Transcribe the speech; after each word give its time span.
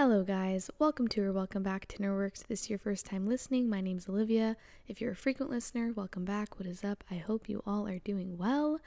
Hello, 0.00 0.22
guys. 0.22 0.70
Welcome 0.78 1.08
to 1.08 1.24
or 1.24 1.32
welcome 1.32 1.64
back 1.64 1.88
to 1.88 1.96
Inner 1.96 2.14
Works. 2.14 2.44
This 2.44 2.62
is 2.62 2.70
your 2.70 2.78
first 2.78 3.04
time 3.04 3.26
listening, 3.26 3.68
my 3.68 3.80
name's 3.80 4.08
Olivia. 4.08 4.56
If 4.86 5.00
you're 5.00 5.10
a 5.10 5.16
frequent 5.16 5.50
listener, 5.50 5.92
welcome 5.92 6.24
back. 6.24 6.56
What 6.56 6.68
is 6.68 6.84
up? 6.84 7.02
I 7.10 7.16
hope 7.16 7.48
you 7.48 7.64
all 7.66 7.88
are 7.88 7.98
doing 7.98 8.38
well. 8.38 8.78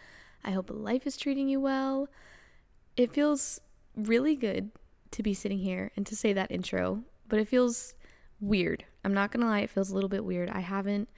I 0.42 0.52
hope 0.52 0.70
life 0.70 1.06
is 1.06 1.18
treating 1.18 1.50
you 1.50 1.60
well. 1.60 2.08
It 2.96 3.12
feels 3.12 3.60
really 3.94 4.38
good 4.38 4.72
to 5.12 5.22
be 5.22 5.34
sitting 5.34 5.60
here 5.60 5.92
and 5.98 6.06
to 6.06 6.16
say 6.16 6.32
that 6.32 6.50
intro, 6.50 7.04
but 7.28 7.40
it 7.40 7.50
feels 7.50 7.94
weird. 8.40 8.86
I'm 9.04 9.14
not 9.14 9.34
gonna 9.34 9.48
lie, 9.48 9.60
it 9.60 9.70
feels 9.70 9.90
a 9.90 9.94
little 9.94 10.08
bit 10.08 10.24
weird. 10.24 10.50
I 10.50 10.62
haven't 10.62 11.10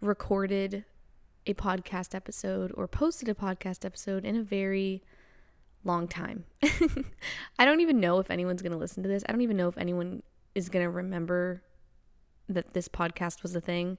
recorded 0.00 0.84
a 1.44 1.54
podcast 1.54 2.14
episode 2.14 2.70
or 2.76 2.86
posted 2.86 3.28
a 3.28 3.34
podcast 3.34 3.84
episode 3.84 4.24
in 4.24 4.36
a 4.36 4.44
very 4.44 5.02
long 5.84 6.08
time. 6.08 6.44
I 7.58 7.64
don't 7.64 7.80
even 7.80 8.00
know 8.00 8.18
if 8.18 8.30
anyone's 8.30 8.62
going 8.62 8.72
to 8.72 8.78
listen 8.78 9.02
to 9.02 9.08
this. 9.08 9.22
I 9.28 9.32
don't 9.32 9.42
even 9.42 9.56
know 9.56 9.68
if 9.68 9.78
anyone 9.78 10.22
is 10.54 10.68
going 10.68 10.84
to 10.84 10.90
remember 10.90 11.62
that 12.48 12.74
this 12.74 12.88
podcast 12.88 13.42
was 13.42 13.54
a 13.54 13.60
thing. 13.60 13.98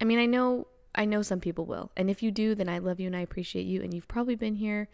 I 0.00 0.04
mean, 0.04 0.18
I 0.18 0.26
know 0.26 0.66
I 0.94 1.04
know 1.04 1.22
some 1.22 1.40
people 1.40 1.66
will. 1.66 1.92
And 1.96 2.10
if 2.10 2.22
you 2.22 2.30
do, 2.32 2.54
then 2.54 2.68
I 2.68 2.78
love 2.78 2.98
you 2.98 3.06
and 3.06 3.16
I 3.16 3.20
appreciate 3.20 3.66
you 3.66 3.80
and 3.82 3.94
you've 3.94 4.08
probably 4.08 4.34
been 4.34 4.56
here 4.56 4.88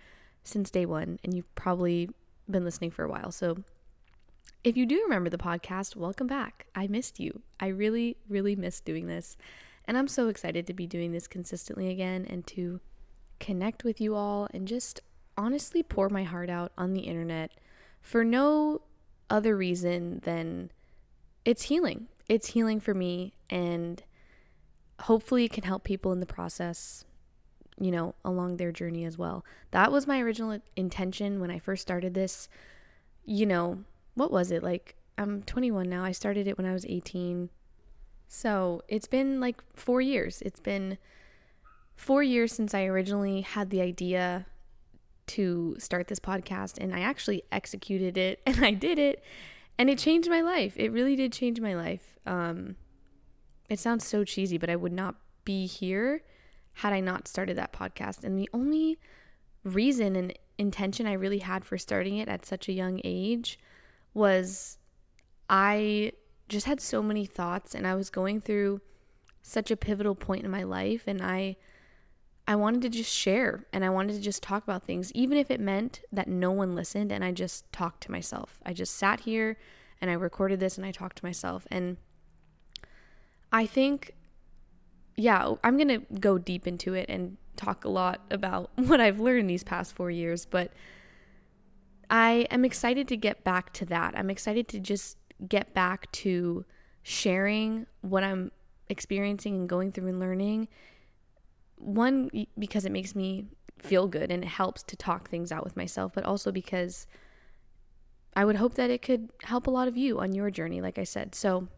since 0.44 0.70
day 0.70 0.84
1 0.84 1.20
and 1.24 1.34
you've 1.34 1.52
probably 1.54 2.10
been 2.50 2.64
listening 2.64 2.90
for 2.90 3.04
a 3.04 3.08
while. 3.08 3.32
So 3.32 3.64
if 4.62 4.76
you 4.76 4.84
do 4.84 5.02
remember 5.02 5.30
the 5.30 5.38
podcast, 5.38 5.96
welcome 5.96 6.26
back. 6.26 6.66
I 6.74 6.86
missed 6.86 7.18
you. 7.18 7.42
I 7.58 7.68
really 7.68 8.18
really 8.28 8.54
missed 8.56 8.84
doing 8.84 9.06
this. 9.06 9.36
And 9.86 9.96
I'm 9.96 10.08
so 10.08 10.28
excited 10.28 10.66
to 10.66 10.74
be 10.74 10.86
doing 10.86 11.12
this 11.12 11.28
consistently 11.28 11.88
again 11.88 12.26
and 12.28 12.46
to 12.48 12.80
connect 13.38 13.84
with 13.84 14.00
you 14.00 14.14
all 14.14 14.48
and 14.52 14.66
just 14.66 15.00
honestly 15.36 15.82
pour 15.82 16.08
my 16.08 16.24
heart 16.24 16.50
out 16.50 16.72
on 16.76 16.92
the 16.92 17.02
internet 17.02 17.52
for 18.00 18.24
no 18.24 18.82
other 19.28 19.56
reason 19.56 20.20
than 20.24 20.70
it's 21.44 21.64
healing. 21.64 22.08
It's 22.28 22.48
healing 22.48 22.80
for 22.80 22.94
me, 22.94 23.34
and 23.50 24.02
hopefully, 25.00 25.44
it 25.44 25.52
can 25.52 25.64
help 25.64 25.84
people 25.84 26.12
in 26.12 26.20
the 26.20 26.26
process, 26.26 27.04
you 27.78 27.90
know, 27.90 28.14
along 28.24 28.56
their 28.56 28.72
journey 28.72 29.04
as 29.04 29.16
well. 29.16 29.44
That 29.70 29.92
was 29.92 30.06
my 30.06 30.20
original 30.20 30.60
intention 30.74 31.40
when 31.40 31.50
I 31.50 31.58
first 31.58 31.82
started 31.82 32.14
this. 32.14 32.48
You 33.24 33.46
know, 33.46 33.84
what 34.14 34.32
was 34.32 34.50
it? 34.50 34.62
Like, 34.62 34.96
I'm 35.18 35.42
21 35.42 35.88
now. 35.88 36.04
I 36.04 36.12
started 36.12 36.48
it 36.48 36.58
when 36.58 36.66
I 36.66 36.72
was 36.72 36.84
18. 36.86 37.50
So 38.28 38.82
it's 38.88 39.06
been 39.06 39.40
like 39.40 39.62
four 39.74 40.00
years. 40.00 40.42
It's 40.42 40.60
been 40.60 40.98
four 41.94 42.22
years 42.22 42.52
since 42.52 42.74
I 42.74 42.84
originally 42.84 43.42
had 43.42 43.70
the 43.70 43.80
idea 43.80 44.46
to 45.28 45.76
start 45.78 46.08
this 46.08 46.20
podcast 46.20 46.78
and 46.78 46.94
I 46.94 47.00
actually 47.00 47.42
executed 47.50 48.16
it 48.16 48.40
and 48.46 48.64
I 48.64 48.72
did 48.72 48.98
it 48.98 49.22
and 49.78 49.90
it 49.90 49.98
changed 49.98 50.30
my 50.30 50.40
life. 50.40 50.74
It 50.76 50.92
really 50.92 51.16
did 51.16 51.32
change 51.32 51.60
my 51.60 51.74
life. 51.74 52.18
Um, 52.26 52.76
it 53.68 53.78
sounds 53.78 54.06
so 54.06 54.24
cheesy, 54.24 54.58
but 54.58 54.70
I 54.70 54.76
would 54.76 54.92
not 54.92 55.16
be 55.44 55.66
here 55.66 56.22
had 56.74 56.92
I 56.92 57.00
not 57.00 57.28
started 57.28 57.56
that 57.56 57.72
podcast. 57.72 58.24
And 58.24 58.38
the 58.38 58.48
only 58.52 58.98
reason 59.64 60.16
and 60.16 60.32
intention 60.58 61.06
I 61.06 61.12
really 61.14 61.38
had 61.38 61.64
for 61.64 61.76
starting 61.78 62.16
it 62.16 62.28
at 62.28 62.46
such 62.46 62.68
a 62.68 62.72
young 62.72 63.00
age 63.04 63.58
was 64.14 64.78
I 65.50 66.12
just 66.48 66.66
had 66.66 66.80
so 66.80 67.02
many 67.02 67.26
thoughts 67.26 67.74
and 67.74 67.86
I 67.86 67.94
was 67.94 68.10
going 68.10 68.40
through 68.40 68.80
such 69.42 69.70
a 69.70 69.76
pivotal 69.76 70.14
point 70.14 70.44
in 70.44 70.50
my 70.50 70.62
life 70.62 71.04
and 71.06 71.22
I 71.22 71.56
I 72.48 72.54
wanted 72.54 72.82
to 72.82 72.88
just 72.88 73.12
share 73.12 73.64
and 73.72 73.84
I 73.84 73.90
wanted 73.90 74.14
to 74.14 74.20
just 74.20 74.42
talk 74.42 74.62
about 74.62 74.84
things, 74.84 75.10
even 75.12 75.36
if 75.36 75.50
it 75.50 75.60
meant 75.60 76.02
that 76.12 76.28
no 76.28 76.52
one 76.52 76.74
listened 76.74 77.10
and 77.10 77.24
I 77.24 77.32
just 77.32 77.70
talked 77.72 78.02
to 78.04 78.12
myself. 78.12 78.60
I 78.64 78.72
just 78.72 78.94
sat 78.96 79.20
here 79.20 79.56
and 80.00 80.10
I 80.10 80.14
recorded 80.14 80.60
this 80.60 80.76
and 80.76 80.86
I 80.86 80.92
talked 80.92 81.18
to 81.18 81.24
myself. 81.24 81.66
And 81.70 81.96
I 83.50 83.66
think, 83.66 84.12
yeah, 85.16 85.54
I'm 85.64 85.76
going 85.76 85.88
to 85.88 86.14
go 86.20 86.38
deep 86.38 86.68
into 86.68 86.94
it 86.94 87.08
and 87.08 87.36
talk 87.56 87.84
a 87.84 87.88
lot 87.88 88.20
about 88.30 88.70
what 88.76 89.00
I've 89.00 89.18
learned 89.18 89.50
these 89.50 89.64
past 89.64 89.94
four 89.96 90.10
years, 90.10 90.46
but 90.46 90.72
I 92.08 92.46
am 92.50 92.64
excited 92.64 93.08
to 93.08 93.16
get 93.16 93.42
back 93.42 93.72
to 93.74 93.86
that. 93.86 94.16
I'm 94.16 94.30
excited 94.30 94.68
to 94.68 94.78
just 94.78 95.18
get 95.48 95.74
back 95.74 96.10
to 96.12 96.64
sharing 97.02 97.86
what 98.02 98.22
I'm 98.22 98.52
experiencing 98.88 99.56
and 99.56 99.68
going 99.68 99.90
through 99.90 100.06
and 100.08 100.20
learning 100.20 100.68
one 101.76 102.30
because 102.58 102.84
it 102.84 102.92
makes 102.92 103.14
me 103.14 103.46
feel 103.78 104.08
good 104.08 104.30
and 104.30 104.42
it 104.42 104.48
helps 104.48 104.82
to 104.84 104.96
talk 104.96 105.28
things 105.28 105.52
out 105.52 105.64
with 105.64 105.76
myself, 105.76 106.12
but 106.14 106.24
also 106.24 106.50
because 106.50 107.06
I 108.34 108.44
would 108.44 108.56
hope 108.56 108.74
that 108.74 108.90
it 108.90 109.02
could 109.02 109.30
help 109.44 109.66
a 109.66 109.70
lot 109.70 109.88
of 109.88 109.96
you 109.96 110.18
on 110.20 110.34
your 110.34 110.50
journey 110.50 110.80
like 110.80 110.98
I 110.98 111.04
said. 111.04 111.34
So 111.34 111.68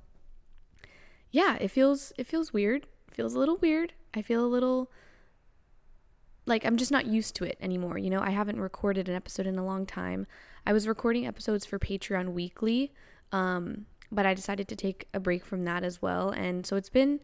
yeah, 1.30 1.56
it 1.60 1.68
feels 1.68 2.12
it 2.18 2.26
feels 2.26 2.52
weird. 2.52 2.86
It 3.08 3.14
feels 3.14 3.34
a 3.34 3.38
little 3.38 3.56
weird. 3.56 3.92
I 4.14 4.22
feel 4.22 4.44
a 4.44 4.46
little 4.46 4.90
like 6.46 6.64
I'm 6.64 6.76
just 6.76 6.90
not 6.90 7.06
used 7.06 7.36
to 7.36 7.44
it 7.44 7.58
anymore. 7.60 7.98
You 7.98 8.10
know, 8.10 8.20
I 8.20 8.30
haven't 8.30 8.60
recorded 8.60 9.08
an 9.08 9.14
episode 9.14 9.46
in 9.46 9.58
a 9.58 9.64
long 9.64 9.86
time. 9.86 10.26
I 10.66 10.72
was 10.72 10.88
recording 10.88 11.26
episodes 11.26 11.66
for 11.66 11.78
Patreon 11.78 12.32
weekly, 12.32 12.92
um, 13.32 13.86
but 14.10 14.26
I 14.26 14.34
decided 14.34 14.66
to 14.68 14.76
take 14.76 15.06
a 15.12 15.20
break 15.20 15.44
from 15.44 15.62
that 15.62 15.84
as 15.84 16.00
well. 16.00 16.30
And 16.30 16.66
so 16.66 16.76
it's 16.76 16.88
been 16.88 17.20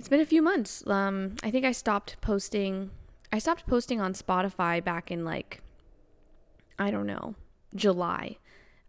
it's 0.00 0.08
been 0.08 0.20
a 0.20 0.24
few 0.24 0.40
months. 0.40 0.82
Um, 0.86 1.36
I 1.42 1.50
think 1.50 1.66
I 1.66 1.72
stopped 1.72 2.16
posting. 2.22 2.90
I 3.30 3.38
stopped 3.38 3.66
posting 3.66 4.00
on 4.00 4.14
Spotify 4.14 4.82
back 4.82 5.10
in 5.10 5.26
like, 5.26 5.60
I 6.78 6.90
don't 6.90 7.06
know, 7.06 7.34
July, 7.74 8.38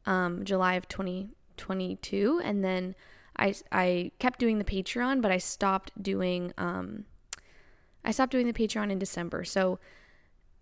um, 0.06 0.46
July 0.46 0.76
of 0.76 0.88
2022, 0.88 2.42
and 2.46 2.64
then 2.64 2.96
I 3.38 3.54
I 3.74 4.12
kept 4.20 4.40
doing 4.40 4.58
the 4.58 4.64
Patreon, 4.64 5.22
but 5.22 5.32
I 5.32 5.38
stopped 5.38 5.92
doing 6.02 6.54
um, 6.58 7.04
I 8.06 8.12
stopped 8.12 8.32
doing 8.32 8.48
the 8.48 8.54
Patreon 8.54 8.90
in 8.90 8.98
December. 8.98 9.44
So 9.44 9.80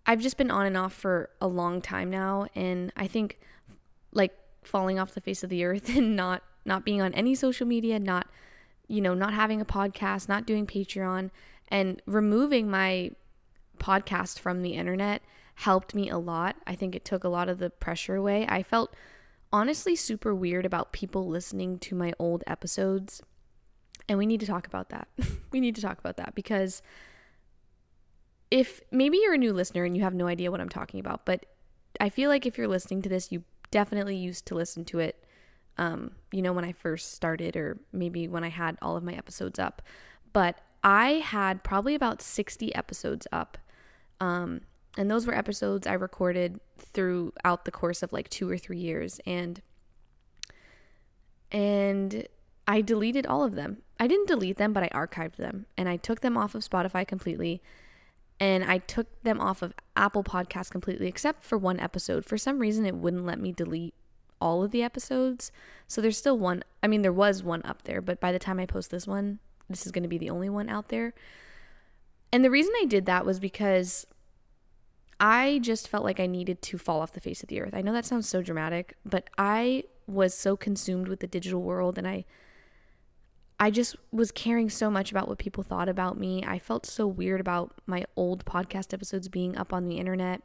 I've 0.04 0.20
just 0.20 0.36
been 0.36 0.50
on 0.50 0.66
and 0.66 0.76
off 0.76 0.92
for 0.92 1.30
a 1.40 1.46
long 1.46 1.80
time 1.80 2.10
now, 2.10 2.48
and 2.56 2.92
I 2.96 3.06
think 3.06 3.38
like 4.12 4.36
falling 4.64 4.98
off 4.98 5.14
the 5.14 5.20
face 5.20 5.44
of 5.44 5.48
the 5.48 5.62
earth 5.62 5.88
and 5.96 6.16
not 6.16 6.42
not 6.64 6.84
being 6.84 7.00
on 7.00 7.14
any 7.14 7.36
social 7.36 7.68
media, 7.68 8.00
not 8.00 8.26
you 8.90 9.00
know, 9.00 9.14
not 9.14 9.32
having 9.32 9.60
a 9.60 9.64
podcast, 9.64 10.28
not 10.28 10.46
doing 10.46 10.66
Patreon, 10.66 11.30
and 11.68 12.02
removing 12.06 12.68
my 12.68 13.12
podcast 13.78 14.38
from 14.40 14.62
the 14.62 14.72
internet 14.72 15.22
helped 15.54 15.94
me 15.94 16.10
a 16.10 16.18
lot. 16.18 16.56
I 16.66 16.74
think 16.74 16.96
it 16.96 17.04
took 17.04 17.22
a 17.22 17.28
lot 17.28 17.48
of 17.48 17.58
the 17.58 17.70
pressure 17.70 18.16
away. 18.16 18.46
I 18.48 18.64
felt 18.64 18.94
honestly 19.52 19.94
super 19.94 20.34
weird 20.34 20.66
about 20.66 20.92
people 20.92 21.28
listening 21.28 21.78
to 21.78 21.94
my 21.94 22.12
old 22.18 22.42
episodes. 22.46 23.22
And 24.08 24.18
we 24.18 24.26
need 24.26 24.40
to 24.40 24.46
talk 24.46 24.66
about 24.66 24.88
that. 24.88 25.06
we 25.52 25.60
need 25.60 25.76
to 25.76 25.82
talk 25.82 25.98
about 25.98 26.16
that 26.16 26.34
because 26.34 26.82
if 28.50 28.80
maybe 28.90 29.18
you're 29.18 29.34
a 29.34 29.38
new 29.38 29.52
listener 29.52 29.84
and 29.84 29.96
you 29.96 30.02
have 30.02 30.14
no 30.14 30.26
idea 30.26 30.50
what 30.50 30.60
I'm 30.60 30.68
talking 30.68 30.98
about, 30.98 31.24
but 31.24 31.46
I 32.00 32.08
feel 32.08 32.28
like 32.28 32.44
if 32.44 32.58
you're 32.58 32.66
listening 32.66 33.02
to 33.02 33.08
this, 33.08 33.30
you 33.30 33.44
definitely 33.70 34.16
used 34.16 34.46
to 34.46 34.56
listen 34.56 34.84
to 34.86 34.98
it 34.98 35.19
um, 35.80 36.10
you 36.30 36.42
know, 36.42 36.52
when 36.52 36.64
I 36.64 36.72
first 36.72 37.14
started, 37.14 37.56
or 37.56 37.78
maybe 37.90 38.28
when 38.28 38.44
I 38.44 38.50
had 38.50 38.76
all 38.82 38.98
of 38.98 39.02
my 39.02 39.14
episodes 39.14 39.58
up. 39.58 39.80
But 40.34 40.60
I 40.84 41.12
had 41.24 41.64
probably 41.64 41.94
about 41.94 42.20
60 42.20 42.74
episodes 42.74 43.26
up. 43.32 43.56
Um, 44.20 44.60
and 44.98 45.10
those 45.10 45.26
were 45.26 45.34
episodes 45.34 45.86
I 45.86 45.94
recorded 45.94 46.60
throughout 46.78 47.64
the 47.64 47.70
course 47.70 48.02
of 48.02 48.12
like 48.12 48.28
two 48.28 48.48
or 48.48 48.58
three 48.58 48.78
years. 48.78 49.20
And 49.26 49.62
and 51.50 52.28
I 52.68 52.82
deleted 52.82 53.26
all 53.26 53.42
of 53.42 53.54
them. 53.54 53.78
I 53.98 54.06
didn't 54.06 54.28
delete 54.28 54.58
them, 54.58 54.74
but 54.74 54.82
I 54.82 54.88
archived 54.90 55.36
them 55.36 55.66
and 55.78 55.88
I 55.88 55.96
took 55.96 56.20
them 56.20 56.36
off 56.36 56.54
of 56.54 56.62
Spotify 56.62 57.08
completely. 57.08 57.62
And 58.38 58.64
I 58.64 58.78
took 58.78 59.22
them 59.22 59.40
off 59.40 59.62
of 59.62 59.72
Apple 59.96 60.24
Podcasts 60.24 60.70
completely, 60.70 61.08
except 61.08 61.42
for 61.42 61.56
one 61.56 61.80
episode. 61.80 62.24
For 62.26 62.38
some 62.38 62.58
reason, 62.58 62.84
it 62.84 62.94
wouldn't 62.94 63.26
let 63.26 63.40
me 63.40 63.52
delete 63.52 63.94
all 64.40 64.62
of 64.62 64.70
the 64.70 64.82
episodes. 64.82 65.52
So 65.86 66.00
there's 66.00 66.18
still 66.18 66.38
one. 66.38 66.62
I 66.82 66.86
mean, 66.86 67.02
there 67.02 67.12
was 67.12 67.42
one 67.42 67.62
up 67.64 67.82
there, 67.82 68.00
but 68.00 68.20
by 68.20 68.32
the 68.32 68.38
time 68.38 68.60
I 68.60 68.66
post 68.66 68.90
this 68.90 69.06
one, 69.06 69.38
this 69.68 69.86
is 69.86 69.92
going 69.92 70.02
to 70.02 70.08
be 70.08 70.18
the 70.18 70.30
only 70.30 70.48
one 70.48 70.68
out 70.68 70.88
there. 70.88 71.14
And 72.32 72.44
the 72.44 72.50
reason 72.50 72.72
I 72.80 72.84
did 72.84 73.06
that 73.06 73.26
was 73.26 73.40
because 73.40 74.06
I 75.18 75.58
just 75.62 75.88
felt 75.88 76.04
like 76.04 76.20
I 76.20 76.26
needed 76.26 76.62
to 76.62 76.78
fall 76.78 77.00
off 77.00 77.12
the 77.12 77.20
face 77.20 77.42
of 77.42 77.48
the 77.48 77.60
earth. 77.60 77.74
I 77.74 77.82
know 77.82 77.92
that 77.92 78.06
sounds 78.06 78.28
so 78.28 78.40
dramatic, 78.40 78.96
but 79.04 79.28
I 79.36 79.84
was 80.06 80.34
so 80.34 80.56
consumed 80.56 81.08
with 81.08 81.20
the 81.20 81.26
digital 81.26 81.62
world 81.62 81.98
and 81.98 82.06
I 82.08 82.24
I 83.62 83.70
just 83.70 83.94
was 84.10 84.32
caring 84.32 84.70
so 84.70 84.90
much 84.90 85.10
about 85.10 85.28
what 85.28 85.36
people 85.36 85.62
thought 85.62 85.90
about 85.90 86.18
me. 86.18 86.42
I 86.46 86.58
felt 86.58 86.86
so 86.86 87.06
weird 87.06 87.42
about 87.42 87.74
my 87.84 88.06
old 88.16 88.46
podcast 88.46 88.94
episodes 88.94 89.28
being 89.28 89.54
up 89.54 89.70
on 89.70 89.84
the 89.84 89.98
internet. 89.98 90.40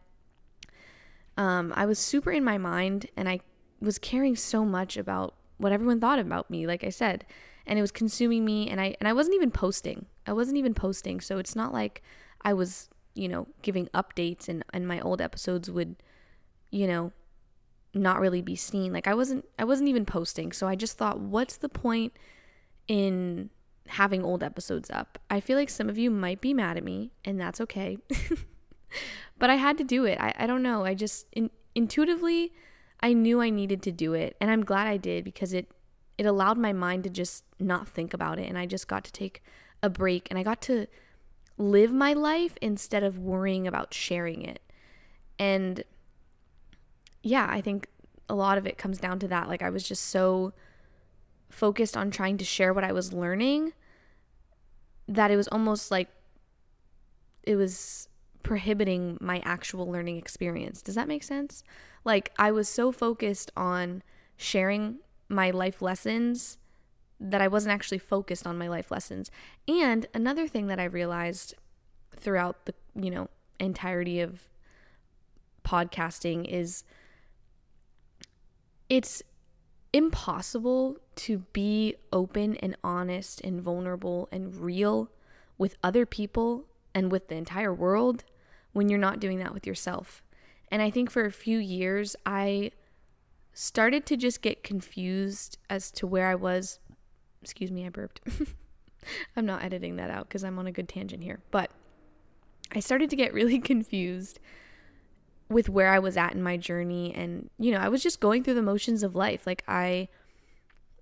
Um, 1.37 1.71
I 1.77 1.85
was 1.85 1.97
super 1.97 2.33
in 2.33 2.43
my 2.43 2.57
mind 2.57 3.07
and 3.15 3.29
I 3.29 3.39
was 3.85 3.97
caring 3.97 4.35
so 4.35 4.65
much 4.65 4.97
about 4.97 5.35
what 5.57 5.71
everyone 5.71 6.01
thought 6.01 6.19
about 6.19 6.49
me, 6.49 6.67
like 6.67 6.83
I 6.83 6.89
said, 6.89 7.25
and 7.65 7.79
it 7.79 7.81
was 7.81 7.91
consuming 7.91 8.45
me 8.45 8.69
and 8.69 8.79
I 8.79 8.95
and 8.99 9.07
I 9.07 9.13
wasn't 9.13 9.35
even 9.35 9.51
posting. 9.51 10.05
I 10.27 10.33
wasn't 10.33 10.57
even 10.57 10.73
posting. 10.73 11.21
So 11.21 11.37
it's 11.37 11.55
not 11.55 11.73
like 11.73 12.01
I 12.41 12.53
was, 12.53 12.89
you 13.13 13.27
know, 13.27 13.47
giving 13.61 13.87
updates 13.87 14.47
and 14.47 14.63
and 14.73 14.87
my 14.87 14.99
old 14.99 15.21
episodes 15.21 15.71
would, 15.71 15.95
you 16.71 16.87
know, 16.87 17.11
not 17.93 18.19
really 18.19 18.41
be 18.41 18.55
seen. 18.55 18.93
Like 18.93 19.07
I 19.07 19.13
wasn't 19.13 19.45
I 19.57 19.63
wasn't 19.63 19.89
even 19.89 20.05
posting. 20.05 20.51
So 20.51 20.67
I 20.67 20.75
just 20.75 20.97
thought 20.97 21.19
what's 21.19 21.57
the 21.57 21.69
point 21.69 22.13
in 22.87 23.49
having 23.87 24.23
old 24.23 24.43
episodes 24.43 24.89
up? 24.91 25.17
I 25.29 25.39
feel 25.39 25.57
like 25.57 25.69
some 25.69 25.89
of 25.89 25.97
you 25.97 26.11
might 26.11 26.41
be 26.41 26.53
mad 26.53 26.77
at 26.77 26.83
me 26.83 27.11
and 27.23 27.39
that's 27.39 27.61
okay. 27.61 27.97
but 29.37 29.49
I 29.49 29.55
had 29.55 29.77
to 29.77 29.83
do 29.83 30.05
it. 30.05 30.19
I, 30.19 30.33
I 30.37 30.47
don't 30.47 30.63
know. 30.63 30.85
I 30.85 30.93
just 30.93 31.27
in, 31.31 31.49
intuitively 31.73 32.53
I 32.99 33.13
knew 33.13 33.41
I 33.41 33.49
needed 33.49 33.81
to 33.83 33.91
do 33.91 34.13
it 34.13 34.35
and 34.39 34.49
I'm 34.49 34.63
glad 34.63 34.87
I 34.87 34.97
did 34.97 35.23
because 35.23 35.53
it 35.53 35.71
it 36.17 36.25
allowed 36.25 36.57
my 36.57 36.71
mind 36.71 37.03
to 37.03 37.09
just 37.09 37.43
not 37.59 37.89
think 37.89 38.13
about 38.13 38.39
it 38.39 38.47
and 38.47 38.57
I 38.57 38.65
just 38.65 38.87
got 38.87 39.03
to 39.03 39.11
take 39.11 39.43
a 39.83 39.89
break 39.89 40.27
and 40.29 40.39
I 40.39 40.43
got 40.43 40.61
to 40.63 40.87
live 41.57 41.91
my 41.91 42.13
life 42.13 42.57
instead 42.61 43.03
of 43.03 43.17
worrying 43.17 43.67
about 43.67 43.93
sharing 43.93 44.41
it. 44.43 44.61
And 45.39 45.83
yeah, 47.23 47.47
I 47.49 47.61
think 47.61 47.87
a 48.29 48.35
lot 48.35 48.57
of 48.57 48.65
it 48.65 48.77
comes 48.77 48.97
down 48.97 49.19
to 49.19 49.27
that. 49.27 49.47
Like, 49.47 49.61
I 49.61 49.69
was 49.69 49.83
just 49.83 50.05
so 50.05 50.53
focused 51.49 51.95
on 51.95 52.11
trying 52.11 52.37
to 52.37 52.45
share 52.45 52.73
what 52.73 52.83
I 52.83 52.91
was 52.91 53.13
learning 53.13 53.73
that 55.07 55.31
it 55.31 55.35
was 55.35 55.47
almost 55.49 55.91
like 55.91 56.09
it 57.43 57.55
was 57.55 58.09
prohibiting 58.45 59.17
my 59.19 59.41
actual 59.43 59.91
learning 59.91 60.17
experience. 60.17 60.83
Does 60.83 60.93
that 60.93 61.07
make 61.07 61.23
sense? 61.23 61.63
Like, 62.03 62.31
I 62.37 62.51
was 62.51 62.69
so 62.69 62.91
focused 62.91 63.51
on 63.57 64.03
sharing 64.37 64.99
my 65.27 65.49
life 65.49 65.81
lessons 65.81 66.59
that 67.19 67.41
I 67.41 67.47
wasn't 67.47 67.73
actually 67.73 67.97
focused 67.97 68.45
on 68.45 68.55
my 68.55 68.67
life 68.67 68.91
lessons. 68.91 69.31
And 69.67 70.05
another 70.13 70.47
thing 70.47 70.67
that 70.67 70.79
I 70.79 70.83
realized 70.83 71.55
throughout 72.15 72.67
the, 72.67 72.75
you 72.93 73.09
know, 73.09 73.29
entirety 73.59 74.19
of 74.19 74.47
podcasting 75.63 76.45
is 76.45 76.83
it's 78.89 79.23
impossible 79.91 80.97
to 81.15 81.39
be 81.51 81.95
open 82.13 82.57
and 82.57 82.77
honest 82.83 83.41
and 83.41 83.59
vulnerable 83.59 84.29
and 84.31 84.55
real 84.55 85.09
with 85.57 85.77
other 85.81 86.05
people 86.05 86.65
and 86.93 87.11
with 87.11 87.27
the 87.29 87.35
entire 87.35 87.73
world 87.73 88.23
when 88.75 88.89
you're 88.89 88.99
not 88.99 89.21
doing 89.21 89.39
that 89.39 89.53
with 89.53 89.65
yourself. 89.65 90.21
And 90.69 90.81
I 90.81 90.89
think 90.89 91.09
for 91.09 91.23
a 91.23 91.31
few 91.31 91.59
years, 91.59 92.13
I 92.25 92.71
started 93.53 94.05
to 94.07 94.17
just 94.17 94.41
get 94.41 94.63
confused 94.63 95.57
as 95.69 95.89
to 95.91 96.05
where 96.05 96.27
I 96.27 96.35
was. 96.35 96.79
Excuse 97.41 97.71
me, 97.71 97.85
I 97.85 97.89
burped. 97.89 98.19
I'm 99.37 99.45
not 99.45 99.63
editing 99.63 99.95
that 99.95 100.09
out 100.09 100.27
because 100.27 100.43
I'm 100.43 100.59
on 100.59 100.67
a 100.67 100.73
good 100.73 100.89
tangent 100.89 101.23
here. 101.23 101.39
But 101.51 101.71
I 102.73 102.81
started 102.81 103.09
to 103.11 103.15
get 103.15 103.33
really 103.33 103.59
confused 103.71 104.41
with 105.47 105.69
where 105.69 105.93
I 105.93 105.99
was 105.99 106.17
at 106.17 106.33
in 106.33 106.43
my 106.43 106.57
journey. 106.57 107.13
And, 107.15 107.49
you 107.57 107.71
know, 107.71 107.77
I 107.77 107.87
was 107.87 108.03
just 108.03 108.19
going 108.19 108.43
through 108.43 108.55
the 108.55 108.61
motions 108.61 109.03
of 109.03 109.15
life. 109.15 109.47
Like, 109.47 109.63
I 109.69 110.09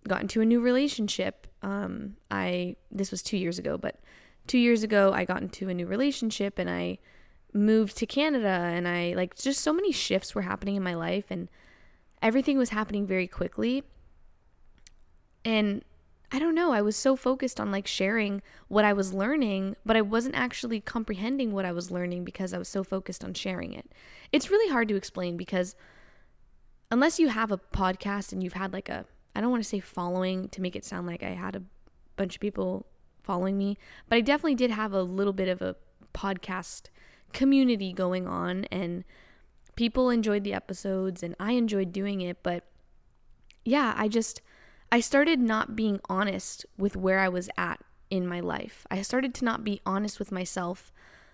got 0.07 0.21
into 0.21 0.41
a 0.41 0.45
new 0.45 0.61
relationship. 0.61 1.47
Um, 1.63 2.17
I, 2.29 2.75
this 2.91 3.09
was 3.09 3.23
two 3.23 3.37
years 3.37 3.57
ago, 3.57 3.79
but 3.79 3.99
two 4.45 4.59
years 4.59 4.83
ago, 4.83 5.11
I 5.11 5.25
got 5.25 5.41
into 5.41 5.69
a 5.69 5.73
new 5.73 5.87
relationship 5.87 6.59
and 6.59 6.69
I 6.69 6.99
moved 7.53 7.97
to 7.97 8.05
Canada. 8.05 8.47
And 8.47 8.87
I, 8.87 9.13
like, 9.15 9.35
just 9.35 9.61
so 9.61 9.73
many 9.73 9.91
shifts 9.91 10.33
were 10.33 10.41
happening 10.43 10.75
in 10.75 10.83
my 10.83 10.95
life 10.95 11.25
and 11.29 11.49
everything 12.21 12.57
was 12.57 12.69
happening 12.69 13.05
very 13.05 13.27
quickly. 13.27 13.83
And 15.45 15.83
I 16.31 16.39
don't 16.39 16.55
know, 16.55 16.71
I 16.71 16.81
was 16.81 16.95
so 16.95 17.15
focused 17.15 17.59
on 17.59 17.71
like 17.71 17.85
sharing 17.85 18.41
what 18.67 18.85
I 18.85 18.91
was 18.93 19.13
learning, 19.13 19.75
but 19.85 19.95
I 19.95 20.01
wasn't 20.01 20.33
actually 20.33 20.81
comprehending 20.81 21.51
what 21.51 21.63
I 21.63 21.71
was 21.71 21.91
learning 21.91 22.23
because 22.23 22.53
I 22.53 22.57
was 22.57 22.67
so 22.67 22.83
focused 22.83 23.23
on 23.23 23.35
sharing 23.35 23.73
it. 23.73 23.91
It's 24.31 24.49
really 24.49 24.71
hard 24.71 24.87
to 24.87 24.95
explain 24.95 25.37
because 25.37 25.75
unless 26.89 27.19
you 27.19 27.27
have 27.27 27.51
a 27.51 27.59
podcast 27.59 28.31
and 28.31 28.41
you've 28.41 28.53
had 28.53 28.73
like 28.73 28.89
a 28.89 29.05
I 29.35 29.41
don't 29.41 29.51
want 29.51 29.61
to 29.61 29.69
say 29.69 29.79
following 29.79 30.49
to 30.49 30.61
make 30.61 30.75
it 30.75 30.85
sound 30.85 31.05
like 31.05 31.21
I 31.21 31.31
had 31.31 31.55
a 31.55 31.63
bunch 32.15 32.35
of 32.35 32.41
people 32.41 32.87
following 33.21 33.55
me, 33.55 33.77
but 34.09 34.15
I 34.15 34.21
definitely 34.21 34.55
did 34.55 34.71
have 34.71 34.91
a 34.91 35.03
little 35.03 35.33
bit 35.33 35.49
of 35.49 35.61
a 35.61 35.75
podcast 36.15 36.89
community 37.33 37.93
going 37.93 38.27
on 38.27 38.65
and 38.65 39.03
people 39.75 40.09
enjoyed 40.09 40.43
the 40.43 40.53
episodes 40.53 41.23
and 41.23 41.35
I 41.39 41.53
enjoyed 41.53 41.91
doing 41.91 42.21
it, 42.21 42.37
but 42.43 42.63
yeah, 43.65 43.93
I 43.97 44.07
just 44.07 44.41
I 44.91 44.99
started 44.99 45.39
not 45.39 45.75
being 45.75 45.99
honest 46.07 46.65
with 46.77 46.95
where 46.95 47.19
I 47.19 47.29
was 47.29 47.49
at 47.57 47.79
in 48.09 48.27
my 48.27 48.39
life. 48.39 48.85
I 48.91 49.01
started 49.01 49.33
to 49.35 49.45
not 49.45 49.63
be 49.63 49.81
honest 49.85 50.19
with 50.19 50.31
myself 50.31 50.91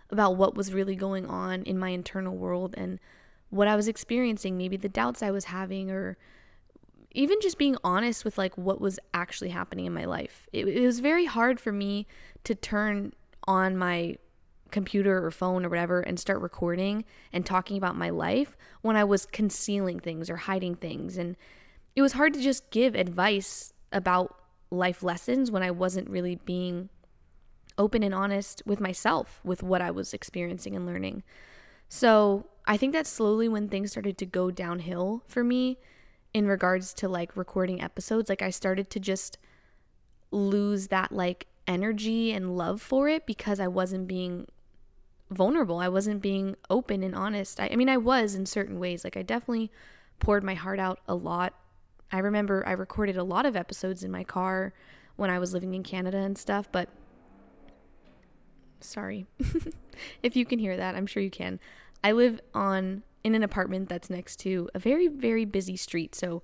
about 0.09 0.37
what 0.37 0.55
was 0.55 0.73
really 0.73 0.95
going 0.95 1.25
on 1.25 1.63
in 1.63 1.77
my 1.77 1.89
internal 1.89 2.35
world 2.35 2.73
and 2.77 2.99
what 3.49 3.67
I 3.67 3.75
was 3.75 3.87
experiencing, 3.87 4.57
maybe 4.57 4.77
the 4.77 4.89
doubts 4.89 5.21
I 5.21 5.31
was 5.31 5.45
having, 5.45 5.91
or 5.91 6.17
even 7.11 7.41
just 7.41 7.57
being 7.57 7.75
honest 7.83 8.23
with 8.23 8.37
like 8.37 8.57
what 8.57 8.79
was 8.79 8.99
actually 9.13 9.49
happening 9.49 9.85
in 9.85 9.93
my 9.93 10.05
life. 10.05 10.47
It, 10.53 10.67
it 10.67 10.85
was 10.85 10.99
very 10.99 11.25
hard 11.25 11.59
for 11.59 11.71
me 11.71 12.07
to 12.43 12.55
turn 12.55 13.13
on 13.45 13.75
my 13.75 14.17
computer 14.71 15.25
or 15.25 15.31
phone 15.31 15.65
or 15.65 15.69
whatever 15.69 16.01
and 16.01 16.19
start 16.19 16.41
recording 16.41 17.05
and 17.33 17.45
talking 17.45 17.77
about 17.77 17.95
my 17.95 18.09
life 18.09 18.55
when 18.81 18.95
I 18.95 19.03
was 19.03 19.25
concealing 19.25 19.99
things 19.99 20.29
or 20.29 20.37
hiding 20.37 20.75
things 20.75 21.17
and 21.17 21.35
it 21.95 22.01
was 22.01 22.13
hard 22.13 22.33
to 22.33 22.41
just 22.41 22.69
give 22.71 22.95
advice 22.95 23.73
about 23.91 24.35
life 24.71 25.03
lessons 25.03 25.51
when 25.51 25.63
I 25.63 25.71
wasn't 25.71 26.09
really 26.09 26.35
being 26.35 26.89
open 27.77 28.03
and 28.03 28.13
honest 28.13 28.61
with 28.65 28.79
myself 28.79 29.41
with 29.43 29.63
what 29.63 29.81
I 29.81 29.91
was 29.91 30.13
experiencing 30.13 30.75
and 30.75 30.85
learning. 30.85 31.23
So, 31.87 32.45
I 32.67 32.77
think 32.77 32.93
that 32.93 33.07
slowly 33.07 33.49
when 33.49 33.67
things 33.67 33.91
started 33.91 34.15
to 34.19 34.27
go 34.27 34.51
downhill 34.51 35.23
for 35.27 35.43
me 35.43 35.79
in 36.35 36.45
regards 36.45 36.93
to 36.95 37.09
like 37.09 37.35
recording 37.35 37.81
episodes, 37.81 38.29
like 38.29 38.43
I 38.43 38.51
started 38.51 38.91
to 38.91 38.99
just 38.99 39.39
lose 40.29 40.89
that 40.89 41.11
like 41.11 41.47
energy 41.65 42.31
and 42.31 42.55
love 42.55 42.79
for 42.79 43.09
it 43.09 43.25
because 43.25 43.59
I 43.59 43.67
wasn't 43.67 44.07
being 44.07 44.45
vulnerable. 45.29 45.79
I 45.79 45.89
wasn't 45.89 46.21
being 46.21 46.55
open 46.69 47.03
and 47.03 47.15
honest. 47.15 47.59
I, 47.59 47.69
I 47.71 47.75
mean, 47.75 47.89
I 47.89 47.97
was 47.97 48.35
in 48.35 48.45
certain 48.45 48.79
ways. 48.79 49.03
Like, 49.03 49.17
I 49.17 49.21
definitely 49.21 49.71
poured 50.19 50.43
my 50.43 50.55
heart 50.55 50.79
out 50.79 50.99
a 51.07 51.15
lot 51.15 51.53
I 52.11 52.19
remember 52.19 52.63
I 52.65 52.71
recorded 52.71 53.17
a 53.17 53.23
lot 53.23 53.45
of 53.45 53.55
episodes 53.55 54.03
in 54.03 54.11
my 54.11 54.23
car 54.23 54.73
when 55.15 55.29
I 55.29 55.39
was 55.39 55.53
living 55.53 55.73
in 55.73 55.83
Canada 55.83 56.17
and 56.17 56.37
stuff, 56.37 56.67
but 56.71 56.89
sorry. 58.79 59.27
if 60.23 60.35
you 60.35 60.45
can 60.45 60.59
hear 60.59 60.75
that, 60.77 60.95
I'm 60.95 61.05
sure 61.05 61.21
you 61.21 61.29
can. 61.29 61.59
I 62.03 62.13
live 62.13 62.39
on 62.53 63.03
in 63.23 63.35
an 63.35 63.43
apartment 63.43 63.89
that's 63.89 64.09
next 64.09 64.37
to 64.37 64.69
a 64.73 64.79
very 64.79 65.07
very 65.07 65.45
busy 65.45 65.75
street, 65.75 66.15
so 66.15 66.41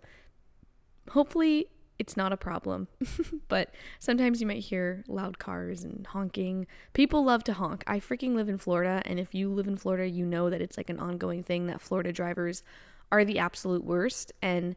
hopefully 1.12 1.68
it's 1.98 2.18
not 2.18 2.34
a 2.34 2.38
problem. 2.38 2.88
but 3.48 3.74
sometimes 4.00 4.42
you 4.42 4.48
might 4.48 4.64
hear 4.64 5.04
loud 5.08 5.40
cars 5.40 5.84
and 5.84 6.06
honking. 6.08 6.68
People 6.94 7.24
love 7.24 7.44
to 7.46 7.54
honk. 7.54 7.84
I 7.88 8.00
freaking 8.00 8.36
live 8.36 8.50
in 8.50 8.58
Florida, 8.58 9.02
and 9.06 9.20
if 9.20 9.34
you 9.34 9.50
live 9.50 9.68
in 9.68 9.78
Florida, 9.78 10.08
you 10.08 10.26
know 10.26 10.50
that 10.50 10.62
it's 10.62 10.78
like 10.78 10.90
an 10.90 11.00
ongoing 11.00 11.44
thing 11.44 11.68
that 11.68 11.82
Florida 11.82 12.12
drivers 12.12 12.64
are 13.12 13.24
the 13.24 13.40
absolute 13.40 13.84
worst 13.84 14.34
and 14.42 14.76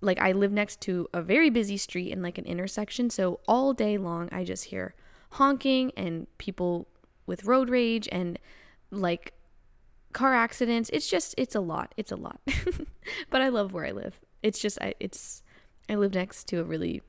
like 0.00 0.18
I 0.20 0.32
live 0.32 0.52
next 0.52 0.80
to 0.82 1.08
a 1.12 1.20
very 1.20 1.50
busy 1.50 1.76
street 1.76 2.10
in 2.10 2.22
like 2.22 2.38
an 2.38 2.46
intersection, 2.46 3.10
so 3.10 3.40
all 3.46 3.72
day 3.72 3.98
long 3.98 4.28
I 4.32 4.44
just 4.44 4.64
hear 4.66 4.94
honking 5.32 5.92
and 5.96 6.26
people 6.38 6.88
with 7.26 7.44
road 7.44 7.68
rage 7.68 8.08
and 8.10 8.38
like 8.90 9.34
car 10.12 10.34
accidents. 10.34 10.90
It's 10.92 11.08
just 11.08 11.34
it's 11.36 11.54
a 11.54 11.60
lot. 11.60 11.94
It's 11.96 12.12
a 12.12 12.16
lot. 12.16 12.40
but 13.30 13.42
I 13.42 13.48
love 13.48 13.72
where 13.72 13.86
I 13.86 13.92
live. 13.92 14.18
It's 14.42 14.58
just 14.58 14.78
I 14.80 14.94
it's 15.00 15.42
I 15.90 15.96
live 15.96 16.14
next 16.14 16.46
to 16.48 16.60
a 16.60 16.64
really 16.64 17.02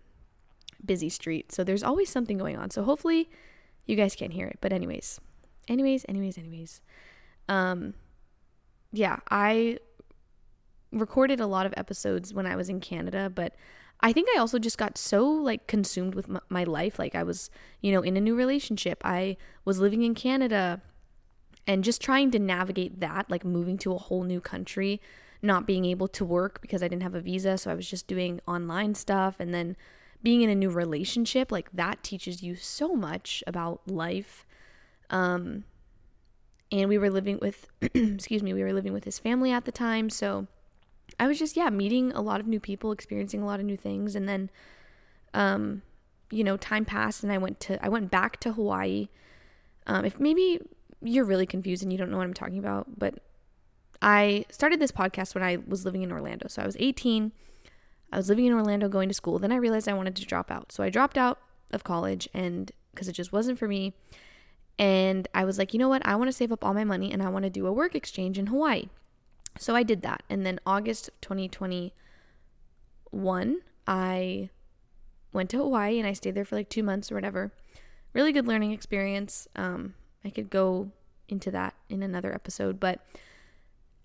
busy 0.83 1.09
street. 1.09 1.51
So 1.51 1.63
there's 1.63 1.83
always 1.83 2.09
something 2.09 2.37
going 2.37 2.57
on. 2.57 2.71
So 2.71 2.83
hopefully 2.83 3.29
you 3.85 3.95
guys 3.95 4.15
can't 4.15 4.33
hear 4.33 4.47
it. 4.47 4.57
But 4.61 4.73
anyways, 4.73 5.21
anyways, 5.67 6.05
anyways, 6.09 6.37
anyways. 6.37 6.81
Um 7.47 7.93
yeah, 8.91 9.19
I 9.29 9.77
recorded 10.91 11.39
a 11.39 11.47
lot 11.47 11.65
of 11.65 11.73
episodes 11.77 12.33
when 12.33 12.45
I 12.45 12.55
was 12.55 12.67
in 12.67 12.81
Canada, 12.81 13.31
but 13.33 13.55
I 14.01 14.11
think 14.11 14.27
I 14.35 14.39
also 14.39 14.57
just 14.57 14.77
got 14.77 14.97
so 14.97 15.25
like 15.27 15.67
consumed 15.67 16.15
with 16.15 16.27
my 16.49 16.63
life. 16.63 16.97
Like 16.97 17.15
I 17.15 17.23
was, 17.23 17.49
you 17.81 17.91
know, 17.91 18.01
in 18.01 18.17
a 18.17 18.21
new 18.21 18.35
relationship. 18.35 19.01
I 19.05 19.37
was 19.63 19.79
living 19.79 20.01
in 20.01 20.15
Canada 20.15 20.81
and 21.67 21.83
just 21.83 22.01
trying 22.01 22.31
to 22.31 22.39
navigate 22.39 22.99
that, 22.99 23.29
like 23.29 23.45
moving 23.45 23.77
to 23.79 23.93
a 23.93 23.97
whole 23.97 24.23
new 24.23 24.41
country, 24.41 24.99
not 25.41 25.65
being 25.65 25.85
able 25.85 26.07
to 26.07 26.25
work 26.25 26.61
because 26.61 26.83
I 26.83 26.87
didn't 26.87 27.03
have 27.03 27.15
a 27.15 27.21
visa. 27.21 27.57
So 27.57 27.71
I 27.71 27.73
was 27.73 27.89
just 27.89 28.07
doing 28.07 28.39
online 28.47 28.95
stuff. 28.95 29.37
And 29.39 29.53
then 29.53 29.75
being 30.21 30.41
in 30.41 30.49
a 30.49 30.55
new 30.55 30.69
relationship, 30.69 31.51
like 31.51 31.69
that 31.73 32.03
teaches 32.03 32.43
you 32.43 32.55
so 32.55 32.93
much 32.93 33.43
about 33.47 33.81
life. 33.89 34.45
Um, 35.09 35.63
and 36.71 36.87
we 36.87 36.97
were 36.97 37.09
living 37.09 37.39
with, 37.41 37.67
excuse 37.81 38.43
me, 38.43 38.53
we 38.53 38.63
were 38.63 38.73
living 38.73 38.93
with 38.93 39.03
his 39.03 39.19
family 39.19 39.51
at 39.51 39.65
the 39.65 39.71
time. 39.71 40.09
So, 40.09 40.47
I 41.19 41.27
was 41.27 41.37
just 41.37 41.55
yeah 41.55 41.69
meeting 41.69 42.11
a 42.13 42.21
lot 42.21 42.39
of 42.39 42.47
new 42.47 42.59
people, 42.59 42.91
experiencing 42.91 43.41
a 43.41 43.45
lot 43.45 43.59
of 43.59 43.65
new 43.65 43.77
things, 43.77 44.15
and 44.15 44.27
then, 44.27 44.49
um, 45.33 45.81
you 46.29 46.43
know, 46.43 46.57
time 46.57 46.85
passed 46.85 47.23
and 47.23 47.31
I 47.31 47.37
went 47.37 47.59
to 47.61 47.83
I 47.83 47.89
went 47.89 48.11
back 48.11 48.39
to 48.41 48.53
Hawaii. 48.53 49.09
Um, 49.87 50.05
if 50.05 50.19
maybe 50.19 50.59
you're 51.01 51.25
really 51.25 51.45
confused 51.45 51.83
and 51.83 51.91
you 51.91 51.97
don't 51.97 52.11
know 52.11 52.17
what 52.17 52.27
I'm 52.27 52.33
talking 52.33 52.59
about, 52.59 52.99
but 52.99 53.15
I 54.01 54.45
started 54.49 54.79
this 54.79 54.91
podcast 54.91 55.35
when 55.35 55.43
I 55.43 55.57
was 55.67 55.85
living 55.85 56.01
in 56.01 56.11
Orlando. 56.11 56.47
So 56.47 56.61
I 56.61 56.65
was 56.65 56.77
18. 56.79 57.31
I 58.11 58.17
was 58.17 58.29
living 58.29 58.45
in 58.45 58.53
Orlando 58.53 58.89
going 58.89 59.09
to 59.09 59.15
school. 59.15 59.39
Then 59.39 59.51
I 59.51 59.57
realized 59.57 59.87
I 59.87 59.93
wanted 59.93 60.15
to 60.17 60.25
drop 60.25 60.51
out. 60.51 60.71
So 60.71 60.83
I 60.83 60.89
dropped 60.89 61.17
out 61.17 61.39
of 61.71 61.83
college 61.83 62.27
and 62.33 62.71
because 62.91 63.07
it 63.07 63.13
just 63.13 63.31
wasn't 63.31 63.59
for 63.59 63.67
me. 63.67 63.93
And 64.77 65.27
I 65.33 65.45
was 65.45 65.57
like, 65.57 65.73
you 65.73 65.79
know 65.79 65.89
what? 65.89 66.05
I 66.05 66.15
want 66.15 66.27
to 66.27 66.33
save 66.33 66.51
up 66.51 66.65
all 66.65 66.73
my 66.73 66.83
money 66.83 67.13
and 67.13 67.21
I 67.21 67.29
want 67.29 67.43
to 67.43 67.49
do 67.49 67.67
a 67.67 67.73
work 67.73 67.95
exchange 67.95 68.39
in 68.39 68.47
Hawaii. 68.47 68.89
So 69.59 69.75
I 69.75 69.83
did 69.83 70.01
that. 70.01 70.23
And 70.29 70.45
then 70.45 70.59
August 70.65 71.09
2021, 71.21 73.61
I 73.87 74.49
went 75.33 75.49
to 75.51 75.57
Hawaii 75.57 75.99
and 75.99 76.07
I 76.07 76.13
stayed 76.13 76.35
there 76.35 76.45
for 76.45 76.55
like 76.55 76.69
two 76.69 76.83
months 76.83 77.11
or 77.11 77.15
whatever. 77.15 77.51
Really 78.13 78.31
good 78.31 78.47
learning 78.47 78.71
experience. 78.71 79.47
Um, 79.55 79.93
I 80.25 80.29
could 80.29 80.49
go 80.49 80.91
into 81.29 81.51
that 81.51 81.75
in 81.89 82.03
another 82.03 82.33
episode, 82.33 82.79
but 82.79 82.99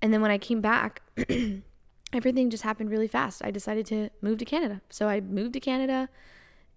and 0.06 0.14
then 0.14 0.20
when 0.22 0.30
I 0.30 0.38
came 0.38 0.60
back, 0.60 1.02
everything 2.12 2.48
just 2.48 2.62
happened 2.62 2.90
really 2.90 3.08
fast. 3.08 3.44
I 3.44 3.50
decided 3.50 3.86
to 3.86 4.08
move 4.22 4.38
to 4.38 4.44
Canada. 4.44 4.80
So 4.88 5.08
I 5.08 5.20
moved 5.20 5.54
to 5.54 5.58
Canada 5.58 6.08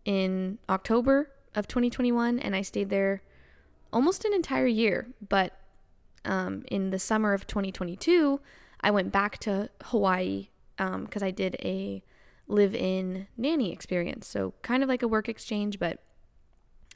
in 0.04 0.58
October 0.68 1.30
of 1.54 1.68
2021 1.68 2.40
and 2.40 2.56
I 2.56 2.64
stayed 2.64 2.90
there 2.90 3.22
almost 3.94 4.26
an 4.26 4.34
entire 4.34 4.66
year. 4.66 5.10
But 5.30 5.56
um, 6.26 6.64
in 6.72 6.90
the 6.90 6.98
summer 6.98 7.34
of 7.34 7.46
2022, 7.46 8.42
I 8.82 8.90
went 8.90 9.12
back 9.12 9.38
to 9.42 9.70
Hawaii 9.84 10.48
because 10.78 11.22
um, 11.22 11.28
I 11.28 11.30
did 11.30 11.56
a 11.60 12.02
live 12.48 12.74
in 12.74 13.28
nanny 13.38 13.72
experience. 13.72 14.28
So 14.28 14.56
kind 14.64 14.82
of 14.82 14.90
like 14.90 15.04
a 15.04 15.08
work 15.08 15.30
exchange, 15.30 15.78
but 15.78 16.02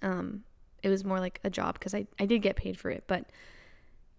um, 0.02 0.46
it 0.82 0.90
was 0.90 1.06
more 1.06 1.20
like 1.20 1.40
a 1.44 1.52
job 1.52 1.76
because 1.76 1.94
I, 1.94 2.08
I 2.20 2.26
did 2.26 2.42
get 2.42 2.56
paid 2.56 2.80
for 2.80 2.90
it. 2.90 3.04
But 3.06 3.28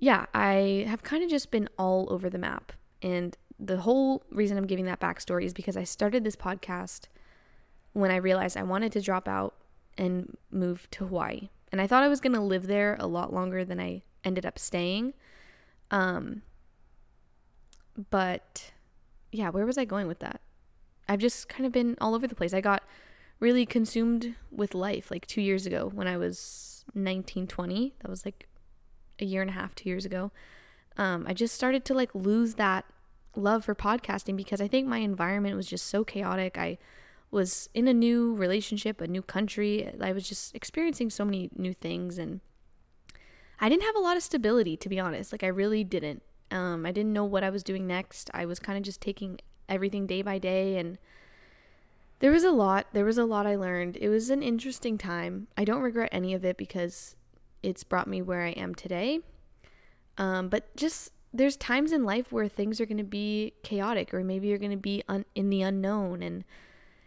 yeah, 0.05 0.27
I 0.35 0.85
have 0.87 1.03
kind 1.03 1.25
of 1.25 1.31
just 1.31 1.51
been 1.51 1.67
all 1.79 2.07
over 2.13 2.29
the 2.29 2.37
map. 2.37 2.73
And 3.01 3.35
the 3.59 3.79
whole 3.79 4.23
reason 4.31 4.59
I'm 4.59 4.67
giving 4.67 4.85
that 4.85 5.01
backstory 5.01 5.45
is 5.45 5.55
because 5.55 5.79
I 5.79 5.85
started 5.85 6.25
this 6.25 6.37
podcast 6.37 7.07
when 7.95 8.11
I 8.11 8.17
realized 8.17 8.59
I 8.59 8.65
wanted 8.65 8.93
to 8.93 9.01
drop 9.01 9.27
out 9.27 9.55
and 9.97 10.37
move 10.51 10.89
to 10.91 11.07
Hawaii. 11.07 11.49
And 11.73 11.81
I 11.81 11.87
thought 11.87 12.03
I 12.03 12.09
was 12.09 12.21
going 12.21 12.35
to 12.35 12.41
live 12.43 12.67
there 12.67 12.99
a 13.01 13.07
lot 13.07 13.33
longer 13.33 13.65
than 13.65 13.81
I 13.81 14.03
ended 14.25 14.45
up 14.45 14.59
staying. 14.59 15.15
Um, 15.91 16.43
but 18.11 18.73
yeah, 19.33 19.49
where 19.49 19.65
was 19.65 19.79
I 19.79 19.87
going 19.87 20.07
with 20.07 20.19
that? 20.19 20.43
I've 21.09 21.21
just 21.21 21.49
kind 21.49 21.65
of 21.65 21.73
been 21.73 21.97
all 21.99 22.15
over 22.15 22.27
the 22.27 22.35
place. 22.35 22.53
I 22.53 22.61
got 22.61 22.83
really 23.41 23.65
consumed 23.65 24.35
with 24.51 24.75
life 24.75 25.11
like 25.11 25.27
two 25.27 25.41
years 25.41 25.65
ago 25.65 25.91
when 25.95 26.07
I 26.07 26.19
was 26.19 26.85
19, 26.95 27.47
20. 27.47 27.95
That 28.03 28.11
was 28.11 28.27
like 28.27 28.49
a 29.19 29.25
year 29.25 29.41
and 29.41 29.51
a 29.51 29.55
half, 29.55 29.75
two 29.75 29.89
years 29.89 30.05
ago. 30.05 30.33
Um, 30.97 31.25
I 31.29 31.35
just 31.35 31.55
started 31.55 31.85
to 31.87 31.95
like 31.95 32.15
lose 32.15 32.55
that 32.55 32.85
love 33.37 33.65
for 33.65 33.75
podcasting 33.75 34.37
because 34.37 34.61
I 34.61 34.69
think 34.69 34.87
my 34.87 34.99
environment 34.99 35.57
was 35.57 35.67
just 35.67 35.87
so 35.87 36.05
chaotic. 36.05 36.57
I 36.57 36.79
was 37.31 37.69
in 37.75 37.89
a 37.89 37.95
new 37.95 38.35
relationship, 38.35 39.01
a 39.01 39.09
new 39.09 39.23
country. 39.23 39.93
I 40.01 40.13
was 40.13 40.29
just 40.29 40.55
experiencing 40.55 41.11
so 41.11 41.25
many 41.25 41.51
new 41.57 41.75
things 41.75 42.19
and 42.19 42.41
I 43.61 43.69
didn't 43.69 43.83
have 43.85 43.97
a 43.97 44.01
lot 44.01 44.17
of 44.17 44.23
stability 44.23 44.77
to 44.79 44.89
be 44.89 45.01
honest. 45.01 45.33
Like 45.33 45.43
I 45.43 45.49
really 45.49 45.85
didn't. 45.85 46.23
Um, 46.51 46.87
I 46.87 46.93
didn't 46.93 47.13
know 47.13 47.25
what 47.25 47.43
I 47.43 47.51
was 47.51 47.65
doing 47.65 47.87
next. 47.87 48.31
I 48.33 48.47
was 48.47 48.59
kind 48.61 48.79
of 48.79 48.85
just 48.85 49.01
taking 49.01 49.41
everything 49.69 50.07
day 50.07 50.23
by 50.23 50.39
day 50.39 50.77
and 50.77 50.99
there 52.21 52.31
was 52.31 52.45
a 52.45 52.53
lot. 52.53 52.87
There 52.93 53.05
was 53.05 53.19
a 53.19 53.25
lot 53.25 53.47
I 53.47 53.57
learned. 53.57 53.97
It 53.97 54.09
was 54.09 54.31
an 54.31 54.43
interesting 54.43 54.97
time. 54.97 55.49
I 55.57 55.65
don't 55.65 55.83
regret 55.83 56.11
any 56.13 56.35
of 56.35 56.45
it 56.45 56.57
because 56.57 57.17
it's 57.65 57.83
brought 57.83 58.07
me 58.07 58.23
where 58.23 58.43
I 58.43 58.51
am 58.51 58.75
today. 58.75 59.21
Um, 60.19 60.49
but 60.49 60.75
just 60.77 61.11
there's 61.33 61.57
times 61.57 61.91
in 61.91 62.05
life 62.05 62.31
where 62.31 62.47
things 62.47 62.81
are 62.81 62.87
going 62.87 62.99
to 62.99 63.03
be 63.03 63.55
chaotic 63.65 64.15
or 64.15 64.23
maybe 64.23 64.47
you're 64.47 64.59
going 64.59 64.71
to 64.71 64.77
be 64.77 65.03
un- 65.09 65.25
in 65.35 65.51
the 65.51 65.63
unknown 65.63 66.23
and 66.23 66.45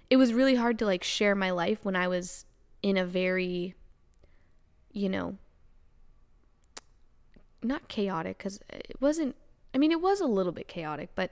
it 0.09 0.17
was 0.17 0.33
really 0.33 0.55
hard 0.55 0.77
to 0.79 0.85
like 0.85 1.03
share 1.03 1.33
my 1.33 1.51
life 1.51 1.79
when 1.83 1.95
I 1.95 2.09
was 2.09 2.45
in 2.83 2.97
a 2.97 3.05
very 3.05 3.73
you 4.91 5.07
know 5.07 5.37
not 7.63 7.87
chaotic 7.87 8.37
cuz 8.39 8.59
it 8.69 8.97
wasn't 8.99 9.35
I 9.73 9.77
mean 9.77 9.91
it 9.91 10.01
was 10.01 10.19
a 10.19 10.27
little 10.27 10.51
bit 10.51 10.67
chaotic 10.67 11.09
but 11.15 11.31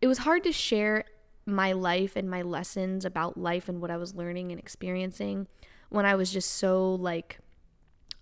it 0.00 0.08
was 0.08 0.18
hard 0.18 0.42
to 0.44 0.52
share 0.52 1.04
my 1.46 1.70
life 1.72 2.16
and 2.16 2.28
my 2.28 2.42
lessons 2.42 3.04
about 3.04 3.38
life 3.38 3.68
and 3.68 3.80
what 3.80 3.90
I 3.90 3.96
was 3.96 4.16
learning 4.16 4.50
and 4.50 4.58
experiencing 4.58 5.46
when 5.90 6.04
I 6.04 6.16
was 6.16 6.32
just 6.32 6.50
so 6.50 6.94
like 6.96 7.38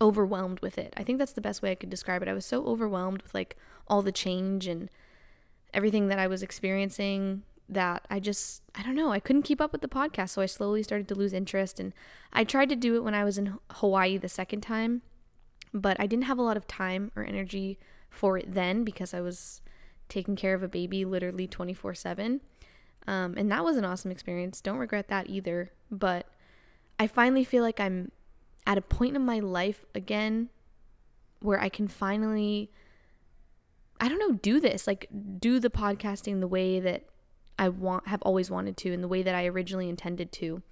overwhelmed 0.01 0.61
with 0.61 0.79
it. 0.79 0.93
I 0.97 1.03
think 1.03 1.19
that's 1.19 1.33
the 1.33 1.41
best 1.41 1.63
way 1.63 1.71
I 1.71 1.77
could 1.77 1.91
describe 1.91 2.23
it. 2.23 2.29
I 2.29 2.35
was 2.35 2.47
so 2.47 2.65
overwhelmed 2.65 3.23
with 3.23 3.35
like 3.35 3.57
all 3.87 4.03
the 4.03 4.13
change 4.13 4.67
and 4.67 4.91
everything 5.73 6.09
that 6.09 6.19
I 6.19 6.27
was 6.27 6.43
experiencing 6.43 7.43
that 7.69 8.07
I 8.11 8.21
just 8.21 8.63
I 8.75 8.83
don't 8.83 8.95
know, 8.95 9.11
I 9.11 9.21
couldn't 9.21 9.43
keep 9.43 9.61
up 9.61 9.73
with 9.73 9.81
the 9.81 9.89
podcast, 9.89 10.31
so 10.31 10.43
I 10.43 10.47
slowly 10.47 10.83
started 10.83 11.09
to 11.09 11.15
lose 11.15 11.33
interest 11.33 11.81
and 11.81 11.95
I 12.33 12.45
tried 12.45 12.69
to 12.71 12.77
do 12.77 12.97
it 12.97 13.05
when 13.05 13.15
I 13.15 13.25
was 13.25 13.39
in 13.39 13.59
Hawaii 13.71 14.19
the 14.19 14.29
second 14.29 14.61
time, 14.61 15.03
but 15.73 15.99
I 15.99 16.07
didn't 16.07 16.25
have 16.25 16.39
a 16.39 16.43
lot 16.43 16.57
of 16.57 16.67
time 16.67 17.11
or 17.17 17.25
energy 17.25 17.79
for 18.11 18.39
it 18.39 18.53
then 18.53 18.85
because 18.85 19.15
I 19.15 19.21
was 19.21 19.63
taking 20.09 20.37
care 20.37 20.55
of 20.55 20.63
a 20.63 20.69
baby 20.69 21.05
literally 21.05 21.47
24 21.47 21.95
7. 21.95 22.41
Um, 23.07 23.35
and 23.37 23.51
that 23.51 23.65
was 23.65 23.77
an 23.77 23.85
awesome 23.85 24.11
experience. 24.11 24.61
Don't 24.61 24.79
regret 24.79 25.09
that 25.09 25.29
either. 25.29 25.73
But 25.91 26.27
I 26.99 27.07
finally 27.07 27.45
feel 27.45 27.63
like 27.63 27.81
I'm 27.81 28.13
at 28.67 28.79
a 28.79 28.83
point 28.83 29.17
in 29.17 29.25
my 29.25 29.39
life 29.41 29.85
again 29.95 30.49
where 31.41 31.61
I 31.61 31.69
can 31.69 31.89
finally, 31.89 32.71
I 34.01 34.09
don't 34.09 34.19
know, 34.19 34.33
do 34.33 34.61
this, 34.61 34.87
like 34.87 35.09
do 35.39 35.61
the 35.61 35.71
podcasting 35.71 36.41
the 36.41 36.49
way 36.49 36.81
that 36.81 37.05
I 37.59 37.69
want, 37.69 38.09
have 38.09 38.23
always 38.23 38.51
wanted 38.51 38.77
to, 38.79 38.93
and 38.93 39.03
the 39.03 39.09
way 39.09 39.23
that 39.23 39.35
I 39.35 39.47
originally 39.47 39.89
intended 39.89 40.33
to. 40.33 40.63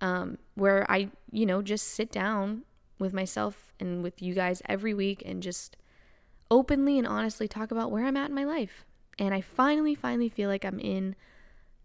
Um, 0.00 0.38
where 0.54 0.90
I, 0.90 1.10
you 1.30 1.46
know, 1.46 1.62
just 1.62 1.88
sit 1.88 2.12
down 2.12 2.62
with 2.98 3.12
myself 3.12 3.72
and 3.80 4.02
with 4.02 4.20
you 4.20 4.34
guys 4.34 4.62
every 4.68 4.92
week 4.92 5.22
and 5.24 5.42
just 5.42 5.76
openly 6.50 6.98
and 6.98 7.06
honestly 7.06 7.48
talk 7.48 7.70
about 7.70 7.90
where 7.90 8.04
I'm 8.04 8.16
at 8.16 8.28
in 8.28 8.34
my 8.34 8.44
life. 8.44 8.84
And 9.18 9.32
I 9.32 9.40
finally, 9.40 9.94
finally 9.94 10.28
feel 10.28 10.48
like 10.48 10.64
I'm 10.64 10.80
in 10.80 11.16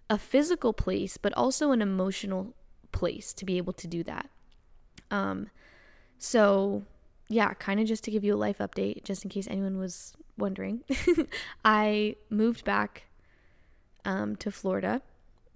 a 0.09 0.17
physical 0.17 0.73
place, 0.73 1.17
but 1.17 1.33
also 1.33 1.71
an 1.71 1.81
emotional 1.81 2.55
place 2.91 3.33
to 3.33 3.45
be 3.45 3.57
able 3.57 3.73
to 3.73 3.87
do 3.87 4.03
that. 4.03 4.29
Um, 5.11 5.49
so 6.17 6.83
yeah, 7.29 7.53
kind 7.53 7.79
of 7.79 7.87
just 7.87 8.03
to 8.05 8.11
give 8.11 8.23
you 8.23 8.35
a 8.35 8.37
life 8.37 8.57
update, 8.57 9.03
just 9.03 9.23
in 9.23 9.29
case 9.29 9.47
anyone 9.49 9.77
was 9.77 10.13
wondering, 10.37 10.83
I 11.65 12.15
moved 12.29 12.65
back 12.65 13.03
um, 14.03 14.35
to 14.37 14.51
Florida 14.51 15.01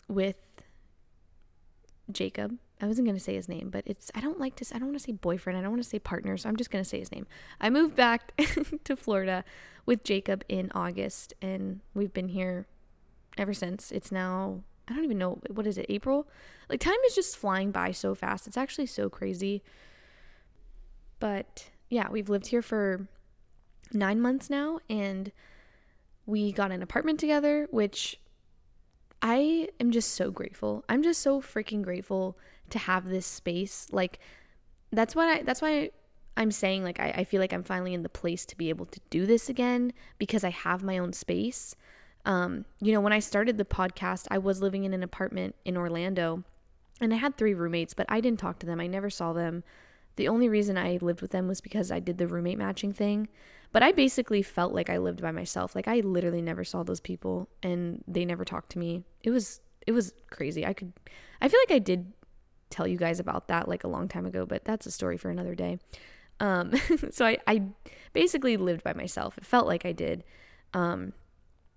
with 0.07 0.35
Jacob. 2.11 2.57
I 2.79 2.85
wasn't 2.85 3.07
going 3.07 3.17
to 3.17 3.23
say 3.23 3.33
his 3.33 3.49
name, 3.49 3.69
but 3.69 3.83
it's, 3.87 4.11
I 4.13 4.21
don't 4.21 4.39
like 4.39 4.55
to, 4.57 4.65
I 4.75 4.77
don't 4.77 4.89
want 4.89 4.99
to 4.99 5.03
say 5.03 5.13
boyfriend. 5.13 5.57
I 5.57 5.61
don't 5.61 5.71
want 5.71 5.83
to 5.83 5.89
say 5.89 5.99
partner. 5.99 6.37
So 6.37 6.49
I'm 6.49 6.57
just 6.57 6.69
going 6.69 6.83
to 6.83 6.89
say 6.89 6.99
his 6.99 7.11
name. 7.11 7.25
I 7.59 7.69
moved 7.69 7.95
back 7.95 8.39
to 8.83 8.95
Florida 8.95 9.43
with 9.85 10.03
Jacob 10.03 10.43
in 10.49 10.71
August 10.75 11.33
and 11.41 11.79
we've 11.93 12.13
been 12.13 12.29
here 12.29 12.67
ever 13.37 13.53
since. 13.53 13.91
It's 13.91 14.11
now, 14.11 14.63
I 14.87 14.93
don't 14.93 15.03
even 15.03 15.17
know, 15.17 15.39
what 15.49 15.67
is 15.67 15.77
it, 15.77 15.85
April? 15.89 16.27
Like 16.69 16.79
time 16.79 16.97
is 17.05 17.15
just 17.15 17.37
flying 17.37 17.71
by 17.71 17.91
so 17.91 18.15
fast. 18.15 18.47
It's 18.47 18.57
actually 18.57 18.87
so 18.87 19.09
crazy. 19.09 19.63
But 21.19 21.69
yeah, 21.89 22.09
we've 22.09 22.29
lived 22.29 22.47
here 22.47 22.61
for 22.61 23.07
nine 23.93 24.19
months 24.19 24.49
now 24.49 24.79
and 24.89 25.31
we 26.25 26.51
got 26.51 26.71
an 26.71 26.81
apartment 26.81 27.19
together, 27.19 27.67
which 27.71 28.19
I 29.21 29.69
am 29.79 29.91
just 29.91 30.11
so 30.11 30.31
grateful. 30.31 30.83
I'm 30.89 31.01
just 31.01 31.21
so 31.21 31.41
freaking 31.41 31.81
grateful 31.81 32.37
to 32.71 32.79
have 32.79 33.07
this 33.07 33.25
space. 33.25 33.87
Like 33.91 34.19
that's 34.91 35.15
what 35.15 35.27
I 35.27 35.43
that's 35.43 35.61
why 35.61 35.91
I'm 36.35 36.51
saying 36.51 36.83
like 36.83 36.99
I, 36.99 37.09
I 37.17 37.23
feel 37.23 37.39
like 37.39 37.53
I'm 37.53 37.63
finally 37.63 37.93
in 37.93 38.03
the 38.03 38.09
place 38.09 38.45
to 38.47 38.57
be 38.57 38.69
able 38.69 38.85
to 38.87 38.99
do 39.09 39.25
this 39.25 39.49
again 39.49 39.93
because 40.17 40.43
I 40.43 40.49
have 40.49 40.83
my 40.83 40.97
own 40.97 41.13
space. 41.13 41.75
Um, 42.25 42.65
you 42.79 42.93
know, 42.93 43.01
when 43.01 43.13
I 43.13 43.19
started 43.19 43.57
the 43.57 43.65
podcast, 43.65 44.27
I 44.31 44.37
was 44.37 44.61
living 44.61 44.83
in 44.85 44.93
an 44.93 45.03
apartment 45.03 45.55
in 45.65 45.75
Orlando 45.75 46.43
and 47.01 47.13
I 47.13 47.17
had 47.17 47.37
three 47.37 47.53
roommates, 47.53 47.93
but 47.93 48.05
I 48.09 48.21
didn't 48.21 48.39
talk 48.39 48.59
to 48.59 48.65
them. 48.65 48.79
I 48.79 48.87
never 48.87 49.09
saw 49.09 49.33
them. 49.33 49.63
The 50.15 50.27
only 50.27 50.47
reason 50.47 50.77
I 50.77 50.99
lived 51.01 51.21
with 51.21 51.31
them 51.31 51.47
was 51.47 51.59
because 51.59 51.91
I 51.91 51.99
did 51.99 52.17
the 52.17 52.27
roommate 52.27 52.57
matching 52.57 52.93
thing. 52.93 53.27
But 53.71 53.81
I 53.81 53.91
basically 53.91 54.43
felt 54.43 54.73
like 54.73 54.89
I 54.89 54.99
lived 54.99 55.21
by 55.21 55.31
myself. 55.31 55.75
Like 55.75 55.87
I 55.87 56.01
literally 56.01 56.41
never 56.41 56.63
saw 56.63 56.83
those 56.83 56.99
people 56.99 57.49
and 57.63 58.03
they 58.07 58.23
never 58.23 58.45
talked 58.45 58.71
to 58.73 58.79
me. 58.79 59.03
It 59.23 59.31
was 59.31 59.61
it 59.85 59.91
was 59.91 60.13
crazy. 60.29 60.65
I 60.65 60.73
could 60.73 60.93
I 61.41 61.49
feel 61.49 61.59
like 61.67 61.75
I 61.75 61.79
did 61.79 62.13
tell 62.69 62.87
you 62.87 62.97
guys 62.97 63.19
about 63.19 63.47
that 63.47 63.67
like 63.67 63.83
a 63.83 63.87
long 63.87 64.07
time 64.07 64.25
ago, 64.25 64.45
but 64.45 64.63
that's 64.63 64.85
a 64.85 64.91
story 64.91 65.17
for 65.17 65.31
another 65.31 65.55
day. 65.55 65.79
Um 66.39 66.73
so 67.09 67.25
I 67.25 67.39
I 67.47 67.63
basically 68.13 68.57
lived 68.57 68.83
by 68.83 68.93
myself. 68.93 69.37
It 69.39 69.45
felt 69.45 69.65
like 69.65 69.85
I 69.85 69.91
did. 69.91 70.23
Um 70.75 71.13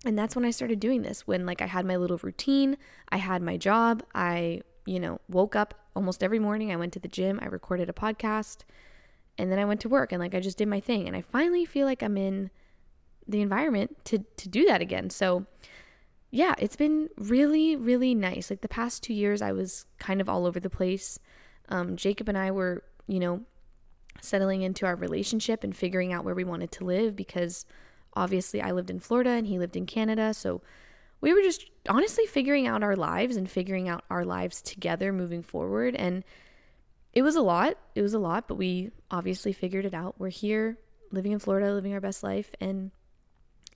and 0.06 0.18
that's 0.18 0.36
when 0.36 0.44
I 0.44 0.50
started 0.50 0.80
doing 0.80 1.02
this 1.02 1.26
when 1.26 1.44
like 1.44 1.60
I 1.60 1.66
had 1.66 1.84
my 1.84 1.96
little 1.96 2.18
routine, 2.22 2.76
I 3.08 3.16
had 3.18 3.42
my 3.42 3.56
job, 3.56 4.02
I 4.14 4.62
you 4.86 5.00
know, 5.00 5.20
woke 5.28 5.56
up 5.56 5.74
almost 5.96 6.22
every 6.22 6.38
morning. 6.38 6.72
I 6.72 6.76
went 6.76 6.92
to 6.92 7.00
the 7.00 7.08
gym, 7.08 7.40
I 7.42 7.46
recorded 7.46 7.90
a 7.90 7.92
podcast, 7.92 8.58
and 9.36 9.50
then 9.50 9.58
I 9.58 9.64
went 9.64 9.80
to 9.80 9.88
work 9.88 10.12
and 10.12 10.20
like 10.20 10.34
I 10.34 10.40
just 10.40 10.58
did 10.58 10.68
my 10.68 10.80
thing. 10.80 11.06
And 11.06 11.16
I 11.16 11.20
finally 11.20 11.64
feel 11.64 11.86
like 11.86 12.02
I'm 12.02 12.16
in 12.16 12.50
the 13.28 13.40
environment 13.40 13.96
to 14.04 14.18
to 14.18 14.48
do 14.48 14.64
that 14.66 14.80
again. 14.80 15.10
So 15.10 15.46
yeah, 16.30 16.54
it's 16.58 16.76
been 16.76 17.10
really 17.16 17.76
really 17.76 18.14
nice. 18.14 18.48
Like 18.48 18.60
the 18.60 18.68
past 18.68 19.02
2 19.02 19.12
years 19.12 19.42
I 19.42 19.52
was 19.52 19.86
kind 19.98 20.20
of 20.20 20.28
all 20.28 20.46
over 20.46 20.60
the 20.60 20.70
place. 20.70 21.18
Um, 21.68 21.96
Jacob 21.96 22.28
and 22.28 22.38
I 22.38 22.52
were, 22.52 22.84
you 23.08 23.18
know, 23.18 23.42
settling 24.20 24.62
into 24.62 24.86
our 24.86 24.94
relationship 24.94 25.64
and 25.64 25.76
figuring 25.76 26.12
out 26.12 26.24
where 26.24 26.34
we 26.34 26.44
wanted 26.44 26.70
to 26.72 26.84
live 26.84 27.16
because 27.16 27.66
obviously 28.16 28.60
I 28.60 28.72
lived 28.72 28.90
in 28.90 28.98
Florida 28.98 29.30
and 29.30 29.46
he 29.46 29.58
lived 29.58 29.76
in 29.76 29.86
Canada, 29.86 30.34
so 30.34 30.62
we 31.20 31.32
were 31.32 31.42
just 31.42 31.66
honestly 31.88 32.26
figuring 32.26 32.66
out 32.66 32.82
our 32.82 32.96
lives 32.96 33.36
and 33.36 33.50
figuring 33.50 33.88
out 33.88 34.04
our 34.10 34.24
lives 34.24 34.60
together 34.62 35.12
moving 35.12 35.42
forward 35.42 35.94
and 35.94 36.24
it 37.12 37.22
was 37.22 37.34
a 37.34 37.40
lot. 37.40 37.78
It 37.94 38.02
was 38.02 38.12
a 38.12 38.18
lot, 38.18 38.46
but 38.46 38.56
we 38.56 38.90
obviously 39.10 39.54
figured 39.54 39.86
it 39.86 39.94
out. 39.94 40.16
We're 40.18 40.28
here 40.28 40.78
living 41.10 41.32
in 41.32 41.38
Florida, 41.38 41.72
living 41.72 41.94
our 41.94 42.00
best 42.00 42.22
life 42.22 42.50
and 42.60 42.90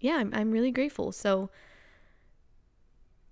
yeah, 0.00 0.16
I'm 0.16 0.30
I'm 0.34 0.50
really 0.50 0.70
grateful. 0.70 1.12
So 1.12 1.50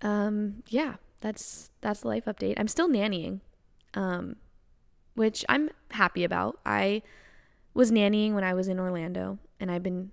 um 0.01 0.63
yeah, 0.67 0.95
that's 1.21 1.69
that's 1.81 2.01
the 2.01 2.07
life 2.07 2.25
update. 2.25 2.55
I'm 2.57 2.67
still 2.67 2.89
nannying. 2.89 3.41
Um 3.93 4.35
which 5.15 5.43
I'm 5.49 5.69
happy 5.91 6.23
about. 6.23 6.59
I 6.65 7.01
was 7.73 7.91
nannying 7.91 8.33
when 8.33 8.43
I 8.43 8.53
was 8.53 8.67
in 8.67 8.79
Orlando 8.79 9.37
and 9.59 9.69
I've 9.69 9.83
been 9.83 10.11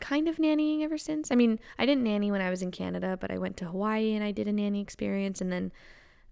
kind 0.00 0.28
of 0.28 0.36
nannying 0.36 0.82
ever 0.82 0.98
since. 0.98 1.30
I 1.30 1.34
mean, 1.34 1.58
I 1.78 1.86
didn't 1.86 2.04
nanny 2.04 2.30
when 2.30 2.40
I 2.40 2.50
was 2.50 2.62
in 2.62 2.70
Canada, 2.70 3.16
but 3.20 3.30
I 3.30 3.38
went 3.38 3.56
to 3.58 3.66
Hawaii 3.66 4.14
and 4.14 4.24
I 4.24 4.32
did 4.32 4.48
a 4.48 4.52
nanny 4.52 4.80
experience 4.80 5.40
and 5.40 5.52
then 5.52 5.72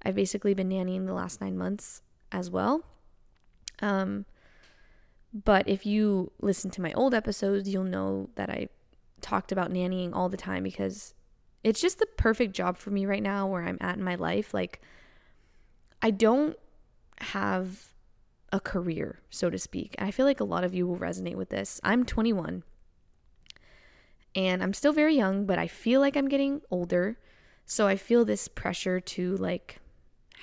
I've 0.03 0.15
basically 0.15 0.55
been 0.55 0.69
nannying 0.69 1.07
the 1.07 1.15
last 1.15 1.41
9 1.41 1.57
months 1.57 2.03
as 2.33 2.51
well. 2.51 2.85
Um 3.81 4.25
but 5.33 5.69
if 5.69 5.85
you 5.85 6.33
listen 6.41 6.71
to 6.73 6.81
my 6.81 6.93
old 6.95 7.15
episodes, 7.15 7.69
you'll 7.69 7.85
know 7.85 8.31
that 8.37 8.49
I 8.49 8.69
talked 9.21 9.53
about 9.53 9.71
nannying 9.71 10.15
all 10.15 10.29
the 10.29 10.37
time 10.37 10.63
because 10.63 11.15
it's 11.65 11.81
just 11.81 11.99
the 11.99 12.07
perfect 12.07 12.55
job 12.55 12.77
for 12.77 12.91
me 12.91 13.05
right 13.05 13.23
now 13.23 13.47
where 13.47 13.63
I'm 13.63 13.79
at 13.81 13.99
in 13.99 14.05
my 14.05 14.15
life. 14.15 14.55
Like, 14.55 14.81
I 16.01 16.11
don't 16.11 16.57
have 17.19 17.93
a 18.53 18.61
career, 18.61 19.21
so 19.29 19.51
to 19.51 19.59
speak. 19.59 19.95
And 19.99 20.09
I 20.09 20.11
feel 20.11 20.25
like 20.25 20.41
a 20.41 20.45
lot 20.45 20.65
of 20.65 20.75
you 20.75 20.87
will 20.87 20.97
resonate 20.97 21.35
with 21.35 21.51
this. 21.51 21.81
I'm 21.85 22.05
21 22.05 22.63
and 24.39 24.63
I'm 24.63 24.73
still 24.73 24.93
very 24.93 25.17
young, 25.17 25.47
but 25.47 25.59
I 25.59 25.67
feel 25.67 26.01
like 26.01 26.17
I'm 26.17 26.29
getting 26.29 26.63
older. 26.71 27.19
So 27.67 27.89
I 27.89 27.97
feel 27.97 28.25
this 28.25 28.47
pressure 28.47 29.01
to 29.01 29.37
like 29.37 29.81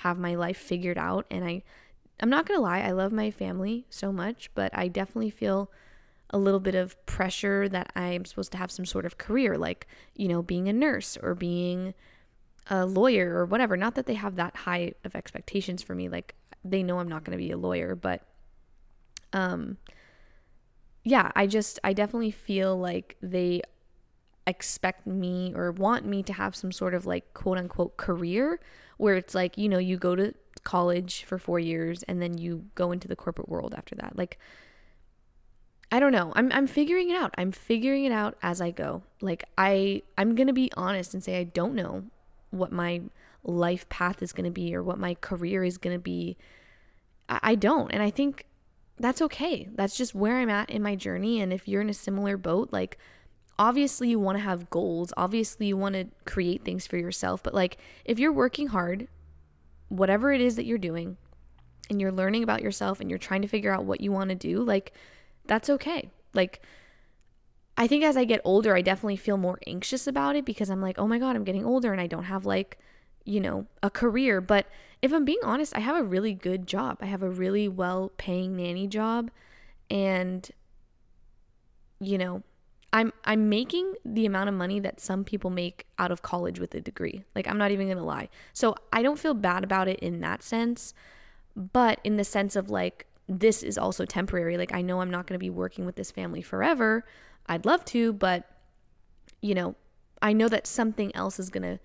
have 0.00 0.18
my 0.18 0.34
life 0.34 0.58
figured 0.58 0.98
out 0.98 1.24
and 1.30 1.42
I 1.42 1.62
I'm 2.20 2.28
not 2.28 2.46
going 2.46 2.58
to 2.58 2.62
lie, 2.62 2.80
I 2.80 2.92
love 2.92 3.10
my 3.10 3.30
family 3.30 3.86
so 3.88 4.12
much, 4.12 4.50
but 4.54 4.70
I 4.76 4.88
definitely 4.88 5.30
feel 5.30 5.70
a 6.30 6.38
little 6.38 6.60
bit 6.60 6.74
of 6.74 7.04
pressure 7.06 7.68
that 7.70 7.90
I'm 7.94 8.24
supposed 8.24 8.52
to 8.52 8.58
have 8.58 8.70
some 8.70 8.86
sort 8.86 9.06
of 9.06 9.18
career, 9.18 9.56
like, 9.58 9.86
you 10.14 10.28
know, 10.28 10.42
being 10.42 10.68
a 10.68 10.72
nurse 10.72 11.16
or 11.22 11.34
being 11.34 11.94
a 12.68 12.86
lawyer 12.86 13.36
or 13.36 13.44
whatever. 13.44 13.76
Not 13.76 13.94
that 13.96 14.06
they 14.06 14.14
have 14.14 14.36
that 14.36 14.56
high 14.56 14.94
of 15.04 15.14
expectations 15.14 15.82
for 15.82 15.94
me. 15.94 16.08
Like, 16.08 16.34
they 16.64 16.82
know 16.82 17.00
I'm 17.00 17.08
not 17.08 17.24
going 17.24 17.36
to 17.36 17.44
be 17.44 17.50
a 17.50 17.58
lawyer, 17.58 17.94
but, 17.94 18.22
um, 19.34 19.76
yeah, 21.04 21.32
I 21.36 21.46
just, 21.46 21.78
I 21.84 21.92
definitely 21.92 22.30
feel 22.30 22.78
like 22.78 23.16
they 23.20 23.60
expect 24.46 25.06
me 25.06 25.52
or 25.54 25.72
want 25.72 26.04
me 26.04 26.22
to 26.22 26.32
have 26.32 26.54
some 26.54 26.72
sort 26.72 26.94
of 26.94 27.06
like 27.06 27.34
quote 27.34 27.58
unquote 27.58 27.96
career 27.96 28.60
where 28.96 29.16
it's 29.16 29.34
like, 29.34 29.58
you 29.58 29.68
know, 29.68 29.78
you 29.78 29.96
go 29.96 30.14
to 30.14 30.34
college 30.64 31.24
for 31.24 31.38
four 31.38 31.58
years 31.58 32.02
and 32.04 32.20
then 32.22 32.38
you 32.38 32.64
go 32.74 32.92
into 32.92 33.08
the 33.08 33.16
corporate 33.16 33.48
world 33.48 33.74
after 33.76 33.94
that. 33.96 34.16
Like, 34.16 34.38
I 35.90 36.00
don't 36.00 36.12
know. 36.12 36.32
I'm 36.34 36.50
I'm 36.52 36.66
figuring 36.66 37.10
it 37.10 37.16
out. 37.16 37.34
I'm 37.38 37.52
figuring 37.52 38.04
it 38.04 38.12
out 38.12 38.36
as 38.42 38.60
I 38.60 38.70
go. 38.70 39.02
Like 39.20 39.44
I 39.56 40.02
I'm 40.18 40.34
going 40.34 40.48
to 40.48 40.52
be 40.52 40.70
honest 40.76 41.14
and 41.14 41.22
say 41.22 41.38
I 41.38 41.44
don't 41.44 41.74
know 41.74 42.04
what 42.50 42.72
my 42.72 43.02
life 43.44 43.88
path 43.88 44.22
is 44.22 44.32
going 44.32 44.44
to 44.44 44.50
be 44.50 44.74
or 44.74 44.82
what 44.82 44.98
my 44.98 45.14
career 45.14 45.62
is 45.62 45.78
going 45.78 45.94
to 45.94 46.02
be. 46.02 46.36
I, 47.28 47.38
I 47.42 47.54
don't. 47.54 47.92
And 47.92 48.02
I 48.02 48.10
think 48.10 48.46
that's 48.98 49.22
okay. 49.22 49.68
That's 49.72 49.96
just 49.96 50.14
where 50.14 50.38
I'm 50.38 50.50
at 50.50 50.70
in 50.70 50.82
my 50.82 50.96
journey 50.96 51.40
and 51.40 51.52
if 51.52 51.68
you're 51.68 51.82
in 51.82 51.90
a 51.90 51.94
similar 51.94 52.36
boat, 52.36 52.70
like 52.72 52.98
obviously 53.58 54.08
you 54.08 54.18
want 54.18 54.38
to 54.38 54.44
have 54.44 54.70
goals. 54.70 55.12
Obviously 55.16 55.66
you 55.66 55.76
want 55.76 55.94
to 55.94 56.06
create 56.24 56.64
things 56.64 56.86
for 56.86 56.96
yourself, 56.96 57.42
but 57.42 57.54
like 57.54 57.78
if 58.04 58.18
you're 58.18 58.32
working 58.32 58.68
hard 58.68 59.08
whatever 59.88 60.32
it 60.32 60.40
is 60.40 60.56
that 60.56 60.66
you're 60.66 60.78
doing 60.78 61.16
and 61.88 62.00
you're 62.00 62.12
learning 62.12 62.42
about 62.42 62.62
yourself 62.62 63.00
and 63.00 63.08
you're 63.08 63.18
trying 63.18 63.42
to 63.42 63.48
figure 63.48 63.72
out 63.72 63.84
what 63.84 64.00
you 64.00 64.10
want 64.10 64.30
to 64.30 64.34
do, 64.34 64.62
like 64.62 64.92
that's 65.46 65.70
okay. 65.70 66.10
Like 66.34 66.60
I 67.76 67.86
think 67.86 68.04
as 68.04 68.16
I 68.16 68.24
get 68.24 68.40
older, 68.44 68.74
I 68.74 68.82
definitely 68.82 69.16
feel 69.16 69.36
more 69.36 69.58
anxious 69.66 70.06
about 70.06 70.34
it 70.34 70.44
because 70.44 70.70
I'm 70.70 70.80
like, 70.80 70.98
"Oh 70.98 71.06
my 71.06 71.18
god, 71.18 71.36
I'm 71.36 71.44
getting 71.44 71.64
older 71.64 71.92
and 71.92 72.00
I 72.00 72.06
don't 72.06 72.24
have 72.24 72.46
like, 72.46 72.78
you 73.24 73.40
know, 73.40 73.66
a 73.82 73.90
career." 73.90 74.40
But 74.40 74.66
if 75.02 75.12
I'm 75.12 75.24
being 75.24 75.40
honest, 75.44 75.76
I 75.76 75.80
have 75.80 75.96
a 75.96 76.02
really 76.02 76.32
good 76.32 76.66
job. 76.66 76.98
I 77.00 77.06
have 77.06 77.22
a 77.22 77.30
really 77.30 77.68
well-paying 77.68 78.56
nanny 78.56 78.86
job 78.86 79.30
and 79.90 80.50
you 82.00 82.18
know, 82.18 82.42
I'm 83.26 83.48
making 83.48 83.94
the 84.04 84.24
amount 84.24 84.48
of 84.48 84.54
money 84.54 84.78
that 84.80 85.00
some 85.00 85.24
people 85.24 85.50
make 85.50 85.86
out 85.98 86.12
of 86.12 86.22
college 86.22 86.60
with 86.60 86.74
a 86.74 86.80
degree. 86.80 87.24
Like 87.34 87.48
I'm 87.48 87.58
not 87.58 87.72
even 87.72 87.88
to 87.98 88.04
lie. 88.04 88.28
So 88.52 88.76
I 88.92 89.02
don't 89.02 89.18
feel 89.18 89.34
bad 89.34 89.64
about 89.64 89.88
it 89.88 89.98
in 90.00 90.20
that 90.20 90.42
sense, 90.42 90.94
but 91.56 91.98
in 92.04 92.16
the 92.16 92.24
sense 92.24 92.54
of 92.54 92.70
like 92.70 93.06
this 93.28 93.64
is 93.64 93.76
also 93.76 94.04
temporary. 94.04 94.56
Like 94.56 94.72
I 94.72 94.80
know 94.80 95.00
I'm 95.00 95.10
not 95.10 95.26
to 95.38 95.44
be 95.44 95.50
working 95.50 95.84
with 95.84 95.96
this 95.96 96.12
family 96.12 96.40
forever. 96.40 97.04
I'd 97.46 97.66
love 97.66 97.84
to, 97.86 98.12
but 98.12 98.48
you 99.42 99.54
know, 99.54 99.74
I 100.22 100.32
know 100.32 100.48
that 100.48 100.66
something 100.66 101.14
else 101.14 101.38
is 101.38 101.50
to 101.62 101.80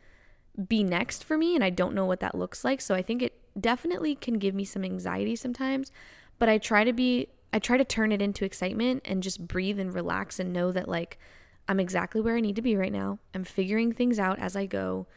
be 0.68 0.84
next 0.84 1.24
for 1.24 1.38
me 1.38 1.56
and 1.56 1.64
I 1.64 1.70
don't 1.72 1.96
know 1.96 2.06
what 2.06 2.20
that 2.20 2.36
looks 2.36 2.64
like. 2.64 2.82
So 2.82 2.94
I 2.94 3.02
think 3.02 3.22
it 3.22 3.34
definitely 3.60 4.16
can 4.16 4.36
give 4.36 4.54
me 4.54 4.64
some 4.64 4.86
anxiety 4.86 5.36
sometimes, 5.36 5.92
but 6.38 6.50
I 6.50 6.60
try 6.60 6.84
to 6.84 6.94
be 6.94 7.30
I 7.54 7.60
try 7.60 7.78
to 7.78 7.86
turn 7.86 8.12
it 8.12 8.22
into 8.22 8.46
excitement 8.46 9.02
and 9.06 9.22
just 9.22 9.48
breathe 9.48 9.80
and 9.80 9.94
relax 9.94 10.40
and 10.40 10.54
know 10.54 10.72
that 10.72 10.88
like 10.88 11.20
I'm 11.68 11.80
exactly 11.80 12.22
where 12.22 12.36
I 12.36 12.42
need 12.42 12.56
to 12.56 12.62
be 12.62 12.76
right 12.76 12.92
now. 12.92 13.20
I'm 13.34 13.44
figuring 13.44 13.92
things 13.92 14.20
out 14.20 14.40
as 14.40 14.56
I 14.56 14.66
go. 14.66 15.08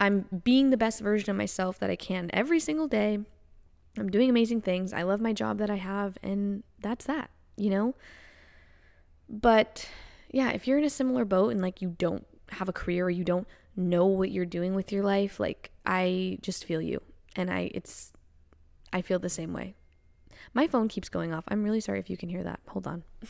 I'm 0.00 0.40
being 0.44 0.70
the 0.70 0.76
best 0.76 1.00
version 1.00 1.30
of 1.30 1.36
myself 1.36 1.78
that 1.78 1.90
I 1.90 1.96
can 1.96 2.30
every 2.32 2.60
single 2.60 2.88
day. 2.88 3.20
I'm 3.96 4.10
doing 4.10 4.28
amazing 4.28 4.62
things. 4.62 4.92
I 4.92 5.02
love 5.02 5.20
my 5.20 5.32
job 5.32 5.58
that 5.58 5.70
I 5.70 5.76
have 5.76 6.18
and 6.22 6.64
that's 6.80 7.04
that, 7.06 7.30
you 7.56 7.70
know? 7.70 7.94
But 9.28 9.88
yeah, 10.30 10.50
if 10.50 10.66
you're 10.66 10.78
in 10.78 10.84
a 10.84 10.90
similar 10.90 11.24
boat 11.24 11.52
and 11.52 11.62
like 11.62 11.80
you 11.80 11.94
don't 11.96 12.26
have 12.50 12.68
a 12.68 12.72
career 12.72 13.06
or 13.06 13.10
you 13.10 13.24
don't 13.24 13.46
know 13.76 14.06
what 14.06 14.30
you're 14.30 14.44
doing 14.44 14.74
with 14.74 14.92
your 14.92 15.04
life, 15.04 15.38
like 15.38 15.70
I 15.86 16.38
just 16.42 16.64
feel 16.64 16.82
you. 16.82 17.00
And 17.36 17.50
I 17.50 17.70
it's 17.74 18.12
I 18.92 19.00
feel 19.00 19.18
the 19.18 19.28
same 19.28 19.52
way. 19.52 19.74
My 20.54 20.66
phone 20.66 20.88
keeps 20.88 21.08
going 21.08 21.34
off. 21.34 21.44
I'm 21.48 21.64
really 21.64 21.80
sorry 21.80 21.98
if 21.98 22.08
you 22.08 22.16
can 22.16 22.28
hear 22.28 22.44
that. 22.44 22.60
Hold 22.68 22.86
on. 22.86 23.02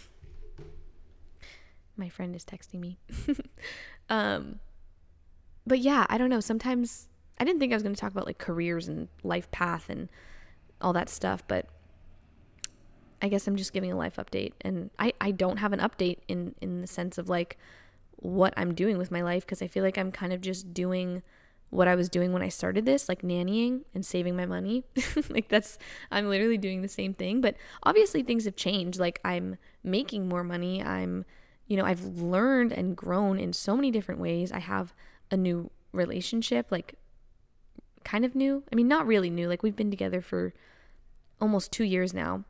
My 1.96 2.08
friend 2.08 2.36
is 2.36 2.44
texting 2.44 2.80
me. 2.80 2.98
um 4.10 4.60
but 5.66 5.78
yeah, 5.78 6.06
I 6.10 6.18
don't 6.18 6.28
know. 6.28 6.40
Sometimes 6.40 7.08
I 7.38 7.44
didn't 7.44 7.58
think 7.58 7.72
I 7.72 7.76
was 7.76 7.82
going 7.82 7.94
to 7.94 8.00
talk 8.00 8.12
about 8.12 8.26
like 8.26 8.38
careers 8.38 8.86
and 8.86 9.08
life 9.22 9.50
path 9.50 9.88
and 9.88 10.08
all 10.80 10.92
that 10.92 11.08
stuff, 11.08 11.42
but 11.48 11.66
I 13.22 13.28
guess 13.28 13.46
I'm 13.46 13.56
just 13.56 13.72
giving 13.72 13.90
a 13.90 13.96
life 13.96 14.16
update 14.16 14.52
and 14.60 14.90
I 14.98 15.14
I 15.20 15.30
don't 15.30 15.56
have 15.56 15.72
an 15.72 15.80
update 15.80 16.18
in 16.28 16.54
in 16.60 16.82
the 16.82 16.86
sense 16.86 17.16
of 17.16 17.28
like 17.28 17.56
what 18.16 18.52
I'm 18.56 18.74
doing 18.74 18.98
with 18.98 19.10
my 19.10 19.22
life 19.22 19.46
because 19.46 19.62
I 19.62 19.66
feel 19.66 19.82
like 19.82 19.96
I'm 19.96 20.12
kind 20.12 20.32
of 20.32 20.40
just 20.40 20.74
doing 20.74 21.22
what 21.74 21.88
I 21.88 21.96
was 21.96 22.08
doing 22.08 22.32
when 22.32 22.42
I 22.42 22.48
started 22.48 22.86
this, 22.86 23.08
like 23.08 23.22
nannying 23.22 23.80
and 23.94 24.06
saving 24.06 24.36
my 24.36 24.46
money. 24.46 24.84
like 25.28 25.48
that's 25.48 25.76
I'm 26.10 26.28
literally 26.28 26.56
doing 26.56 26.82
the 26.82 26.88
same 26.88 27.12
thing, 27.12 27.40
but 27.40 27.56
obviously 27.82 28.22
things 28.22 28.44
have 28.44 28.54
changed. 28.54 29.00
Like 29.00 29.20
I'm 29.24 29.56
making 29.82 30.28
more 30.28 30.44
money. 30.44 30.82
I'm 30.82 31.24
you 31.66 31.76
know, 31.76 31.84
I've 31.84 32.04
learned 32.04 32.72
and 32.72 32.96
grown 32.96 33.40
in 33.40 33.52
so 33.52 33.74
many 33.74 33.90
different 33.90 34.20
ways. 34.20 34.52
I 34.52 34.60
have 34.60 34.94
a 35.30 35.36
new 35.36 35.70
relationship, 35.92 36.70
like 36.70 36.94
kind 38.04 38.24
of 38.24 38.36
new. 38.36 38.62
I 38.70 38.76
mean, 38.76 38.86
not 38.86 39.06
really 39.06 39.30
new. 39.30 39.48
Like 39.48 39.62
we've 39.62 39.74
been 39.74 39.90
together 39.90 40.20
for 40.20 40.54
almost 41.40 41.72
2 41.72 41.84
years 41.84 42.14
now. 42.14 42.44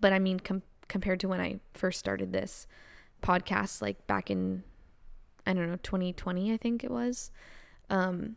But 0.00 0.12
I 0.12 0.18
mean 0.20 0.38
com- 0.38 0.62
compared 0.86 1.18
to 1.20 1.28
when 1.28 1.40
I 1.40 1.58
first 1.72 1.98
started 1.98 2.32
this 2.32 2.68
podcast 3.20 3.82
like 3.82 4.06
back 4.06 4.30
in 4.30 4.62
I 5.44 5.54
don't 5.54 5.68
know, 5.68 5.78
2020 5.82 6.52
I 6.52 6.56
think 6.56 6.84
it 6.84 6.90
was. 6.90 7.32
Um, 7.90 8.36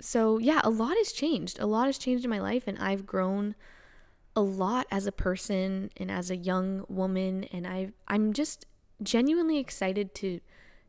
so 0.00 0.38
yeah, 0.38 0.60
a 0.64 0.70
lot 0.70 0.96
has 0.96 1.12
changed. 1.12 1.58
A 1.58 1.66
lot 1.66 1.86
has 1.86 1.98
changed 1.98 2.24
in 2.24 2.30
my 2.30 2.40
life, 2.40 2.64
and 2.66 2.78
I've 2.78 3.06
grown 3.06 3.54
a 4.36 4.40
lot 4.40 4.86
as 4.90 5.06
a 5.06 5.12
person 5.12 5.90
and 5.96 6.10
as 6.10 6.30
a 6.30 6.36
young 6.36 6.84
woman. 6.88 7.44
And 7.52 7.66
I 7.66 7.90
I'm 8.08 8.32
just 8.32 8.66
genuinely 9.02 9.58
excited 9.58 10.14
to 10.16 10.40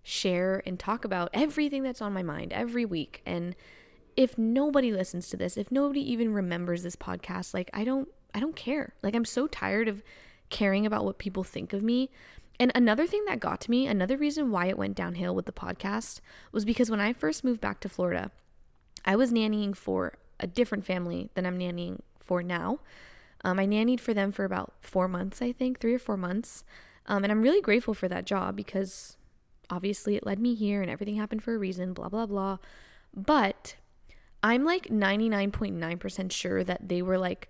share 0.03 0.63
and 0.65 0.79
talk 0.79 1.05
about 1.05 1.29
everything 1.33 1.83
that's 1.83 2.01
on 2.01 2.13
my 2.13 2.23
mind 2.23 2.53
every 2.53 2.85
week. 2.85 3.21
And 3.25 3.55
if 4.17 4.37
nobody 4.37 4.91
listens 4.91 5.29
to 5.29 5.37
this, 5.37 5.57
if 5.57 5.71
nobody 5.71 6.01
even 6.11 6.33
remembers 6.33 6.83
this 6.83 6.95
podcast, 6.95 7.53
like 7.53 7.69
I 7.73 7.83
don't 7.83 8.07
I 8.33 8.39
don't 8.39 8.55
care. 8.55 8.93
Like 9.03 9.15
I'm 9.15 9.25
so 9.25 9.47
tired 9.47 9.87
of 9.87 10.03
caring 10.49 10.85
about 10.85 11.05
what 11.05 11.17
people 11.17 11.43
think 11.43 11.73
of 11.73 11.83
me. 11.83 12.09
And 12.59 12.71
another 12.75 13.07
thing 13.07 13.25
that 13.25 13.39
got 13.39 13.59
to 13.61 13.71
me, 13.71 13.87
another 13.87 14.17
reason 14.17 14.51
why 14.51 14.67
it 14.67 14.77
went 14.77 14.95
downhill 14.95 15.33
with 15.33 15.45
the 15.45 15.51
podcast 15.51 16.19
was 16.51 16.63
because 16.63 16.91
when 16.91 16.99
I 16.99 17.11
first 17.11 17.43
moved 17.43 17.59
back 17.59 17.79
to 17.79 17.89
Florida, 17.89 18.29
I 19.05 19.15
was 19.15 19.31
nannying 19.31 19.75
for 19.75 20.13
a 20.39 20.47
different 20.47 20.85
family 20.85 21.29
than 21.33 21.45
I'm 21.45 21.59
nannying 21.59 21.99
for 22.19 22.43
now. 22.43 22.79
Um, 23.43 23.59
I 23.59 23.65
nannied 23.65 23.99
for 23.99 24.13
them 24.13 24.31
for 24.31 24.45
about 24.45 24.73
four 24.81 25.07
months, 25.07 25.41
I 25.41 25.51
think, 25.51 25.79
three 25.79 25.93
or 25.93 25.99
four 25.99 26.17
months. 26.17 26.63
Um, 27.07 27.23
and 27.23 27.31
I'm 27.31 27.41
really 27.41 27.61
grateful 27.61 27.93
for 27.93 28.07
that 28.07 28.25
job 28.25 28.55
because 28.55 29.17
obviously 29.69 30.15
it 30.15 30.25
led 30.25 30.39
me 30.39 30.53
here 30.53 30.81
and 30.81 30.91
everything 30.91 31.15
happened 31.15 31.43
for 31.43 31.55
a 31.55 31.57
reason, 31.57 31.93
blah, 31.93 32.09
blah, 32.09 32.25
blah. 32.25 32.57
But 33.15 33.75
I'm 34.43 34.63
like 34.63 34.87
99.9% 34.87 36.31
sure 36.31 36.63
that 36.63 36.89
they 36.89 37.01
were 37.01 37.17
like 37.17 37.49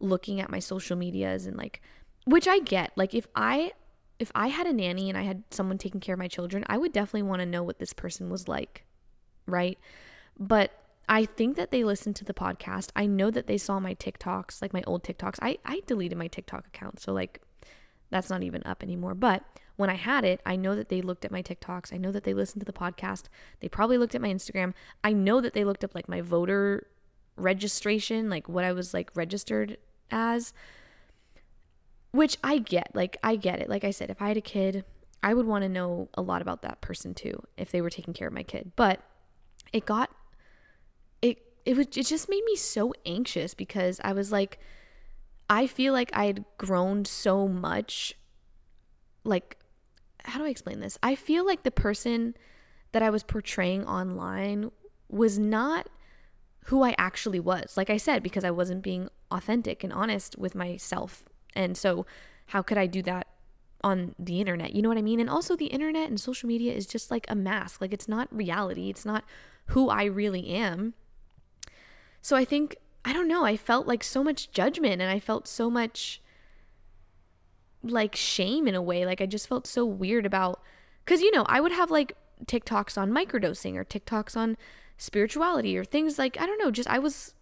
looking 0.00 0.40
at 0.40 0.50
my 0.50 0.58
social 0.58 0.96
medias 0.96 1.46
and 1.46 1.56
like, 1.56 1.80
which 2.24 2.48
I 2.48 2.58
get. 2.58 2.92
Like, 2.96 3.14
if 3.14 3.26
I 3.34 3.72
if 4.18 4.30
I 4.34 4.48
had 4.48 4.66
a 4.66 4.72
nanny 4.72 5.08
and 5.08 5.16
I 5.16 5.22
had 5.22 5.44
someone 5.50 5.78
taking 5.78 5.98
care 5.98 6.12
of 6.12 6.18
my 6.18 6.28
children, 6.28 6.62
I 6.66 6.76
would 6.76 6.92
definitely 6.92 7.22
want 7.22 7.40
to 7.40 7.46
know 7.46 7.62
what 7.62 7.78
this 7.78 7.94
person 7.94 8.28
was 8.28 8.48
like, 8.48 8.84
right? 9.46 9.78
But 10.40 10.72
I 11.08 11.26
think 11.26 11.56
that 11.56 11.70
they 11.70 11.84
listened 11.84 12.16
to 12.16 12.24
the 12.24 12.34
podcast. 12.34 12.90
I 12.96 13.06
know 13.06 13.30
that 13.30 13.46
they 13.46 13.58
saw 13.58 13.78
my 13.78 13.94
TikToks, 13.94 14.62
like 14.62 14.72
my 14.72 14.82
old 14.86 15.04
TikToks. 15.04 15.38
I, 15.42 15.58
I 15.64 15.82
deleted 15.86 16.18
my 16.18 16.26
TikTok 16.26 16.66
account, 16.66 16.98
so 16.98 17.12
like 17.12 17.42
that's 18.10 18.30
not 18.30 18.42
even 18.42 18.62
up 18.64 18.82
anymore. 18.82 19.14
But 19.14 19.44
when 19.76 19.90
I 19.90 19.94
had 19.94 20.24
it, 20.24 20.40
I 20.44 20.56
know 20.56 20.74
that 20.74 20.88
they 20.88 21.02
looked 21.02 21.24
at 21.24 21.30
my 21.30 21.42
TikToks. 21.42 21.92
I 21.92 21.96
know 21.96 22.10
that 22.12 22.24
they 22.24 22.34
listened 22.34 22.60
to 22.62 22.66
the 22.66 22.72
podcast. 22.72 23.24
They 23.60 23.68
probably 23.68 23.98
looked 23.98 24.14
at 24.14 24.20
my 24.20 24.32
Instagram. 24.32 24.74
I 25.04 25.12
know 25.12 25.40
that 25.40 25.52
they 25.52 25.64
looked 25.64 25.84
up 25.84 25.94
like 25.94 26.08
my 26.08 26.20
voter 26.20 26.86
registration, 27.36 28.30
like 28.30 28.48
what 28.48 28.64
I 28.64 28.72
was 28.72 28.94
like 28.94 29.10
registered 29.14 29.78
as 30.10 30.52
which 32.12 32.36
I 32.42 32.58
get. 32.58 32.90
Like, 32.94 33.16
I 33.22 33.36
get 33.36 33.60
it. 33.60 33.68
Like 33.68 33.84
I 33.84 33.90
said, 33.90 34.10
if 34.10 34.20
I 34.20 34.28
had 34.28 34.36
a 34.36 34.42
kid, 34.42 34.84
I 35.22 35.34
would 35.34 35.46
want 35.46 35.62
to 35.62 35.68
know 35.68 36.08
a 36.14 36.22
lot 36.22 36.42
about 36.42 36.62
that 36.62 36.80
person 36.80 37.14
too, 37.14 37.42
if 37.56 37.70
they 37.70 37.80
were 37.80 37.90
taking 37.90 38.14
care 38.14 38.28
of 38.28 38.34
my 38.34 38.42
kid. 38.42 38.72
But 38.76 39.00
it 39.72 39.86
got, 39.86 40.10
it, 41.64 41.76
was, 41.76 41.86
it 41.96 42.06
just 42.06 42.28
made 42.28 42.44
me 42.44 42.56
so 42.56 42.92
anxious 43.04 43.54
because 43.54 44.00
I 44.02 44.12
was 44.12 44.32
like, 44.32 44.58
I 45.48 45.66
feel 45.66 45.92
like 45.92 46.10
I 46.12 46.26
had 46.26 46.44
grown 46.58 47.04
so 47.04 47.48
much. 47.48 48.14
Like, 49.24 49.56
how 50.24 50.38
do 50.38 50.44
I 50.44 50.50
explain 50.50 50.80
this? 50.80 50.98
I 51.02 51.14
feel 51.14 51.44
like 51.44 51.62
the 51.62 51.70
person 51.70 52.34
that 52.92 53.02
I 53.02 53.10
was 53.10 53.22
portraying 53.22 53.84
online 53.84 54.70
was 55.08 55.38
not 55.38 55.88
who 56.66 56.82
I 56.82 56.94
actually 56.98 57.40
was. 57.40 57.76
Like 57.76 57.90
I 57.90 57.96
said, 57.96 58.22
because 58.22 58.44
I 58.44 58.50
wasn't 58.50 58.82
being 58.82 59.08
authentic 59.30 59.82
and 59.82 59.92
honest 59.92 60.38
with 60.38 60.54
myself 60.54 61.24
and 61.54 61.76
so, 61.76 62.06
how 62.46 62.62
could 62.62 62.78
I 62.78 62.86
do 62.86 63.02
that 63.02 63.26
on 63.82 64.14
the 64.18 64.40
internet? 64.40 64.74
You 64.74 64.82
know 64.82 64.88
what 64.88 64.98
I 64.98 65.02
mean? 65.02 65.20
And 65.20 65.30
also, 65.30 65.56
the 65.56 65.66
internet 65.66 66.08
and 66.08 66.20
social 66.20 66.48
media 66.48 66.72
is 66.72 66.86
just 66.86 67.10
like 67.10 67.26
a 67.28 67.34
mask. 67.34 67.80
Like, 67.80 67.92
it's 67.92 68.08
not 68.08 68.28
reality, 68.34 68.90
it's 68.90 69.04
not 69.04 69.24
who 69.66 69.88
I 69.88 70.04
really 70.04 70.48
am. 70.48 70.94
So, 72.22 72.36
I 72.36 72.44
think, 72.44 72.76
I 73.04 73.12
don't 73.12 73.28
know, 73.28 73.44
I 73.44 73.56
felt 73.56 73.86
like 73.86 74.04
so 74.04 74.22
much 74.22 74.50
judgment 74.50 75.00
and 75.00 75.10
I 75.10 75.18
felt 75.18 75.48
so 75.48 75.70
much 75.70 76.20
like 77.82 78.14
shame 78.14 78.68
in 78.68 78.74
a 78.74 78.82
way. 78.82 79.06
Like, 79.06 79.20
I 79.20 79.26
just 79.26 79.48
felt 79.48 79.66
so 79.66 79.84
weird 79.84 80.26
about, 80.26 80.60
because, 81.04 81.22
you 81.22 81.30
know, 81.32 81.44
I 81.48 81.60
would 81.60 81.72
have 81.72 81.90
like 81.90 82.16
TikToks 82.44 82.98
on 82.98 83.10
microdosing 83.10 83.76
or 83.76 83.84
TikToks 83.84 84.36
on 84.36 84.56
spirituality 84.96 85.76
or 85.76 85.84
things 85.84 86.18
like, 86.18 86.38
I 86.40 86.46
don't 86.46 86.58
know, 86.58 86.70
just 86.70 86.88
I 86.88 86.98
was 86.98 87.34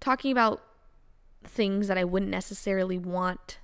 talking 0.00 0.32
about 0.32 0.62
things 1.44 1.88
that 1.88 1.98
I 1.98 2.04
wouldn't 2.04 2.30
necessarily 2.30 2.98
want 2.98 3.58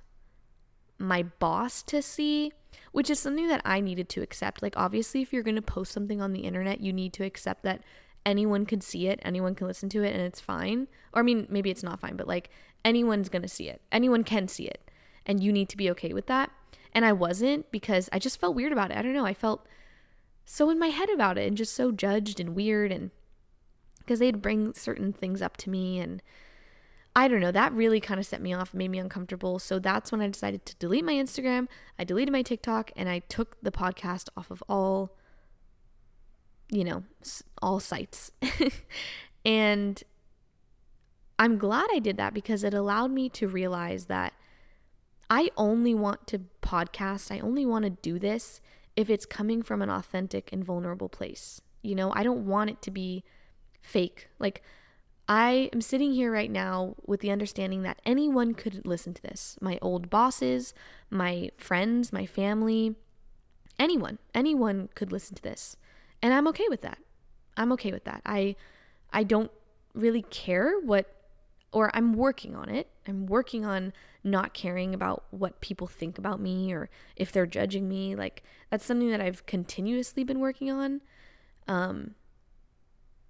my 0.97 1.23
boss 1.23 1.83
to 1.83 2.01
see, 2.01 2.51
which 2.91 3.09
is 3.09 3.19
something 3.19 3.47
that 3.47 3.61
I 3.63 3.79
needed 3.79 4.09
to 4.09 4.21
accept. 4.21 4.63
Like, 4.63 4.75
obviously, 4.75 5.21
if 5.21 5.31
you're 5.31 5.43
going 5.43 5.55
to 5.55 5.61
post 5.61 5.91
something 5.91 6.21
on 6.21 6.33
the 6.33 6.41
internet, 6.41 6.81
you 6.81 6.91
need 6.91 7.13
to 7.13 7.23
accept 7.23 7.63
that 7.63 7.81
anyone 8.27 8.65
can 8.65 8.81
see 8.81 9.07
it, 9.07 9.19
anyone 9.23 9.55
can 9.55 9.65
listen 9.65 9.87
to 9.89 10.03
it, 10.03 10.13
and 10.13 10.21
it's 10.21 10.41
fine. 10.41 10.87
Or, 11.13 11.21
I 11.21 11.23
mean, 11.23 11.47
maybe 11.49 11.71
it's 11.71 11.81
not 11.81 12.01
fine, 12.01 12.17
but 12.17 12.27
like, 12.27 12.49
anyone's 12.83 13.29
to 13.29 13.47
see 13.47 13.69
it. 13.69 13.81
Anyone 13.91 14.23
can 14.23 14.47
see 14.47 14.65
it. 14.65 14.91
And 15.25 15.41
you 15.41 15.51
need 15.51 15.69
to 15.69 15.77
be 15.77 15.89
okay 15.91 16.13
with 16.13 16.27
that. 16.27 16.51
And 16.93 17.05
I 17.05 17.13
wasn't 17.13 17.71
because 17.71 18.09
I 18.11 18.19
just 18.19 18.39
felt 18.39 18.55
weird 18.55 18.73
about 18.73 18.91
it. 18.91 18.97
I 18.97 19.01
don't 19.01 19.13
know. 19.13 19.25
I 19.25 19.33
felt 19.33 19.65
so 20.45 20.69
in 20.69 20.77
my 20.77 20.87
head 20.87 21.09
about 21.09 21.37
it 21.37 21.47
and 21.47 21.57
just 21.57 21.73
so 21.73 21.91
judged 21.91 22.39
and 22.39 22.55
weird. 22.55 22.91
And 22.91 23.11
because 23.99 24.19
they'd 24.19 24.41
bring 24.41 24.73
certain 24.73 25.13
things 25.13 25.41
up 25.41 25.57
to 25.57 25.69
me 25.69 25.99
and, 25.99 26.21
I 27.15 27.27
don't 27.27 27.39
know, 27.39 27.51
that 27.51 27.73
really 27.73 27.99
kind 27.99 28.19
of 28.19 28.25
set 28.25 28.41
me 28.41 28.53
off, 28.53 28.73
made 28.73 28.89
me 28.89 28.99
uncomfortable. 28.99 29.57
So 29.57 29.79
that's 29.79 30.11
when 30.11 30.21
I 30.21 30.27
decided 30.27 30.65
to 30.65 30.75
delete 30.75 31.05
my 31.05 31.13
Instagram, 31.13 31.67
I 31.97 32.03
deleted 32.03 32.31
my 32.31 32.41
TikTok, 32.41 32.91
and 32.95 33.09
I 33.09 33.19
took 33.19 33.57
the 33.61 33.71
podcast 33.71 34.29
off 34.37 34.51
of 34.51 34.61
all, 34.69 35.17
you 36.69 36.83
know, 36.83 37.03
all 37.61 37.79
sites. 37.79 38.31
and 39.45 40.03
I'm 41.39 41.57
glad 41.57 41.87
I 41.93 41.99
did 41.99 42.17
that 42.17 42.33
because 42.33 42.63
it 42.63 42.73
allowed 42.73 43.11
me 43.11 43.29
to 43.29 43.47
realize 43.47 44.05
that 44.05 44.33
I 45.29 45.51
only 45.57 45.93
want 45.93 46.27
to 46.27 46.41
podcast, 46.61 47.31
I 47.31 47.39
only 47.39 47.65
want 47.65 47.83
to 47.83 47.89
do 47.89 48.17
this 48.17 48.61
if 48.95 49.09
it's 49.09 49.25
coming 49.25 49.61
from 49.61 49.81
an 49.81 49.89
authentic 49.89 50.51
and 50.51 50.63
vulnerable 50.63 51.09
place. 51.09 51.61
You 51.81 51.95
know, 51.95 52.11
I 52.15 52.23
don't 52.23 52.47
want 52.47 52.69
it 52.69 52.81
to 52.83 52.91
be 52.91 53.23
fake. 53.81 54.29
Like, 54.39 54.63
I 55.29 55.69
am 55.73 55.81
sitting 55.81 56.13
here 56.13 56.31
right 56.31 56.49
now 56.49 56.95
with 57.05 57.19
the 57.19 57.31
understanding 57.31 57.83
that 57.83 58.01
anyone 58.05 58.53
could 58.53 58.85
listen 58.85 59.13
to 59.13 59.21
this. 59.21 59.57
My 59.61 59.77
old 59.81 60.09
bosses, 60.09 60.73
my 61.09 61.51
friends, 61.57 62.13
my 62.13 62.25
family, 62.25 62.95
anyone, 63.77 64.19
anyone 64.33 64.89
could 64.95 65.11
listen 65.11 65.35
to 65.35 65.43
this. 65.43 65.75
And 66.21 66.33
I'm 66.33 66.47
okay 66.49 66.65
with 66.69 66.81
that. 66.81 66.97
I'm 67.55 67.71
okay 67.73 67.91
with 67.91 68.05
that. 68.05 68.21
I 68.25 68.55
I 69.11 69.23
don't 69.23 69.51
really 69.93 70.21
care 70.23 70.79
what 70.79 71.13
or 71.71 71.91
I'm 71.95 72.13
working 72.13 72.55
on 72.55 72.69
it. 72.69 72.87
I'm 73.07 73.25
working 73.25 73.65
on 73.65 73.93
not 74.23 74.53
caring 74.53 74.93
about 74.93 75.23
what 75.31 75.61
people 75.61 75.87
think 75.87 76.17
about 76.17 76.39
me 76.39 76.73
or 76.73 76.89
if 77.15 77.31
they're 77.31 77.45
judging 77.45 77.87
me. 77.87 78.15
Like 78.15 78.43
that's 78.69 78.85
something 78.85 79.09
that 79.09 79.21
I've 79.21 79.45
continuously 79.45 80.23
been 80.23 80.39
working 80.39 80.71
on. 80.71 81.01
Um 81.67 82.15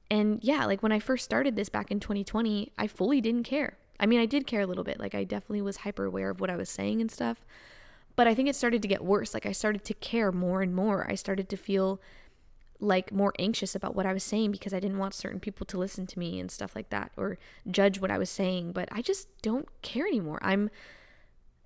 and 0.09 0.39
yeah, 0.41 0.65
like 0.65 0.81
when 0.81 0.91
I 0.91 0.99
first 0.99 1.25
started 1.25 1.55
this 1.55 1.69
back 1.69 1.91
in 1.91 1.99
2020, 1.99 2.71
I 2.77 2.87
fully 2.87 3.19
didn't 3.19 3.43
care. 3.43 3.77
I 3.99 4.05
mean, 4.05 4.19
I 4.19 4.25
did 4.25 4.47
care 4.47 4.61
a 4.61 4.65
little 4.65 4.83
bit. 4.83 4.99
Like 4.99 5.15
I 5.15 5.23
definitely 5.23 5.61
was 5.61 5.77
hyper 5.77 6.05
aware 6.05 6.29
of 6.29 6.39
what 6.39 6.49
I 6.49 6.55
was 6.55 6.69
saying 6.69 7.01
and 7.01 7.11
stuff. 7.11 7.45
But 8.15 8.27
I 8.27 8.33
think 8.33 8.47
it 8.49 8.55
started 8.55 8.81
to 8.81 8.87
get 8.87 9.03
worse. 9.03 9.33
Like 9.33 9.45
I 9.45 9.51
started 9.51 9.83
to 9.85 9.93
care 9.95 10.31
more 10.31 10.61
and 10.61 10.73
more. 10.73 11.05
I 11.09 11.15
started 11.15 11.49
to 11.49 11.57
feel 11.57 12.01
like 12.79 13.11
more 13.11 13.33
anxious 13.39 13.73
about 13.75 13.95
what 13.95 14.05
I 14.05 14.13
was 14.13 14.23
saying 14.23 14.51
because 14.51 14.73
I 14.73 14.79
didn't 14.79 14.99
want 14.99 15.13
certain 15.13 15.39
people 15.39 15.65
to 15.65 15.77
listen 15.77 16.05
to 16.07 16.19
me 16.19 16.39
and 16.39 16.51
stuff 16.51 16.75
like 16.75 16.89
that 16.89 17.11
or 17.17 17.37
judge 17.69 17.99
what 17.99 18.11
I 18.11 18.17
was 18.17 18.29
saying, 18.29 18.71
but 18.71 18.87
I 18.91 19.01
just 19.01 19.27
don't 19.41 19.67
care 19.81 20.05
anymore. 20.05 20.39
I'm 20.41 20.69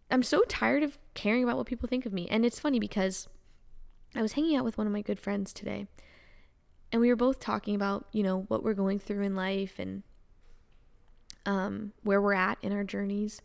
I'm 0.10 0.24
so 0.24 0.43
tired 0.47 0.84
of 0.84 0.97
caring 1.13 1.43
about 1.43 1.58
what 1.58 1.67
people 1.67 1.88
think 1.88 2.06
of 2.06 2.12
me. 2.12 2.28
And 2.30 2.45
it's 2.45 2.60
funny 2.60 2.80
because 2.80 3.30
I 4.13 4.21
was 4.21 4.34
hanging 4.34 4.58
out 4.58 4.65
with 4.65 4.78
one 4.78 4.88
of 4.88 4.91
my 4.93 5.02
good 5.02 5.19
friends 5.19 5.54
today 5.54 5.88
and 6.91 7.02
we 7.02 7.10
were 7.10 7.15
both 7.15 7.39
talking 7.39 7.76
about 7.76 8.06
you 8.12 8.24
know 8.24 8.45
what 8.47 8.63
we're 8.63 8.74
going 8.74 9.00
through 9.00 9.24
in 9.24 9.36
life 9.36 9.76
and 9.80 10.04
um, 11.45 11.93
where 12.04 12.21
we're 12.21 12.34
at 12.34 12.58
in 12.62 12.71
our 12.71 12.84
journeys 12.84 13.41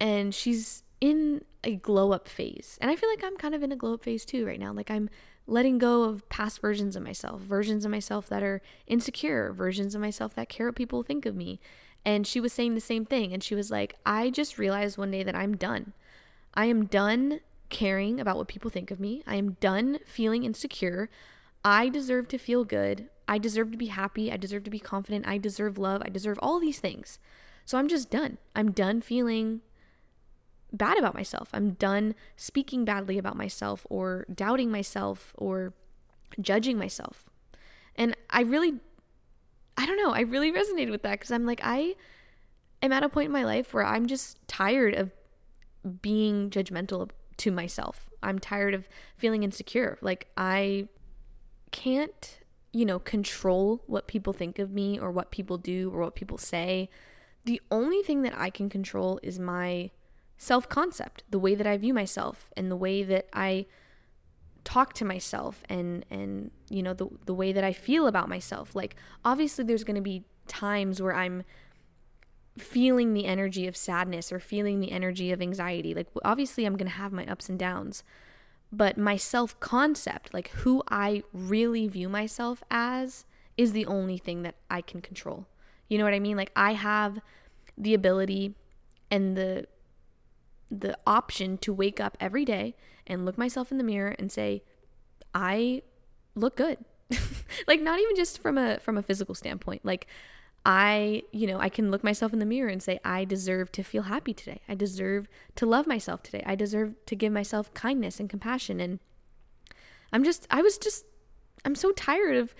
and 0.00 0.34
she's 0.34 0.82
in 1.00 1.44
a 1.62 1.76
glow 1.76 2.12
up 2.12 2.28
phase 2.28 2.78
and 2.80 2.90
i 2.90 2.96
feel 2.96 3.08
like 3.08 3.22
i'm 3.22 3.36
kind 3.36 3.54
of 3.54 3.62
in 3.62 3.70
a 3.70 3.76
glow 3.76 3.94
up 3.94 4.02
phase 4.02 4.24
too 4.24 4.44
right 4.44 4.58
now 4.58 4.72
like 4.72 4.90
i'm 4.90 5.08
letting 5.46 5.78
go 5.78 6.04
of 6.04 6.28
past 6.28 6.60
versions 6.60 6.96
of 6.96 7.02
myself 7.02 7.40
versions 7.40 7.84
of 7.84 7.90
myself 7.90 8.28
that 8.28 8.42
are 8.42 8.60
insecure 8.86 9.52
versions 9.52 9.94
of 9.94 10.00
myself 10.00 10.34
that 10.34 10.48
care 10.48 10.66
what 10.66 10.76
people 10.76 11.02
think 11.02 11.26
of 11.26 11.34
me 11.34 11.60
and 12.04 12.26
she 12.26 12.40
was 12.40 12.52
saying 12.52 12.74
the 12.74 12.80
same 12.80 13.04
thing 13.04 13.32
and 13.32 13.42
she 13.42 13.54
was 13.54 13.70
like 13.70 13.96
i 14.06 14.30
just 14.30 14.58
realized 14.58 14.96
one 14.96 15.10
day 15.10 15.22
that 15.22 15.36
i'm 15.36 15.56
done 15.56 15.92
i 16.54 16.66
am 16.66 16.86
done 16.86 17.40
caring 17.68 18.20
about 18.20 18.36
what 18.36 18.48
people 18.48 18.70
think 18.70 18.90
of 18.90 19.00
me 19.00 19.22
i 19.26 19.34
am 19.34 19.56
done 19.60 19.98
feeling 20.06 20.44
insecure 20.44 21.08
I 21.64 21.88
deserve 21.88 22.28
to 22.28 22.38
feel 22.38 22.64
good. 22.64 23.08
I 23.28 23.38
deserve 23.38 23.70
to 23.70 23.76
be 23.76 23.86
happy. 23.86 24.32
I 24.32 24.36
deserve 24.36 24.64
to 24.64 24.70
be 24.70 24.80
confident. 24.80 25.26
I 25.26 25.38
deserve 25.38 25.78
love. 25.78 26.02
I 26.04 26.08
deserve 26.08 26.38
all 26.42 26.58
these 26.58 26.80
things. 26.80 27.18
So 27.64 27.78
I'm 27.78 27.88
just 27.88 28.10
done. 28.10 28.38
I'm 28.56 28.72
done 28.72 29.00
feeling 29.00 29.60
bad 30.72 30.98
about 30.98 31.14
myself. 31.14 31.48
I'm 31.52 31.72
done 31.72 32.14
speaking 32.36 32.84
badly 32.84 33.18
about 33.18 33.36
myself 33.36 33.86
or 33.90 34.26
doubting 34.32 34.70
myself 34.70 35.32
or 35.36 35.74
judging 36.40 36.78
myself. 36.78 37.28
And 37.96 38.16
I 38.30 38.42
really, 38.42 38.80
I 39.76 39.86
don't 39.86 39.98
know, 39.98 40.12
I 40.12 40.20
really 40.20 40.50
resonated 40.50 40.90
with 40.90 41.02
that 41.02 41.12
because 41.12 41.30
I'm 41.30 41.46
like, 41.46 41.60
I 41.62 41.94
am 42.80 42.92
at 42.92 43.02
a 43.02 43.08
point 43.08 43.26
in 43.26 43.32
my 43.32 43.44
life 43.44 43.74
where 43.74 43.84
I'm 43.84 44.06
just 44.06 44.38
tired 44.48 44.94
of 44.94 45.10
being 46.00 46.48
judgmental 46.50 47.10
to 47.38 47.50
myself. 47.50 48.08
I'm 48.22 48.38
tired 48.38 48.72
of 48.72 48.88
feeling 49.16 49.42
insecure. 49.42 49.98
Like, 50.00 50.28
I 50.36 50.88
can't, 51.70 52.38
you 52.72 52.84
know, 52.84 52.98
control 52.98 53.82
what 53.86 54.06
people 54.06 54.32
think 54.32 54.58
of 54.58 54.70
me 54.70 54.98
or 54.98 55.10
what 55.10 55.30
people 55.30 55.58
do 55.58 55.90
or 55.92 56.00
what 56.00 56.14
people 56.14 56.38
say. 56.38 56.88
The 57.44 57.60
only 57.70 58.02
thing 58.02 58.22
that 58.22 58.34
I 58.36 58.50
can 58.50 58.68
control 58.68 59.18
is 59.22 59.38
my 59.38 59.90
self 60.42 60.68
concept, 60.68 61.22
the 61.30 61.38
way 61.38 61.54
that 61.54 61.68
I 61.68 61.76
view 61.76 61.94
myself 61.94 62.50
and 62.56 62.68
the 62.68 62.74
way 62.74 63.04
that 63.04 63.28
I 63.32 63.66
talk 64.64 64.92
to 64.94 65.04
myself 65.04 65.62
and 65.68 66.04
and 66.10 66.50
you 66.68 66.82
know 66.82 66.94
the 66.94 67.06
the 67.26 67.34
way 67.34 67.52
that 67.52 67.62
I 67.62 67.72
feel 67.72 68.08
about 68.08 68.28
myself. 68.28 68.74
Like 68.74 68.96
obviously 69.24 69.64
there's 69.64 69.84
going 69.84 69.94
to 69.94 70.02
be 70.02 70.24
times 70.48 71.00
where 71.00 71.14
I'm 71.14 71.44
feeling 72.58 73.14
the 73.14 73.24
energy 73.24 73.68
of 73.68 73.76
sadness 73.76 74.32
or 74.32 74.40
feeling 74.40 74.80
the 74.80 74.90
energy 74.90 75.30
of 75.30 75.40
anxiety. 75.40 75.94
Like 75.94 76.08
obviously 76.24 76.64
I'm 76.64 76.76
going 76.76 76.90
to 76.90 76.98
have 76.98 77.12
my 77.12 77.24
ups 77.26 77.48
and 77.48 77.56
downs. 77.56 78.02
But 78.72 78.98
my 78.98 79.16
self-concept, 79.16 80.34
like 80.34 80.48
who 80.48 80.82
I 80.88 81.22
really 81.32 81.86
view 81.86 82.08
myself 82.08 82.64
as 82.68 83.26
is 83.56 83.72
the 83.72 83.86
only 83.86 84.18
thing 84.18 84.42
that 84.42 84.56
I 84.68 84.80
can 84.80 85.02
control. 85.02 85.46
You 85.88 85.98
know 85.98 86.04
what 86.04 86.14
I 86.14 86.20
mean? 86.20 86.36
Like 86.36 86.50
I 86.56 86.72
have 86.72 87.20
the 87.78 87.94
ability 87.94 88.54
and 89.10 89.36
the 89.36 89.66
the 90.80 90.96
option 91.06 91.58
to 91.58 91.72
wake 91.72 92.00
up 92.00 92.16
every 92.20 92.44
day 92.44 92.74
and 93.06 93.24
look 93.24 93.36
myself 93.36 93.70
in 93.70 93.78
the 93.78 93.84
mirror 93.84 94.14
and 94.18 94.32
say, 94.32 94.62
I 95.34 95.82
look 96.34 96.56
good. 96.56 96.78
like 97.66 97.80
not 97.80 98.00
even 98.00 98.16
just 98.16 98.40
from 98.40 98.56
a 98.56 98.78
from 98.80 98.96
a 98.96 99.02
physical 99.02 99.34
standpoint. 99.34 99.84
Like 99.84 100.06
I, 100.64 101.22
you 101.32 101.46
know, 101.46 101.58
I 101.58 101.68
can 101.68 101.90
look 101.90 102.04
myself 102.04 102.32
in 102.32 102.38
the 102.38 102.46
mirror 102.46 102.68
and 102.68 102.82
say, 102.82 103.00
I 103.04 103.24
deserve 103.24 103.72
to 103.72 103.82
feel 103.82 104.04
happy 104.04 104.32
today. 104.32 104.60
I 104.68 104.74
deserve 104.74 105.28
to 105.56 105.66
love 105.66 105.86
myself 105.86 106.22
today. 106.22 106.42
I 106.46 106.54
deserve 106.54 106.94
to 107.06 107.16
give 107.16 107.32
myself 107.32 107.74
kindness 107.74 108.20
and 108.20 108.30
compassion. 108.30 108.78
And 108.78 109.00
I'm 110.12 110.22
just, 110.22 110.46
I 110.50 110.62
was 110.62 110.78
just, 110.78 111.04
I'm 111.64 111.74
so 111.74 111.90
tired 111.92 112.36
of 112.36 112.54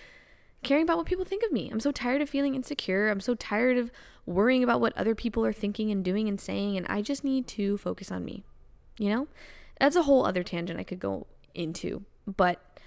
caring 0.63 0.83
about 0.83 0.97
what 0.97 1.05
people 1.05 1.25
think 1.25 1.43
of 1.43 1.51
me. 1.51 1.69
I'm 1.71 1.79
so 1.79 1.91
tired 1.91 2.21
of 2.21 2.29
feeling 2.29 2.55
insecure. 2.55 3.09
I'm 3.09 3.19
so 3.19 3.35
tired 3.35 3.77
of 3.77 3.91
worrying 4.25 4.63
about 4.63 4.81
what 4.81 4.97
other 4.97 5.15
people 5.15 5.45
are 5.45 5.53
thinking 5.53 5.91
and 5.91 6.03
doing 6.03 6.27
and 6.27 6.39
saying. 6.39 6.77
And 6.77 6.87
I 6.87 7.01
just 7.01 7.23
need 7.23 7.47
to 7.49 7.77
focus 7.77 8.11
on 8.11 8.25
me. 8.25 8.43
You 8.97 9.09
know? 9.09 9.27
That's 9.79 9.95
a 9.95 10.03
whole 10.03 10.25
other 10.25 10.43
tangent 10.43 10.79
I 10.79 10.83
could 10.83 10.99
go 10.99 11.27
into. 11.53 12.03
But 12.25 12.79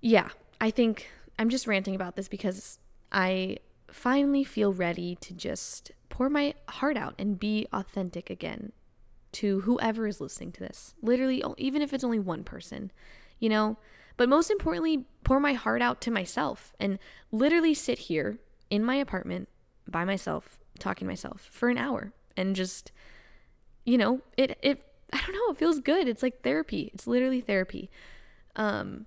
yeah, 0.00 0.28
I 0.60 0.70
think 0.70 1.08
I'm 1.38 1.48
just 1.48 1.66
ranting 1.66 1.94
about 1.94 2.16
this 2.16 2.28
because 2.28 2.78
I 3.10 3.58
finally 3.90 4.44
feel 4.44 4.72
ready 4.72 5.16
to 5.16 5.34
just 5.34 5.92
pour 6.08 6.30
my 6.30 6.54
heart 6.68 6.96
out 6.96 7.14
and 7.18 7.38
be 7.38 7.66
authentic 7.72 8.30
again 8.30 8.72
to 9.32 9.62
whoever 9.62 10.06
is 10.06 10.20
listening 10.20 10.52
to 10.52 10.60
this. 10.60 10.94
Literally, 11.02 11.42
even 11.56 11.82
if 11.82 11.92
it's 11.92 12.04
only 12.04 12.18
one 12.18 12.44
person, 12.44 12.92
you 13.38 13.48
know? 13.48 13.76
But 14.16 14.28
most 14.28 14.50
importantly, 14.50 15.06
pour 15.24 15.40
my 15.40 15.54
heart 15.54 15.82
out 15.82 16.00
to 16.02 16.10
myself 16.10 16.72
and 16.78 16.98
literally 17.30 17.74
sit 17.74 18.00
here 18.00 18.38
in 18.70 18.84
my 18.84 18.96
apartment 18.96 19.48
by 19.88 20.04
myself, 20.04 20.58
talking 20.78 21.06
to 21.06 21.10
myself 21.10 21.48
for 21.50 21.68
an 21.68 21.78
hour 21.78 22.12
and 22.36 22.56
just, 22.56 22.92
you 23.84 23.98
know, 23.98 24.20
it, 24.36 24.58
it, 24.62 24.84
I 25.12 25.20
don't 25.26 25.32
know, 25.32 25.52
it 25.52 25.58
feels 25.58 25.80
good. 25.80 26.08
It's 26.08 26.22
like 26.22 26.42
therapy. 26.42 26.90
It's 26.94 27.06
literally 27.06 27.40
therapy. 27.40 27.90
Um, 28.56 29.06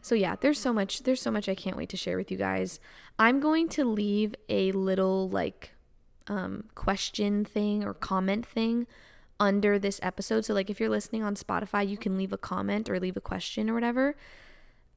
so 0.00 0.14
yeah, 0.14 0.36
there's 0.40 0.58
so 0.58 0.72
much, 0.72 1.04
there's 1.04 1.22
so 1.22 1.30
much 1.30 1.48
I 1.48 1.54
can't 1.54 1.76
wait 1.76 1.88
to 1.90 1.96
share 1.96 2.16
with 2.16 2.30
you 2.30 2.36
guys. 2.36 2.80
I'm 3.18 3.40
going 3.40 3.68
to 3.70 3.84
leave 3.84 4.34
a 4.48 4.72
little 4.72 5.28
like 5.28 5.74
um, 6.26 6.64
question 6.74 7.44
thing 7.44 7.84
or 7.84 7.94
comment 7.94 8.46
thing 8.46 8.86
under 9.42 9.76
this 9.76 9.98
episode. 10.04 10.44
So, 10.44 10.54
like, 10.54 10.70
if 10.70 10.78
you're 10.78 10.88
listening 10.88 11.24
on 11.24 11.34
Spotify, 11.34 11.86
you 11.86 11.98
can 11.98 12.16
leave 12.16 12.32
a 12.32 12.38
comment 12.38 12.88
or 12.88 13.00
leave 13.00 13.16
a 13.16 13.20
question 13.20 13.68
or 13.68 13.74
whatever. 13.74 14.14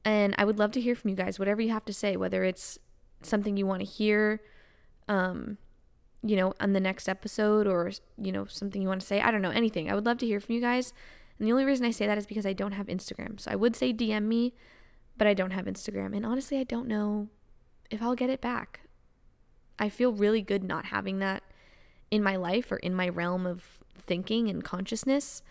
And 0.04 0.36
I 0.38 0.44
would 0.44 0.56
love 0.56 0.70
to 0.72 0.80
hear 0.80 0.94
from 0.94 1.10
you 1.10 1.16
guys, 1.16 1.36
whatever 1.40 1.60
you 1.60 1.70
have 1.70 1.84
to 1.86 1.92
say, 1.92 2.16
whether 2.16 2.44
it's 2.44 2.78
something 3.22 3.56
you 3.56 3.66
want 3.66 3.80
to 3.80 3.86
hear, 3.86 4.40
um, 5.08 5.58
you 6.22 6.36
know, 6.36 6.54
on 6.60 6.74
the 6.74 6.80
next 6.80 7.08
episode 7.08 7.66
or, 7.66 7.90
you 8.16 8.30
know, 8.30 8.44
something 8.44 8.80
you 8.80 8.86
want 8.86 9.00
to 9.00 9.06
say. 9.06 9.20
I 9.20 9.32
don't 9.32 9.42
know, 9.42 9.50
anything. 9.50 9.90
I 9.90 9.96
would 9.96 10.06
love 10.06 10.18
to 10.18 10.26
hear 10.26 10.38
from 10.38 10.54
you 10.54 10.60
guys. 10.60 10.92
And 11.40 11.48
the 11.48 11.50
only 11.50 11.64
reason 11.64 11.84
I 11.84 11.90
say 11.90 12.06
that 12.06 12.16
is 12.16 12.26
because 12.26 12.46
I 12.46 12.52
don't 12.52 12.72
have 12.72 12.86
Instagram. 12.86 13.40
So 13.40 13.50
I 13.50 13.56
would 13.56 13.74
say 13.74 13.92
DM 13.92 14.22
me, 14.26 14.54
but 15.16 15.26
I 15.26 15.34
don't 15.34 15.50
have 15.50 15.64
Instagram. 15.64 16.16
And 16.16 16.24
honestly, 16.24 16.60
I 16.60 16.64
don't 16.64 16.86
know 16.86 17.30
if 17.90 18.00
I'll 18.00 18.14
get 18.14 18.30
it 18.30 18.40
back. 18.40 18.82
I 19.76 19.88
feel 19.88 20.12
really 20.12 20.40
good 20.40 20.62
not 20.62 20.86
having 20.86 21.18
that 21.18 21.42
in 22.12 22.22
my 22.22 22.36
life 22.36 22.70
or 22.70 22.76
in 22.76 22.94
my 22.94 23.08
realm 23.08 23.44
of 23.44 23.80
thinking 23.96 24.48
and 24.48 24.64
consciousness 24.64 25.42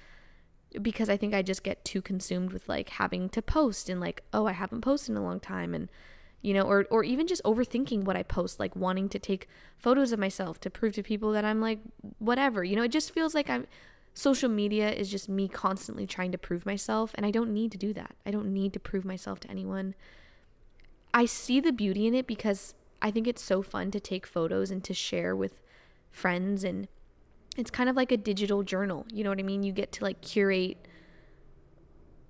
because 0.81 1.09
I 1.09 1.17
think 1.17 1.33
I 1.33 1.41
just 1.41 1.63
get 1.63 1.85
too 1.85 2.01
consumed 2.01 2.51
with 2.51 2.67
like 2.67 2.89
having 2.89 3.29
to 3.29 3.41
post 3.41 3.89
and 3.89 3.99
like, 3.99 4.23
oh, 4.33 4.45
I 4.45 4.51
haven't 4.51 4.81
posted 4.81 5.11
in 5.11 5.17
a 5.17 5.23
long 5.23 5.39
time 5.39 5.73
and 5.73 5.89
you 6.41 6.53
know, 6.53 6.61
or 6.61 6.85
or 6.91 7.03
even 7.03 7.25
just 7.25 7.43
overthinking 7.43 8.03
what 8.03 8.15
I 8.15 8.21
post, 8.21 8.59
like 8.59 8.75
wanting 8.75 9.09
to 9.09 9.17
take 9.17 9.47
photos 9.79 10.11
of 10.11 10.19
myself 10.19 10.59
to 10.59 10.69
prove 10.69 10.93
to 10.93 11.01
people 11.01 11.31
that 11.31 11.43
I'm 11.43 11.59
like 11.59 11.79
whatever. 12.19 12.63
You 12.63 12.75
know, 12.75 12.83
it 12.83 12.91
just 12.91 13.11
feels 13.11 13.33
like 13.33 13.49
I'm 13.49 13.65
social 14.13 14.47
media 14.47 14.91
is 14.91 15.09
just 15.09 15.27
me 15.27 15.47
constantly 15.47 16.05
trying 16.05 16.31
to 16.31 16.37
prove 16.37 16.65
myself 16.65 17.11
and 17.15 17.25
I 17.25 17.31
don't 17.31 17.51
need 17.51 17.71
to 17.71 17.77
do 17.77 17.93
that. 17.93 18.15
I 18.25 18.31
don't 18.31 18.53
need 18.53 18.73
to 18.73 18.79
prove 18.79 19.05
myself 19.05 19.39
to 19.41 19.49
anyone. 19.49 19.95
I 21.13 21.25
see 21.25 21.59
the 21.59 21.71
beauty 21.71 22.05
in 22.05 22.13
it 22.13 22.27
because 22.27 22.75
I 23.01 23.11
think 23.11 23.27
it's 23.27 23.41
so 23.41 23.61
fun 23.61 23.91
to 23.91 23.99
take 23.99 24.27
photos 24.27 24.71
and 24.71 24.83
to 24.83 24.93
share 24.93 25.35
with 25.35 25.61
friends 26.11 26.63
and 26.63 26.87
it's 27.55 27.71
kind 27.71 27.89
of 27.89 27.95
like 27.95 28.11
a 28.11 28.17
digital 28.17 28.63
journal. 28.63 29.05
You 29.11 29.23
know 29.23 29.29
what 29.29 29.39
I 29.39 29.43
mean? 29.43 29.63
You 29.63 29.71
get 29.71 29.91
to 29.93 30.03
like 30.03 30.21
curate 30.21 30.87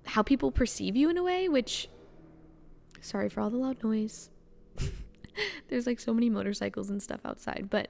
how 0.06 0.22
people 0.22 0.50
perceive 0.50 0.96
you 0.96 1.10
in 1.10 1.16
a 1.16 1.22
way, 1.22 1.48
which, 1.48 1.88
sorry 3.00 3.28
for 3.28 3.40
all 3.40 3.50
the 3.50 3.56
loud 3.56 3.82
noise. 3.82 4.30
There's 5.68 5.86
like 5.86 6.00
so 6.00 6.14
many 6.14 6.30
motorcycles 6.30 6.90
and 6.90 7.02
stuff 7.02 7.20
outside, 7.24 7.68
but 7.70 7.88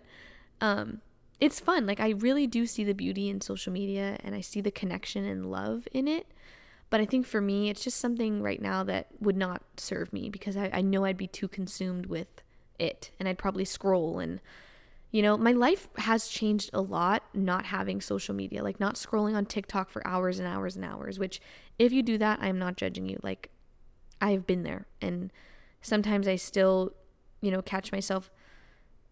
um, 0.61 1.03
it's 1.41 1.61
fun. 1.61 1.87
Like, 1.87 2.01
I 2.01 2.11
really 2.11 2.47
do 2.47 2.67
see 2.67 2.85
the 2.85 2.95
beauty 2.95 3.29
in 3.29 3.41
social 3.41 3.73
media 3.73 4.19
and 4.25 4.35
I 4.35 4.41
see 4.41 4.61
the 4.61 4.71
connection 4.71 5.25
and 5.25 5.51
love 5.51 5.87
in 5.93 6.09
it. 6.09 6.27
But 6.89 7.01
I 7.01 7.05
think 7.05 7.27
for 7.27 7.41
me, 7.41 7.69
it's 7.69 7.83
just 7.83 7.99
something 7.99 8.43
right 8.43 8.63
now 8.63 8.85
that 8.85 9.09
would 9.21 9.37
not 9.37 9.63
serve 9.77 10.13
me 10.13 10.31
because 10.31 10.57
I, 10.57 10.71
I 10.73 10.81
know 10.83 11.05
I'd 11.05 11.17
be 11.17 11.27
too 11.27 11.49
consumed 11.49 12.07
with 12.07 12.29
it 12.79 13.11
and 13.19 13.29
I'd 13.29 13.39
probably 13.39 13.65
scroll 13.65 14.21
and 14.21 14.41
you 15.17 15.23
know, 15.23 15.39
my 15.39 15.53
life 15.53 15.89
has 15.97 16.29
changed 16.29 16.69
a 16.75 16.83
lot 16.83 17.23
not 17.33 17.65
having 17.65 18.03
social 18.03 18.35
media, 18.35 18.63
like 18.63 18.79
not 18.79 18.97
scrolling 18.97 19.35
on 19.35 19.47
TikTok 19.47 19.89
for 19.89 20.07
hours 20.07 20.39
and 20.39 20.47
hours 20.47 20.77
and 20.77 20.85
hours, 20.85 21.19
which 21.19 21.41
if 21.79 21.91
you 21.91 22.03
do 22.03 22.19
that, 22.19 22.39
I'm 22.43 22.59
not 22.59 22.77
judging 22.77 23.09
you. 23.09 23.19
Like 23.23 23.49
I've 24.21 24.47
been 24.47 24.63
there 24.63 24.87
and 25.01 25.33
sometimes 25.81 26.29
I 26.29 26.37
still, 26.37 26.93
you 27.41 27.51
know, 27.51 27.63
catch 27.63 27.93
myself 27.93 28.31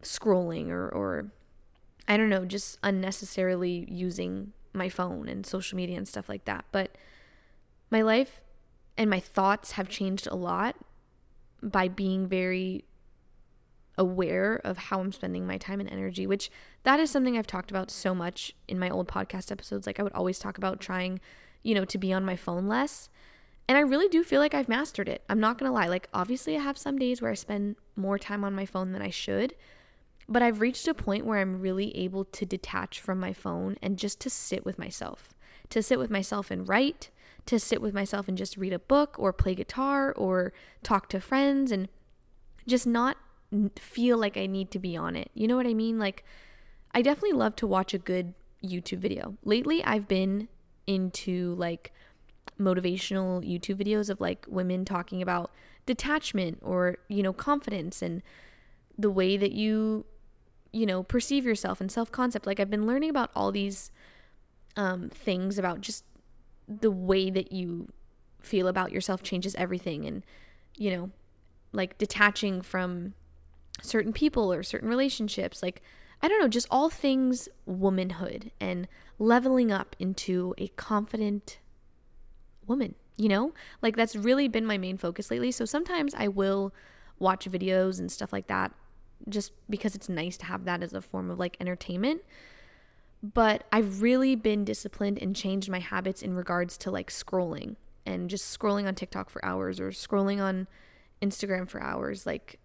scrolling 0.02 0.68
or 0.68 0.90
or 0.90 1.32
I 2.06 2.18
don't 2.18 2.28
know, 2.28 2.44
just 2.44 2.78
unnecessarily 2.82 3.86
using 3.88 4.52
my 4.74 4.90
phone 4.90 5.26
and 5.26 5.46
social 5.46 5.76
media 5.76 5.96
and 5.96 6.06
stuff 6.06 6.28
like 6.28 6.44
that. 6.44 6.66
But 6.70 6.98
my 7.90 8.02
life 8.02 8.42
and 8.98 9.08
my 9.08 9.20
thoughts 9.20 9.72
have 9.72 9.88
changed 9.88 10.26
a 10.26 10.36
lot 10.36 10.76
by 11.62 11.88
being 11.88 12.26
very 12.26 12.84
aware 13.96 14.60
of 14.64 14.76
how 14.76 15.00
I'm 15.00 15.12
spending 15.12 15.46
my 15.46 15.58
time 15.58 15.80
and 15.80 15.88
energy, 15.88 16.26
which 16.26 16.50
that 16.82 17.00
is 17.00 17.10
something 17.10 17.38
I've 17.38 17.46
talked 17.46 17.70
about 17.70 17.90
so 17.90 18.14
much 18.14 18.54
in 18.68 18.78
my 18.78 18.90
old 18.90 19.08
podcast 19.08 19.52
episodes. 19.52 19.86
Like 19.86 20.00
I 20.00 20.02
would 20.02 20.12
always 20.12 20.38
talk 20.38 20.58
about 20.58 20.80
trying, 20.80 21.20
you 21.62 21.74
know, 21.74 21.84
to 21.84 21.98
be 21.98 22.12
on 22.12 22.24
my 22.24 22.36
phone 22.36 22.66
less. 22.66 23.08
And 23.68 23.78
I 23.78 23.82
really 23.82 24.08
do 24.08 24.22
feel 24.22 24.40
like 24.40 24.54
I've 24.54 24.68
mastered 24.68 25.08
it. 25.08 25.22
I'm 25.28 25.40
not 25.40 25.58
going 25.58 25.70
to 25.70 25.74
lie. 25.74 25.86
Like 25.86 26.08
obviously 26.12 26.56
I 26.56 26.60
have 26.60 26.76
some 26.76 26.98
days 26.98 27.22
where 27.22 27.30
I 27.30 27.34
spend 27.34 27.76
more 27.96 28.18
time 28.18 28.44
on 28.44 28.54
my 28.54 28.66
phone 28.66 28.92
than 28.92 29.02
I 29.02 29.10
should, 29.10 29.54
but 30.28 30.42
I've 30.42 30.60
reached 30.60 30.88
a 30.88 30.94
point 30.94 31.24
where 31.24 31.38
I'm 31.38 31.60
really 31.60 31.96
able 31.96 32.24
to 32.24 32.44
detach 32.44 33.00
from 33.00 33.18
my 33.20 33.32
phone 33.32 33.76
and 33.82 33.98
just 33.98 34.20
to 34.20 34.30
sit 34.30 34.64
with 34.64 34.78
myself. 34.78 35.30
To 35.70 35.82
sit 35.82 35.98
with 35.98 36.10
myself 36.10 36.50
and 36.50 36.68
write, 36.68 37.10
to 37.46 37.58
sit 37.58 37.80
with 37.80 37.94
myself 37.94 38.28
and 38.28 38.36
just 38.36 38.56
read 38.56 38.72
a 38.72 38.78
book 38.78 39.16
or 39.18 39.32
play 39.32 39.54
guitar 39.54 40.12
or 40.12 40.52
talk 40.82 41.08
to 41.10 41.20
friends 41.20 41.72
and 41.72 41.88
just 42.66 42.86
not 42.86 43.16
feel 43.76 44.18
like 44.18 44.36
I 44.36 44.46
need 44.46 44.70
to 44.72 44.78
be 44.78 44.96
on 44.96 45.16
it. 45.16 45.30
You 45.34 45.48
know 45.48 45.56
what 45.56 45.66
I 45.66 45.74
mean? 45.74 45.98
Like, 45.98 46.24
I 46.94 47.02
definitely 47.02 47.36
love 47.36 47.56
to 47.56 47.66
watch 47.66 47.94
a 47.94 47.98
good 47.98 48.34
YouTube 48.64 48.98
video. 48.98 49.36
Lately, 49.44 49.82
I've 49.84 50.08
been 50.08 50.48
into 50.86 51.54
like 51.54 51.92
motivational 52.60 53.42
YouTube 53.44 53.82
videos 53.82 54.10
of 54.10 54.20
like 54.20 54.46
women 54.48 54.84
talking 54.84 55.22
about 55.22 55.50
detachment 55.86 56.58
or, 56.62 56.98
you 57.08 57.22
know, 57.22 57.32
confidence 57.32 58.02
and 58.02 58.22
the 58.96 59.10
way 59.10 59.36
that 59.36 59.52
you, 59.52 60.04
you 60.72 60.86
know, 60.86 61.02
perceive 61.02 61.44
yourself 61.44 61.80
and 61.80 61.90
self 61.90 62.10
concept. 62.12 62.46
Like, 62.46 62.60
I've 62.60 62.70
been 62.70 62.86
learning 62.86 63.10
about 63.10 63.30
all 63.34 63.52
these 63.52 63.90
um, 64.76 65.08
things 65.10 65.58
about 65.58 65.80
just 65.80 66.04
the 66.66 66.90
way 66.90 67.30
that 67.30 67.52
you 67.52 67.88
feel 68.40 68.68
about 68.68 68.92
yourself 68.92 69.22
changes 69.22 69.54
everything 69.56 70.04
and, 70.06 70.24
you 70.76 70.90
know, 70.90 71.10
like 71.72 71.98
detaching 71.98 72.62
from 72.62 73.14
certain 73.82 74.12
people 74.12 74.52
or 74.52 74.62
certain 74.62 74.88
relationships. 74.88 75.62
Like, 75.62 75.82
I 76.22 76.28
don't 76.28 76.40
know, 76.40 76.48
just 76.48 76.68
all 76.70 76.90
things 76.90 77.48
womanhood 77.66 78.50
and 78.60 78.88
leveling 79.18 79.70
up 79.70 79.94
into 79.98 80.54
a 80.58 80.68
confident 80.68 81.58
woman, 82.66 82.94
you 83.16 83.28
know? 83.28 83.52
Like, 83.82 83.96
that's 83.96 84.16
really 84.16 84.48
been 84.48 84.64
my 84.64 84.78
main 84.78 84.96
focus 84.96 85.30
lately. 85.30 85.52
So 85.52 85.64
sometimes 85.64 86.14
I 86.14 86.28
will 86.28 86.72
watch 87.18 87.48
videos 87.50 87.98
and 87.98 88.10
stuff 88.10 88.32
like 88.32 88.46
that 88.46 88.72
just 89.28 89.52
because 89.70 89.94
it's 89.94 90.08
nice 90.08 90.36
to 90.38 90.46
have 90.46 90.64
that 90.64 90.82
as 90.82 90.92
a 90.92 91.00
form 91.00 91.30
of 91.30 91.38
like 91.38 91.56
entertainment. 91.60 92.22
but 93.32 93.64
I've 93.72 94.02
really 94.02 94.36
been 94.36 94.64
disciplined 94.64 95.18
and 95.18 95.34
changed 95.34 95.70
my 95.70 95.78
habits 95.78 96.20
in 96.20 96.34
regards 96.34 96.76
to 96.78 96.90
like 96.90 97.10
scrolling 97.10 97.76
and 98.04 98.28
just 98.28 98.58
scrolling 98.58 98.86
on 98.86 98.94
TikTok 98.94 99.30
for 99.30 99.42
hours 99.42 99.80
or 99.80 99.88
scrolling 99.90 100.42
on 100.42 100.66
Instagram 101.22 101.66
for 101.66 101.82
hours. 101.82 102.26
Like, 102.26 102.58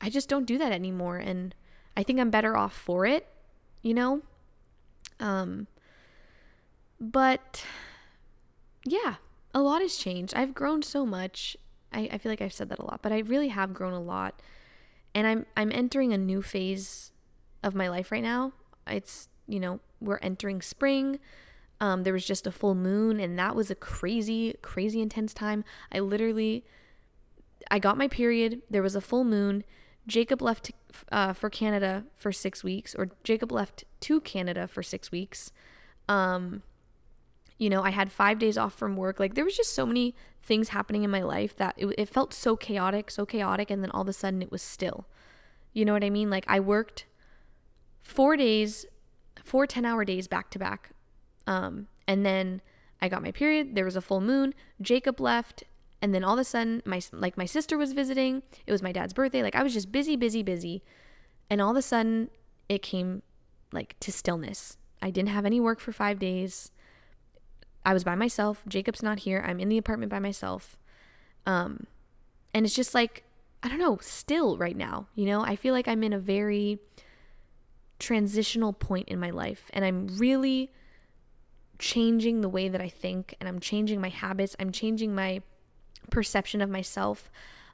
I 0.00 0.10
just 0.10 0.28
don't 0.28 0.46
do 0.46 0.58
that 0.58 0.72
anymore. 0.72 1.18
And 1.18 1.54
I 1.96 2.02
think 2.02 2.18
I'm 2.18 2.30
better 2.30 2.56
off 2.56 2.74
for 2.74 3.06
it, 3.06 3.26
you 3.82 3.94
know? 3.94 4.22
Um, 5.18 5.66
but 7.00 7.64
yeah, 8.84 9.16
a 9.54 9.60
lot 9.60 9.82
has 9.82 9.96
changed. 9.96 10.34
I've 10.34 10.54
grown 10.54 10.82
so 10.82 11.04
much. 11.04 11.56
I, 11.92 12.08
I 12.12 12.18
feel 12.18 12.30
like 12.30 12.42
I've 12.42 12.52
said 12.52 12.68
that 12.68 12.78
a 12.78 12.84
lot, 12.84 13.00
but 13.02 13.12
I 13.12 13.18
really 13.18 13.48
have 13.48 13.74
grown 13.74 13.92
a 13.92 14.00
lot. 14.00 14.40
And 15.14 15.26
I'm 15.26 15.46
I'm 15.56 15.72
entering 15.72 16.12
a 16.12 16.18
new 16.18 16.40
phase 16.40 17.10
of 17.62 17.74
my 17.74 17.88
life 17.88 18.12
right 18.12 18.22
now. 18.22 18.52
It's, 18.86 19.28
you 19.46 19.60
know, 19.60 19.80
we're 20.00 20.18
entering 20.22 20.62
spring. 20.62 21.18
Um, 21.80 22.02
there 22.04 22.12
was 22.12 22.26
just 22.26 22.46
a 22.46 22.52
full 22.52 22.74
moon, 22.74 23.18
and 23.18 23.38
that 23.38 23.56
was 23.56 23.70
a 23.70 23.74
crazy, 23.74 24.54
crazy 24.62 25.00
intense 25.00 25.32
time. 25.32 25.64
I 25.90 26.00
literally, 26.00 26.64
I 27.70 27.78
got 27.78 27.98
my 27.98 28.06
period. 28.06 28.62
There 28.70 28.82
was 28.82 28.94
a 28.94 29.00
full 29.00 29.24
moon. 29.24 29.64
Jacob 30.10 30.42
left 30.42 30.72
uh, 31.10 31.32
for 31.32 31.48
Canada 31.48 32.04
for 32.16 32.32
six 32.32 32.62
weeks, 32.64 32.94
or 32.94 33.10
Jacob 33.24 33.52
left 33.52 33.84
to 34.00 34.20
Canada 34.20 34.66
for 34.66 34.82
six 34.82 35.10
weeks. 35.10 35.52
Um, 36.08 36.62
you 37.58 37.70
know, 37.70 37.82
I 37.82 37.90
had 37.90 38.10
five 38.10 38.38
days 38.38 38.58
off 38.58 38.74
from 38.74 38.96
work. 38.96 39.20
Like, 39.20 39.34
there 39.34 39.44
was 39.44 39.56
just 39.56 39.74
so 39.74 39.86
many 39.86 40.14
things 40.42 40.70
happening 40.70 41.04
in 41.04 41.10
my 41.10 41.22
life 41.22 41.56
that 41.56 41.74
it, 41.76 41.86
it 41.96 42.08
felt 42.08 42.34
so 42.34 42.56
chaotic, 42.56 43.10
so 43.10 43.24
chaotic, 43.24 43.70
and 43.70 43.82
then 43.82 43.90
all 43.90 44.02
of 44.02 44.08
a 44.08 44.12
sudden 44.12 44.42
it 44.42 44.50
was 44.50 44.62
still. 44.62 45.06
You 45.72 45.84
know 45.84 45.92
what 45.92 46.04
I 46.04 46.10
mean? 46.10 46.30
Like, 46.30 46.44
I 46.48 46.58
worked 46.58 47.06
four 48.02 48.36
days, 48.36 48.86
four 49.44 49.66
10 49.66 49.84
hour 49.84 50.04
days 50.04 50.26
back 50.26 50.50
to 50.50 50.58
back 50.58 50.90
um, 51.50 51.88
and 52.06 52.24
then 52.24 52.62
I 53.02 53.08
got 53.08 53.22
my 53.22 53.32
period. 53.32 53.74
There 53.74 53.84
was 53.84 53.96
a 53.96 54.00
full 54.00 54.20
moon. 54.20 54.54
Jacob 54.80 55.20
left, 55.20 55.64
and 56.02 56.14
then 56.14 56.24
all 56.24 56.34
of 56.34 56.38
a 56.38 56.44
sudden, 56.44 56.82
my 56.84 57.00
like 57.12 57.36
my 57.36 57.44
sister 57.44 57.76
was 57.76 57.92
visiting. 57.92 58.42
It 58.66 58.72
was 58.72 58.82
my 58.82 58.92
dad's 58.92 59.12
birthday. 59.12 59.42
Like 59.42 59.54
I 59.54 59.62
was 59.62 59.74
just 59.74 59.92
busy, 59.92 60.16
busy, 60.16 60.42
busy, 60.42 60.82
and 61.50 61.60
all 61.60 61.70
of 61.70 61.76
a 61.76 61.82
sudden, 61.82 62.30
it 62.68 62.82
came 62.82 63.22
like 63.72 63.98
to 64.00 64.10
stillness. 64.10 64.78
I 65.02 65.10
didn't 65.10 65.28
have 65.30 65.46
any 65.46 65.60
work 65.60 65.80
for 65.80 65.92
five 65.92 66.18
days. 66.18 66.70
I 67.84 67.92
was 67.92 68.04
by 68.04 68.14
myself. 68.14 68.62
Jacob's 68.68 69.02
not 69.02 69.20
here. 69.20 69.44
I'm 69.46 69.60
in 69.60 69.68
the 69.68 69.78
apartment 69.78 70.10
by 70.10 70.18
myself. 70.18 70.78
Um, 71.46 71.86
and 72.52 72.66
it's 72.66 72.74
just 72.74 72.94
like 72.94 73.24
I 73.62 73.68
don't 73.68 73.78
know, 73.78 73.98
still 74.00 74.56
right 74.56 74.76
now. 74.76 75.06
You 75.14 75.26
know, 75.26 75.42
I 75.42 75.54
feel 75.54 75.74
like 75.74 75.86
I'm 75.86 76.02
in 76.02 76.14
a 76.14 76.18
very 76.18 76.78
transitional 77.98 78.72
point 78.72 79.08
in 79.08 79.20
my 79.20 79.28
life, 79.28 79.70
and 79.74 79.84
I'm 79.84 80.06
really 80.16 80.72
changing 81.78 82.40
the 82.40 82.48
way 82.48 82.68
that 82.68 82.80
I 82.80 82.88
think 82.88 83.34
and 83.40 83.48
I'm 83.48 83.58
changing 83.58 84.00
my 84.00 84.10
habits. 84.10 84.54
I'm 84.60 84.70
changing 84.70 85.14
my 85.14 85.42
perception 86.10 86.60
of 86.60 86.70
myself. 86.70 87.30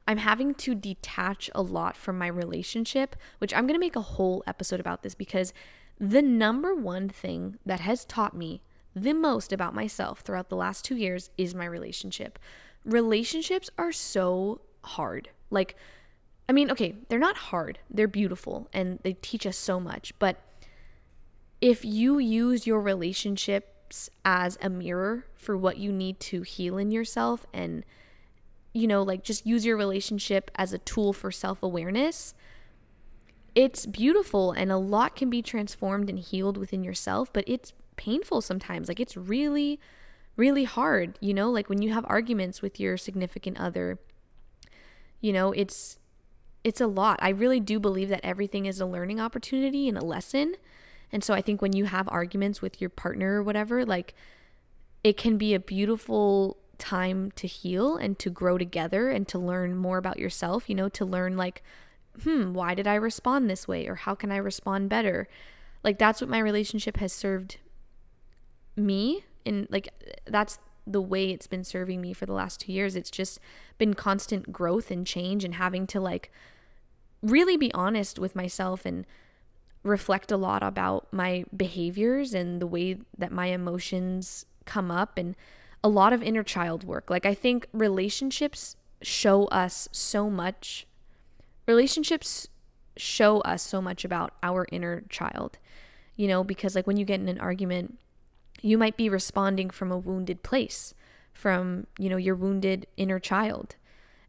I'm 0.08 0.18
having 0.18 0.54
to 0.54 0.74
detach 0.74 1.50
a 1.54 1.62
lot 1.62 1.96
from 1.96 2.18
my 2.18 2.28
relationship, 2.28 3.16
which 3.38 3.52
I'm 3.52 3.66
going 3.66 3.74
to 3.74 3.80
make 3.80 3.96
a 3.96 4.00
whole 4.00 4.44
episode 4.46 4.80
about 4.80 5.02
this 5.02 5.14
because 5.14 5.52
the 5.98 6.22
number 6.22 6.74
one 6.74 7.08
thing 7.08 7.58
that 7.64 7.80
has 7.80 8.04
taught 8.04 8.36
me 8.36 8.62
the 8.94 9.12
most 9.12 9.52
about 9.52 9.74
myself 9.74 10.20
throughout 10.20 10.48
the 10.48 10.56
last 10.56 10.84
two 10.84 10.96
years 10.96 11.30
is 11.36 11.54
my 11.54 11.66
relationship. 11.66 12.38
Relationships 12.84 13.68
are 13.76 13.92
so 13.92 14.60
hard. 14.84 15.28
Like, 15.50 15.76
I 16.48 16.52
mean, 16.52 16.70
okay, 16.70 16.94
they're 17.08 17.18
not 17.18 17.36
hard, 17.36 17.80
they're 17.90 18.08
beautiful 18.08 18.68
and 18.72 19.00
they 19.02 19.14
teach 19.14 19.46
us 19.46 19.56
so 19.56 19.80
much. 19.80 20.14
But 20.18 20.40
if 21.60 21.84
you 21.84 22.18
use 22.18 22.66
your 22.66 22.80
relationships 22.80 24.08
as 24.24 24.56
a 24.60 24.70
mirror 24.70 25.26
for 25.34 25.56
what 25.56 25.78
you 25.78 25.92
need 25.92 26.20
to 26.20 26.42
heal 26.42 26.78
in 26.78 26.90
yourself 26.90 27.46
and 27.52 27.84
you 28.76 28.86
know 28.86 29.02
like 29.02 29.22
just 29.22 29.46
use 29.46 29.64
your 29.64 29.76
relationship 29.76 30.50
as 30.56 30.72
a 30.72 30.78
tool 30.78 31.12
for 31.12 31.30
self-awareness 31.30 32.34
it's 33.54 33.86
beautiful 33.86 34.52
and 34.52 34.70
a 34.70 34.76
lot 34.76 35.16
can 35.16 35.30
be 35.30 35.40
transformed 35.40 36.10
and 36.10 36.18
healed 36.18 36.58
within 36.58 36.84
yourself 36.84 37.32
but 37.32 37.44
it's 37.46 37.72
painful 37.96 38.42
sometimes. 38.42 38.88
Like 38.88 39.00
it's 39.00 39.16
really 39.16 39.80
really 40.36 40.64
hard 40.64 41.18
you 41.20 41.32
know? 41.32 41.50
Like 41.50 41.68
when 41.68 41.82
you 41.82 41.92
have 41.92 42.04
arguments 42.08 42.62
with 42.62 42.78
your 42.78 42.96
significant 42.96 43.58
other 43.58 43.98
you 45.20 45.32
know 45.32 45.52
it's 45.52 45.98
it's 46.62 46.80
a 46.80 46.86
lot. 46.88 47.20
I 47.22 47.28
really 47.28 47.60
do 47.60 47.78
believe 47.78 48.08
that 48.08 48.24
everything 48.24 48.66
is 48.66 48.80
a 48.80 48.86
learning 48.86 49.20
opportunity 49.20 49.88
and 49.88 49.96
a 49.96 50.04
lesson. 50.04 50.56
And 51.12 51.22
so 51.22 51.32
I 51.32 51.40
think 51.40 51.62
when 51.62 51.72
you 51.72 51.84
have 51.84 52.08
arguments 52.10 52.60
with 52.60 52.80
your 52.80 52.90
partner 52.90 53.36
or 53.38 53.42
whatever, 53.44 53.86
like 53.86 54.14
it 55.04 55.16
can 55.16 55.38
be 55.38 55.54
a 55.54 55.60
beautiful 55.60 56.56
time 56.78 57.30
to 57.32 57.46
heal 57.46 57.96
and 57.96 58.18
to 58.18 58.30
grow 58.30 58.58
together 58.58 59.10
and 59.10 59.26
to 59.28 59.38
learn 59.38 59.76
more 59.76 59.98
about 59.98 60.18
yourself, 60.18 60.68
you 60.68 60.74
know, 60.74 60.88
to 60.90 61.04
learn 61.04 61.36
like, 61.36 61.62
hmm, 62.22 62.52
why 62.52 62.74
did 62.74 62.86
I 62.86 62.94
respond 62.94 63.48
this 63.48 63.68
way 63.68 63.86
or 63.86 63.96
how 63.96 64.14
can 64.14 64.32
I 64.32 64.36
respond 64.36 64.88
better? 64.88 65.28
Like 65.82 65.98
that's 65.98 66.20
what 66.20 66.30
my 66.30 66.38
relationship 66.38 66.96
has 66.98 67.12
served 67.12 67.58
me 68.76 69.24
and 69.44 69.66
like 69.70 69.88
that's 70.26 70.58
the 70.86 71.00
way 71.00 71.30
it's 71.30 71.46
been 71.46 71.64
serving 71.64 72.00
me 72.00 72.12
for 72.12 72.26
the 72.26 72.32
last 72.32 72.60
2 72.60 72.72
years. 72.72 72.94
It's 72.94 73.10
just 73.10 73.40
been 73.78 73.94
constant 73.94 74.52
growth 74.52 74.90
and 74.90 75.06
change 75.06 75.44
and 75.44 75.54
having 75.54 75.86
to 75.88 76.00
like 76.00 76.30
really 77.22 77.56
be 77.56 77.72
honest 77.74 78.18
with 78.18 78.36
myself 78.36 78.86
and 78.86 79.04
reflect 79.82 80.30
a 80.32 80.36
lot 80.36 80.62
about 80.62 81.06
my 81.12 81.44
behaviors 81.56 82.34
and 82.34 82.60
the 82.60 82.66
way 82.66 82.98
that 83.16 83.32
my 83.32 83.46
emotions 83.46 84.44
come 84.64 84.90
up 84.90 85.16
and 85.16 85.36
a 85.82 85.88
lot 85.88 86.12
of 86.12 86.22
inner 86.22 86.42
child 86.42 86.84
work. 86.84 87.10
Like 87.10 87.26
I 87.26 87.34
think 87.34 87.66
relationships 87.72 88.76
show 89.02 89.44
us 89.46 89.88
so 89.92 90.30
much. 90.30 90.86
Relationships 91.66 92.48
show 92.96 93.40
us 93.40 93.62
so 93.62 93.80
much 93.82 94.04
about 94.04 94.32
our 94.42 94.66
inner 94.72 95.02
child. 95.08 95.58
You 96.16 96.28
know, 96.28 96.42
because 96.42 96.74
like 96.74 96.86
when 96.86 96.96
you 96.96 97.04
get 97.04 97.20
in 97.20 97.28
an 97.28 97.40
argument, 97.40 97.98
you 98.62 98.78
might 98.78 98.96
be 98.96 99.08
responding 99.08 99.70
from 99.70 99.92
a 99.92 99.98
wounded 99.98 100.42
place, 100.42 100.94
from, 101.32 101.86
you 101.98 102.08
know, 102.08 102.16
your 102.16 102.34
wounded 102.34 102.86
inner 102.96 103.18
child. 103.18 103.76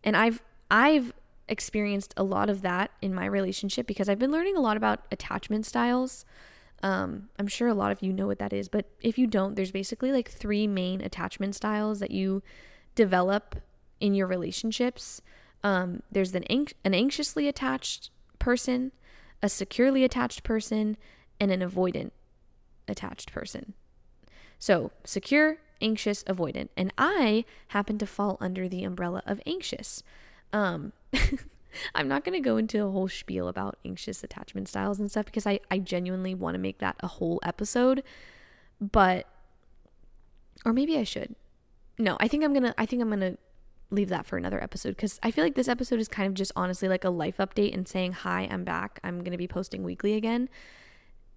And 0.04 0.18
I've 0.18 0.42
I've 0.70 1.14
experienced 1.48 2.14
a 2.18 2.24
lot 2.24 2.50
of 2.50 2.62
that 2.62 2.92
in 3.02 3.14
my 3.14 3.26
relationship 3.26 3.88
because 3.88 4.10
I've 4.10 4.20
been 4.20 4.32
learning 4.32 4.58
a 4.58 4.62
lot 4.62 4.78
about 4.78 5.06
attachment 5.12 5.66
styles. 5.66 6.26
Um, 6.84 7.30
I'm 7.40 7.48
sure 7.48 7.68
a 7.68 7.74
lot 7.74 7.92
of 7.92 8.02
you 8.02 8.14
know 8.14 8.28
what 8.28 8.40
that 8.40 8.54
is, 8.54 8.70
but 8.70 8.86
if 9.02 9.18
you 9.18 9.28
don't, 9.28 9.56
there's 9.56 9.72
basically 9.72 10.12
like 10.12 10.30
three 10.30 10.68
main 10.68 11.02
attachment 11.02 11.56
styles 11.56 12.00
that 12.00 12.12
you 12.12 12.44
develop 12.96 13.56
in 14.00 14.14
your 14.14 14.28
relationships. 14.28 15.22
Um, 15.64 16.04
there's 16.12 16.36
an, 16.36 16.44
an 16.84 16.94
anxiously 16.94 17.48
attached 17.48 18.12
person, 18.40 18.92
a 19.42 19.50
securely 19.50 20.04
attached 20.04 20.44
person, 20.44 20.98
and 21.40 21.52
an 21.52 21.62
avoidant 21.62 22.12
attached 22.88 23.32
person. 23.32 23.74
So, 24.60 24.92
secure, 25.04 25.58
anxious, 25.82 26.24
avoidant. 26.24 26.70
And 26.76 26.94
I 26.98 27.46
happen 27.70 27.98
to 28.00 28.08
fall 28.08 28.38
under 28.40 28.68
the 28.68 28.84
umbrella 28.84 29.22
of 29.26 29.42
anxious. 29.46 30.04
Um, 30.54 30.94
I'm 31.96 32.08
not 32.08 32.24
going 32.24 32.34
to 32.34 32.46
go 32.46 32.58
into 32.58 32.84
a 32.86 32.90
whole 32.90 33.08
spiel 33.08 33.48
about 33.48 33.78
anxious 33.86 34.24
attachment 34.24 34.68
styles 34.68 35.00
and 35.00 35.10
stuff 35.10 35.26
because 35.26 35.46
I, 35.46 35.60
I 35.70 35.80
genuinely 35.80 36.34
want 36.34 36.56
to 36.56 36.60
make 36.60 36.80
that 36.80 36.96
a 37.02 37.08
whole 37.08 37.40
episode. 37.44 38.04
But, 38.80 39.28
or 40.66 40.74
maybe 40.74 40.98
I 40.98 41.04
should. 41.04 41.36
No, 41.98 42.18
I 42.20 42.28
think 42.28 42.44
I'm 42.44 42.54
going 42.54 42.64
to, 42.64 42.76
I 42.78 42.86
think 42.86 43.02
I'm 43.02 43.10
going 43.10 43.20
to 43.22 43.38
leave 43.90 44.10
that 44.10 44.26
for 44.26 44.38
another 44.38 44.62
episode 44.62 44.90
because 44.90 45.20
I 45.24 45.32
feel 45.32 45.44
like 45.44 45.56
this 45.56 45.68
episode 45.68 46.00
is 46.00 46.08
kind 46.08 46.28
of 46.28 46.34
just 46.34 46.52
honestly 46.56 46.88
like 46.88 47.04
a 47.04 47.10
life 47.10 47.38
update 47.38 47.74
and 47.74 47.88
saying, 47.88 48.12
hi, 48.14 48.48
I'm 48.52 48.64
back. 48.64 49.00
I'm 49.04 49.20
going 49.20 49.32
to 49.32 49.38
be 49.38 49.48
posting 49.48 49.84
weekly 49.84 50.14
again. 50.14 50.50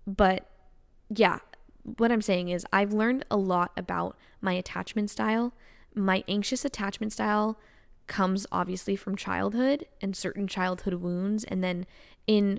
But 0.07 0.47
yeah, 1.09 1.39
what 1.83 2.13
I'm 2.13 2.23
saying 2.23 2.49
is 2.49 2.67
I've 2.73 2.93
learned 2.93 3.25
a 3.31 3.37
lot 3.37 3.73
about 3.77 4.17
my 4.41 4.53
attachment 4.53 5.11
style. 5.11 5.55
My 5.95 6.25
anxious 6.29 6.65
attachment 6.65 7.13
style 7.13 7.59
comes 8.11 8.45
obviously 8.51 8.97
from 8.97 9.15
childhood 9.15 9.87
and 10.03 10.17
certain 10.17 10.49
childhood 10.49 10.95
wounds. 10.95 11.45
And 11.45 11.63
then 11.63 11.87
in 12.27 12.59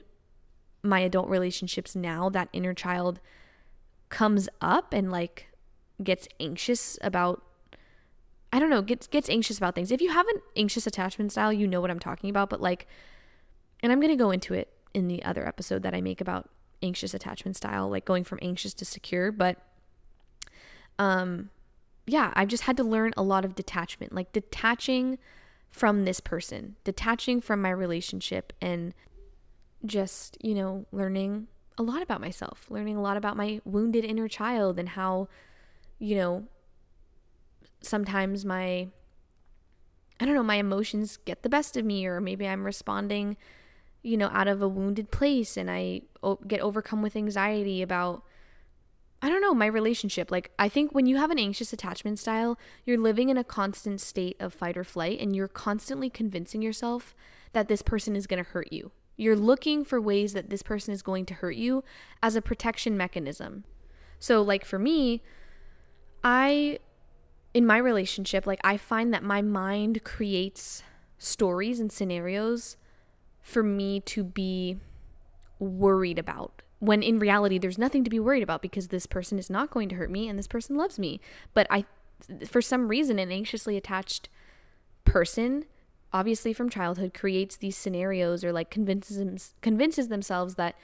my 0.81 1.01
adult 1.01 1.27
relationships 1.27 1.93
now, 1.93 2.29
that 2.29 2.47
inner 2.53 2.73
child 2.73 3.19
comes 4.07 4.47
up 4.61 4.93
and 4.93 5.11
like 5.11 5.49
gets 6.01 6.27
anxious 6.39 6.97
about 7.01 7.43
I 8.53 8.59
don't 8.59 8.69
know, 8.69 8.81
gets 8.81 9.07
gets 9.07 9.29
anxious 9.29 9.57
about 9.57 9.75
things. 9.75 9.91
If 9.91 10.01
you 10.01 10.11
have 10.11 10.27
an 10.27 10.41
anxious 10.55 10.87
attachment 10.87 11.33
style, 11.33 11.51
you 11.53 11.67
know 11.67 11.81
what 11.81 11.91
I'm 11.91 11.99
talking 11.99 12.29
about, 12.29 12.49
but 12.49 12.61
like 12.61 12.87
and 13.83 13.91
I'm 13.91 13.99
going 13.99 14.11
to 14.11 14.23
go 14.23 14.31
into 14.31 14.53
it 14.53 14.69
in 14.93 15.09
the 15.09 15.23
other 15.23 15.45
episode 15.45 15.83
that 15.83 15.93
I 15.93 15.99
make 15.99 16.21
about 16.21 16.49
anxious 16.81 17.13
attachment 17.13 17.57
style, 17.57 17.89
like 17.89 18.05
going 18.05 18.23
from 18.23 18.39
anxious 18.41 18.73
to 18.75 18.85
secure, 18.85 19.33
but 19.33 19.57
um 20.97 21.49
yeah, 22.07 22.31
I've 22.35 22.47
just 22.47 22.63
had 22.63 22.77
to 22.77 22.83
learn 22.85 23.13
a 23.17 23.21
lot 23.21 23.43
of 23.43 23.53
detachment, 23.53 24.13
like 24.13 24.31
detaching 24.31 25.17
from 25.71 26.05
this 26.05 26.19
person, 26.19 26.75
detaching 26.83 27.41
from 27.41 27.61
my 27.61 27.69
relationship 27.69 28.53
and 28.61 28.93
just, 29.85 30.37
you 30.41 30.53
know, 30.53 30.85
learning 30.91 31.47
a 31.77 31.83
lot 31.83 32.01
about 32.01 32.21
myself, 32.21 32.67
learning 32.69 32.97
a 32.97 33.01
lot 33.01 33.17
about 33.17 33.37
my 33.37 33.61
wounded 33.63 34.05
inner 34.05 34.27
child 34.27 34.77
and 34.77 34.89
how, 34.89 35.27
you 35.97 36.15
know, 36.15 36.43
sometimes 37.81 38.45
my, 38.45 38.89
I 40.19 40.25
don't 40.25 40.35
know, 40.35 40.43
my 40.43 40.57
emotions 40.57 41.17
get 41.25 41.41
the 41.41 41.49
best 41.49 41.77
of 41.77 41.85
me, 41.85 42.05
or 42.05 42.21
maybe 42.21 42.47
I'm 42.47 42.65
responding, 42.65 43.37
you 44.03 44.17
know, 44.17 44.29
out 44.33 44.47
of 44.47 44.61
a 44.61 44.67
wounded 44.67 45.09
place 45.09 45.57
and 45.57 45.71
I 45.71 46.01
get 46.45 46.59
overcome 46.59 47.01
with 47.01 47.15
anxiety 47.15 47.81
about, 47.81 48.23
I 49.21 49.29
don't 49.29 49.41
know, 49.41 49.53
my 49.53 49.67
relationship. 49.67 50.31
Like, 50.31 50.51
I 50.57 50.67
think 50.67 50.93
when 50.93 51.05
you 51.05 51.17
have 51.17 51.29
an 51.29 51.37
anxious 51.37 51.71
attachment 51.71 52.17
style, 52.17 52.57
you're 52.85 52.97
living 52.97 53.29
in 53.29 53.37
a 53.37 53.43
constant 53.43 54.01
state 54.01 54.35
of 54.39 54.53
fight 54.53 54.75
or 54.75 54.83
flight 54.83 55.19
and 55.19 55.35
you're 55.35 55.47
constantly 55.47 56.09
convincing 56.09 56.61
yourself 56.61 57.15
that 57.53 57.67
this 57.67 57.83
person 57.83 58.15
is 58.15 58.25
going 58.25 58.43
to 58.43 58.49
hurt 58.49 58.73
you. 58.73 58.91
You're 59.17 59.35
looking 59.35 59.85
for 59.85 60.01
ways 60.01 60.33
that 60.33 60.49
this 60.49 60.63
person 60.63 60.93
is 60.93 61.03
going 61.03 61.27
to 61.27 61.35
hurt 61.35 61.55
you 61.55 61.83
as 62.23 62.35
a 62.35 62.41
protection 62.41 62.97
mechanism. 62.97 63.65
So, 64.17 64.41
like 64.41 64.65
for 64.65 64.79
me, 64.79 65.21
I, 66.23 66.79
in 67.53 67.67
my 67.67 67.77
relationship, 67.77 68.47
like 68.47 68.61
I 68.63 68.77
find 68.77 69.13
that 69.13 69.23
my 69.23 69.43
mind 69.43 70.03
creates 70.03 70.81
stories 71.19 71.79
and 71.79 71.91
scenarios 71.91 72.77
for 73.41 73.61
me 73.61 73.99
to 73.99 74.23
be 74.23 74.77
worried 75.59 76.17
about 76.17 76.63
when 76.81 77.01
in 77.01 77.19
reality 77.19 77.57
there's 77.57 77.77
nothing 77.77 78.03
to 78.03 78.09
be 78.09 78.19
worried 78.19 78.43
about 78.43 78.61
because 78.61 78.89
this 78.89 79.05
person 79.05 79.39
is 79.39 79.49
not 79.49 79.69
going 79.69 79.87
to 79.87 79.95
hurt 79.95 80.11
me 80.11 80.27
and 80.27 80.37
this 80.37 80.47
person 80.47 80.75
loves 80.75 80.99
me. 80.99 81.21
But 81.53 81.67
i 81.69 81.85
for 82.45 82.61
some 82.61 82.87
reason 82.87 83.17
an 83.17 83.31
anxiously 83.31 83.77
attached 83.77 84.29
person 85.05 85.65
obviously 86.13 86.53
from 86.53 86.69
childhood 86.69 87.15
creates 87.15 87.57
these 87.57 87.75
scenarios 87.75 88.43
or 88.43 88.51
like 88.51 88.69
convinces 88.69 89.53
convinces 89.61 90.09
themselves 90.09 90.55
that 90.55 90.75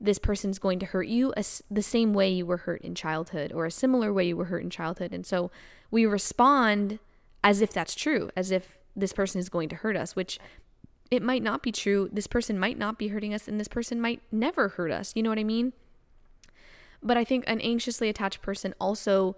this 0.00 0.18
person's 0.18 0.58
going 0.58 0.78
to 0.78 0.86
hurt 0.86 1.08
you 1.08 1.32
as, 1.36 1.62
the 1.70 1.82
same 1.82 2.12
way 2.12 2.28
you 2.28 2.44
were 2.44 2.58
hurt 2.58 2.82
in 2.82 2.94
childhood 2.94 3.52
or 3.52 3.64
a 3.64 3.70
similar 3.70 4.12
way 4.12 4.28
you 4.28 4.36
were 4.36 4.46
hurt 4.46 4.62
in 4.62 4.68
childhood. 4.68 5.12
And 5.12 5.24
so 5.24 5.50
we 5.90 6.04
respond 6.04 6.98
as 7.42 7.60
if 7.60 7.72
that's 7.72 7.94
true 7.94 8.30
as 8.36 8.50
if 8.50 8.78
this 8.94 9.12
person 9.12 9.38
is 9.38 9.48
going 9.48 9.68
to 9.68 9.76
hurt 9.76 9.96
us 9.96 10.16
which 10.16 10.38
it 11.10 11.22
might 11.22 11.42
not 11.42 11.62
be 11.62 11.72
true 11.72 12.08
this 12.12 12.26
person 12.26 12.58
might 12.58 12.78
not 12.78 12.98
be 12.98 13.08
hurting 13.08 13.32
us 13.32 13.48
and 13.48 13.58
this 13.60 13.68
person 13.68 14.00
might 14.00 14.20
never 14.32 14.68
hurt 14.70 14.90
us 14.90 15.12
you 15.14 15.22
know 15.22 15.30
what 15.30 15.38
i 15.38 15.44
mean 15.44 15.72
but 17.02 17.16
i 17.16 17.24
think 17.24 17.44
an 17.46 17.60
anxiously 17.60 18.08
attached 18.08 18.42
person 18.42 18.74
also 18.80 19.36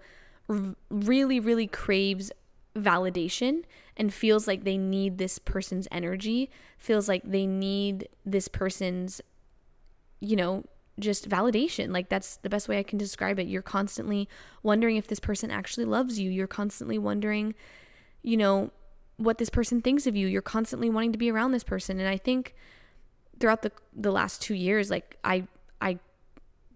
r- 0.49 0.75
really 0.89 1.39
really 1.39 1.67
craves 1.67 2.31
validation 2.75 3.63
and 3.97 4.13
feels 4.13 4.47
like 4.47 4.63
they 4.63 4.77
need 4.77 5.17
this 5.17 5.39
person's 5.39 5.87
energy, 5.91 6.49
feels 6.77 7.07
like 7.07 7.23
they 7.23 7.45
need 7.45 8.07
this 8.25 8.47
person's, 8.47 9.21
you 10.19 10.35
know, 10.35 10.63
just 10.99 11.29
validation. 11.29 11.91
Like 11.93 12.09
that's 12.09 12.37
the 12.37 12.49
best 12.49 12.67
way 12.67 12.79
I 12.79 12.83
can 12.83 12.97
describe 12.97 13.39
it. 13.39 13.47
You're 13.47 13.61
constantly 13.61 14.27
wondering 14.63 14.97
if 14.97 15.07
this 15.07 15.19
person 15.19 15.51
actually 15.51 15.85
loves 15.85 16.19
you. 16.19 16.29
You're 16.29 16.47
constantly 16.47 16.97
wondering, 16.97 17.55
you 18.21 18.37
know, 18.37 18.71
what 19.19 19.37
this 19.37 19.49
person 19.49 19.81
thinks 19.81 20.07
of 20.07 20.15
you. 20.15 20.27
You're 20.27 20.41
constantly 20.41 20.89
wanting 20.89 21.11
to 21.11 21.17
be 21.17 21.29
around 21.29 21.51
this 21.51 21.63
person. 21.63 21.99
And 21.99 22.09
I 22.09 22.17
think 22.17 22.55
throughout 23.39 23.61
the 23.61 23.71
the 23.95 24.11
last 24.11 24.41
2 24.41 24.53
years 24.53 24.89
like 24.89 25.17
I 25.23 25.47
I 25.79 25.99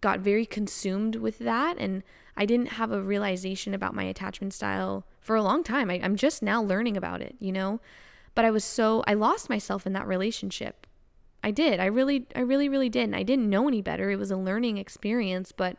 got 0.01 0.19
very 0.19 0.45
consumed 0.45 1.15
with 1.15 1.39
that 1.39 1.77
and 1.77 2.03
I 2.35 2.45
didn't 2.45 2.73
have 2.73 2.91
a 2.91 3.01
realization 3.01 3.73
about 3.73 3.95
my 3.95 4.03
attachment 4.03 4.53
style 4.53 5.05
for 5.19 5.35
a 5.35 5.43
long 5.43 5.63
time. 5.63 5.89
I, 5.89 5.99
I'm 6.03 6.15
just 6.15 6.41
now 6.41 6.61
learning 6.61 6.97
about 6.97 7.21
it, 7.21 7.35
you 7.39 7.51
know? 7.51 7.79
But 8.35 8.45
I 8.45 8.51
was 8.51 8.63
so, 8.63 9.03
I 9.07 9.13
lost 9.13 9.49
myself 9.49 9.85
in 9.85 9.93
that 9.93 10.07
relationship. 10.07 10.87
I 11.43 11.51
did. 11.51 11.79
I 11.79 11.85
really, 11.85 12.25
I 12.35 12.39
really, 12.39 12.67
really 12.67 12.89
did. 12.89 13.03
And 13.03 13.15
I 13.15 13.23
didn't 13.23 13.49
know 13.49 13.67
any 13.67 13.81
better. 13.81 14.09
It 14.09 14.17
was 14.17 14.31
a 14.31 14.37
learning 14.37 14.77
experience, 14.77 15.51
but 15.51 15.77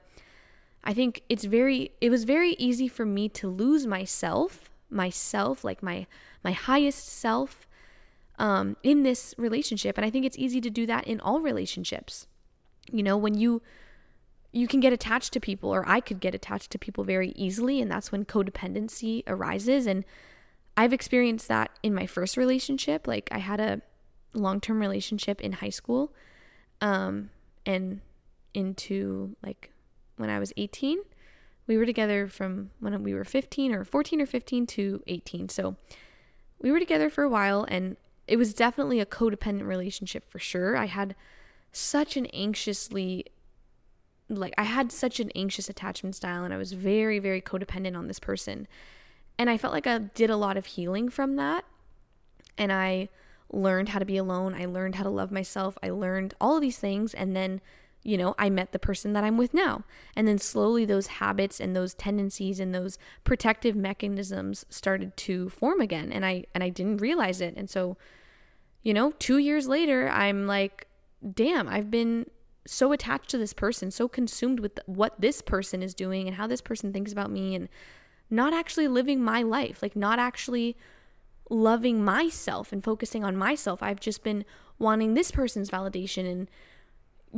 I 0.85 0.95
think 0.95 1.23
it's 1.29 1.45
very, 1.45 1.93
it 2.01 2.11
was 2.11 2.25
very 2.25 2.53
easy 2.53 2.87
for 2.87 3.05
me 3.05 3.29
to 3.31 3.49
lose 3.49 3.87
myself, 3.87 4.71
myself, 4.91 5.65
like 5.65 5.83
my, 5.83 6.07
my 6.45 6.53
highest 6.53 7.09
self, 7.09 7.67
um, 8.39 8.77
in 8.83 9.03
this 9.03 9.35
relationship. 9.39 9.97
And 9.97 10.05
I 10.05 10.11
think 10.11 10.25
it's 10.25 10.39
easy 10.39 10.61
to 10.61 10.71
do 10.71 10.87
that 10.87 11.07
in 11.07 11.21
all 11.21 11.41
relationships. 11.41 12.27
You 12.93 13.03
know, 13.03 13.17
when 13.17 13.35
you, 13.35 13.63
you 14.53 14.69
can 14.69 14.81
get 14.81 14.93
attached 14.93 15.33
to 15.33 15.41
people, 15.41 15.75
or 15.75 15.89
I 15.89 16.01
could 16.01 16.21
get 16.21 16.35
attached 16.35 16.71
to 16.73 16.79
people 16.79 17.05
very 17.05 17.31
easily, 17.31 17.81
and 17.81 17.91
that's 17.91 18.13
when 18.13 18.25
codependency 18.25 19.23
arises. 19.27 19.87
And 19.87 20.05
I've 20.77 20.93
experienced 20.93 21.49
that 21.49 21.71
in 21.83 21.95
my 21.95 22.07
first 22.07 22.37
relationship. 22.37 23.07
Like, 23.07 23.29
I 23.33 23.39
had 23.39 23.61
a 23.61 23.81
long 24.35 24.61
term 24.61 24.81
relationship 24.81 25.41
in 25.41 25.53
high 25.53 25.71
school, 25.71 26.13
um, 26.81 27.31
and 27.65 28.01
into 28.53 29.35
like 29.43 29.73
when 30.17 30.31
I 30.31 30.39
was 30.39 30.53
18. 30.57 30.99
We 31.67 31.79
were 31.79 31.87
together 31.87 32.29
from 32.29 32.71
when 32.79 33.03
we 33.03 33.15
were 33.15 33.25
15 33.25 33.75
or 33.75 33.85
14 33.85 34.21
or 34.21 34.27
15 34.27 34.67
to 34.67 35.03
18. 35.07 35.49
So 35.49 35.77
we 36.65 36.73
were 36.73 36.79
together 36.79 37.11
for 37.11 37.23
a 37.23 37.29
while, 37.29 37.67
and 37.69 37.99
it 38.27 38.39
was 38.39 38.55
definitely 38.55 38.99
a 38.99 39.05
codependent 39.05 39.67
relationship 39.67 40.25
for 40.31 40.39
sure. 40.39 40.79
I 40.79 40.87
had 40.87 41.15
such 41.73 42.17
an 42.17 42.25
anxiously 42.27 43.27
like 44.31 44.55
I 44.57 44.63
had 44.63 44.91
such 44.91 45.21
an 45.21 45.31
anxious 45.35 45.69
attachment 45.69 46.17
style 46.17 46.45
and 46.45 46.55
I 46.55 46.57
was 46.57 46.73
very 46.73 47.19
very 47.19 47.43
codependent 47.43 47.99
on 47.99 48.07
this 48.09 48.19
person. 48.19 48.67
And 49.39 49.51
I 49.51 49.59
felt 49.59 49.75
like 49.75 49.87
I 49.87 49.99
did 49.99 50.31
a 50.31 50.37
lot 50.37 50.57
of 50.57 50.65
healing 50.65 51.11
from 51.11 51.37
that. 51.37 51.67
And 52.57 52.73
I 52.73 53.11
learned 53.53 53.91
how 53.91 53.99
to 53.99 54.07
be 54.07 54.17
alone. 54.17 54.55
I 54.55 54.65
learned 54.65 54.95
how 54.95 55.03
to 55.03 55.11
love 55.11 55.31
myself. 55.31 55.77
I 55.83 55.91
learned 55.91 56.33
all 56.41 56.57
of 56.57 56.63
these 56.63 56.79
things 56.79 57.13
and 57.13 57.37
then 57.37 57.61
you 58.05 58.17
know, 58.17 58.35
I 58.39 58.51
met 58.51 58.73
the 58.73 58.79
person 58.79 59.15
that 59.15 59.25
I'm 59.25 59.39
with 59.39 59.55
now. 59.55 59.85
And 60.15 60.29
then 60.29 60.39
slowly 60.39 60.85
those 60.85 61.07
habits 61.07 61.59
and 61.59 61.75
those 61.75 61.95
tendencies 61.95 62.61
and 62.61 62.75
those 62.75 62.99
protective 63.25 63.75
mechanisms 63.75 64.67
started 64.69 65.17
to 65.17 65.49
form 65.49 65.81
again 65.81 66.13
and 66.13 66.25
I 66.25 66.45
and 66.55 66.63
I 66.63 66.69
didn't 66.69 66.99
realize 66.99 67.41
it. 67.41 67.55
And 67.57 67.69
so 67.69 67.97
you 68.83 68.93
know, 68.93 69.13
2 69.19 69.39
years 69.39 69.67
later, 69.67 70.09
I'm 70.11 70.47
like 70.47 70.87
damn, 71.35 71.67
I've 71.69 71.91
been 71.91 72.27
so 72.67 72.93
attached 72.93 73.31
to 73.31 73.39
this 73.39 73.55
person, 73.55 73.91
so 73.91 74.09
consumed 74.09 74.61
with 74.61 74.79
what 74.87 75.21
this 75.21 75.41
person 75.41 75.83
is 75.83 75.95
doing 75.95 76.27
and 76.27 76.37
how 76.37 76.47
this 76.47 76.61
person 76.61 76.93
thinks 76.93 77.13
about 77.13 77.31
me, 77.31 77.55
and 77.55 77.69
not 78.31 78.53
actually 78.53 78.89
living 78.89 79.23
my 79.23 79.43
life, 79.43 79.83
like 79.83 79.97
not 79.97 80.19
actually 80.19 80.77
loving 81.51 82.05
myself 82.05 82.73
and 82.73 82.83
focusing 82.83 83.23
on 83.25 83.37
myself. 83.37 83.83
I've 83.83 84.01
just 84.01 84.23
been 84.25 84.45
wanting 84.79 85.15
this 85.15 85.31
person's 85.31 85.71
validation 85.71 86.31
and 86.31 86.51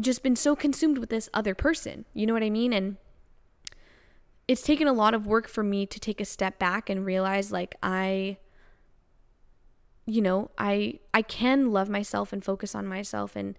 just 0.00 0.22
been 0.22 0.36
so 0.36 0.54
consumed 0.54 0.98
with 0.98 1.10
this 1.10 1.28
other 1.32 1.54
person. 1.54 2.04
You 2.14 2.26
know 2.26 2.32
what 2.32 2.42
I 2.42 2.50
mean? 2.50 2.72
And 2.72 2.96
it's 4.48 4.62
taken 4.62 4.86
a 4.86 4.92
lot 4.92 5.14
of 5.14 5.26
work 5.26 5.48
for 5.48 5.62
me 5.62 5.86
to 5.86 5.98
take 5.98 6.20
a 6.20 6.24
step 6.24 6.58
back 6.58 6.88
and 6.88 7.04
realize 7.04 7.50
like 7.50 7.74
I 7.82 8.38
you 10.08 10.22
know, 10.22 10.52
I 10.56 11.00
I 11.12 11.22
can 11.22 11.72
love 11.72 11.88
myself 11.88 12.32
and 12.32 12.44
focus 12.44 12.74
on 12.74 12.86
myself 12.86 13.34
and 13.34 13.58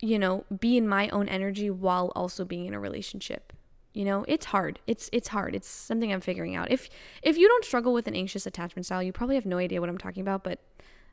you 0.00 0.18
know, 0.18 0.44
be 0.60 0.76
in 0.76 0.86
my 0.86 1.08
own 1.08 1.28
energy 1.28 1.70
while 1.70 2.12
also 2.14 2.44
being 2.44 2.66
in 2.66 2.74
a 2.74 2.78
relationship. 2.78 3.52
You 3.92 4.04
know, 4.04 4.24
it's 4.28 4.46
hard. 4.46 4.78
It's 4.86 5.10
it's 5.12 5.28
hard. 5.28 5.56
It's 5.56 5.68
something 5.68 6.12
I'm 6.12 6.20
figuring 6.20 6.54
out. 6.54 6.70
If 6.70 6.88
if 7.22 7.36
you 7.36 7.48
don't 7.48 7.64
struggle 7.64 7.92
with 7.92 8.06
an 8.06 8.14
anxious 8.14 8.46
attachment 8.46 8.86
style, 8.86 9.02
you 9.02 9.12
probably 9.12 9.34
have 9.34 9.46
no 9.46 9.58
idea 9.58 9.80
what 9.80 9.88
I'm 9.88 9.98
talking 9.98 10.20
about, 10.20 10.44
but 10.44 10.60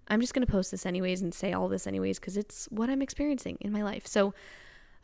I'm 0.08 0.22
just 0.22 0.34
going 0.34 0.46
to 0.46 0.52
post 0.52 0.72
this 0.72 0.86
anyways 0.86 1.22
and 1.22 1.34
say 1.34 1.54
all 1.54 1.68
this 1.68 1.88
anyways 1.88 2.20
cuz 2.20 2.38
it's 2.38 2.66
what 2.66 2.90
I'm 2.90 3.02
experiencing 3.02 3.58
in 3.62 3.72
my 3.72 3.82
life. 3.82 4.06
So, 4.08 4.34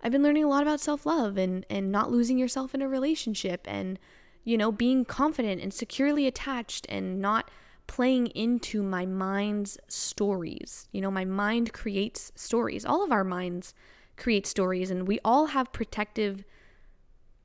I've 0.03 0.11
been 0.11 0.23
learning 0.23 0.43
a 0.43 0.49
lot 0.49 0.63
about 0.63 0.79
self-love 0.79 1.37
and 1.37 1.65
and 1.69 1.91
not 1.91 2.11
losing 2.11 2.37
yourself 2.37 2.73
in 2.73 2.81
a 2.81 2.87
relationship 2.87 3.61
and 3.65 3.99
you 4.43 4.57
know, 4.57 4.71
being 4.71 5.05
confident 5.05 5.61
and 5.61 5.73
securely 5.73 6.25
attached 6.27 6.85
and 6.89 7.19
not 7.21 7.51
playing 7.87 8.27
into 8.27 8.81
my 8.81 9.05
mind's 9.05 9.77
stories. 9.87 10.87
You 10.91 11.01
know, 11.01 11.11
my 11.11 11.25
mind 11.25 11.73
creates 11.73 12.31
stories. 12.35 12.85
All 12.85 13.03
of 13.03 13.11
our 13.11 13.23
minds 13.23 13.73
create 14.17 14.47
stories, 14.47 14.89
and 14.91 15.07
we 15.07 15.19
all 15.25 15.47
have 15.47 15.73
protective 15.73 16.43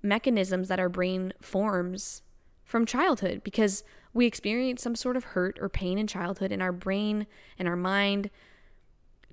mechanisms 0.03 0.69
that 0.69 0.79
our 0.79 0.89
brain 0.89 1.33
forms 1.41 2.23
from 2.65 2.87
childhood 2.87 3.43
because 3.45 3.83
we 4.17 4.27
experience 4.27 4.83
some 4.83 4.97
sort 4.97 5.17
of 5.17 5.25
hurt 5.25 5.59
or 5.61 5.69
pain 5.69 5.99
in 5.99 6.07
childhood, 6.07 6.51
and 6.51 6.63
our 6.63 6.73
brain 6.73 7.27
and 7.59 7.69
our 7.69 7.77
mind 7.77 8.31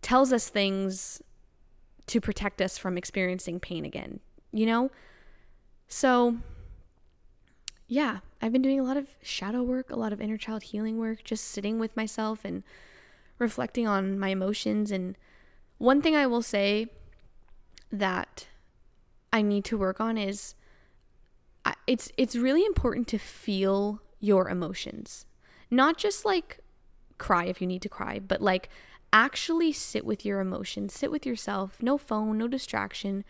tells 0.01 0.33
us 0.33 0.49
things 0.49 1.21
to 2.07 2.19
protect 2.19 2.61
us 2.61 2.77
from 2.77 2.97
experiencing 2.97 3.59
pain 3.59 3.85
again, 3.85 4.19
you 4.51 4.65
know? 4.65 4.91
So, 5.87 6.37
yeah, 7.87 8.19
I've 8.41 8.51
been 8.51 8.61
doing 8.61 8.79
a 8.79 8.83
lot 8.83 8.97
of 8.97 9.07
shadow 9.21 9.63
work, 9.63 9.89
a 9.89 9.95
lot 9.95 10.11
of 10.11 10.19
inner 10.19 10.37
child 10.37 10.63
healing 10.63 10.97
work, 10.97 11.23
just 11.23 11.45
sitting 11.45 11.79
with 11.79 11.95
myself 11.95 12.43
and 12.43 12.63
reflecting 13.39 13.87
on 13.87 14.19
my 14.19 14.29
emotions. 14.29 14.91
And 14.91 15.17
one 15.77 16.01
thing 16.01 16.15
I 16.15 16.27
will 16.27 16.41
say 16.41 16.87
that 17.89 18.47
I 19.31 19.41
need 19.41 19.63
to 19.65 19.77
work 19.77 20.01
on 20.01 20.17
is 20.17 20.55
it's 21.87 22.11
it's 22.17 22.35
really 22.35 22.65
important 22.65 23.07
to 23.07 23.17
feel 23.17 24.01
your 24.23 24.47
emotions. 24.47 25.25
Not 25.69 25.97
just 25.97 26.23
like 26.23 26.59
cry 27.17 27.45
if 27.45 27.59
you 27.59 27.67
need 27.67 27.81
to 27.81 27.89
cry, 27.89 28.19
but 28.19 28.41
like 28.41 28.69
actually 29.11 29.73
sit 29.73 30.05
with 30.05 30.25
your 30.25 30.39
emotions, 30.39 30.93
sit 30.93 31.11
with 31.11 31.25
yourself, 31.25 31.83
no 31.83 31.97
phone, 31.97 32.37
no 32.37 32.47
distraction, 32.47 33.25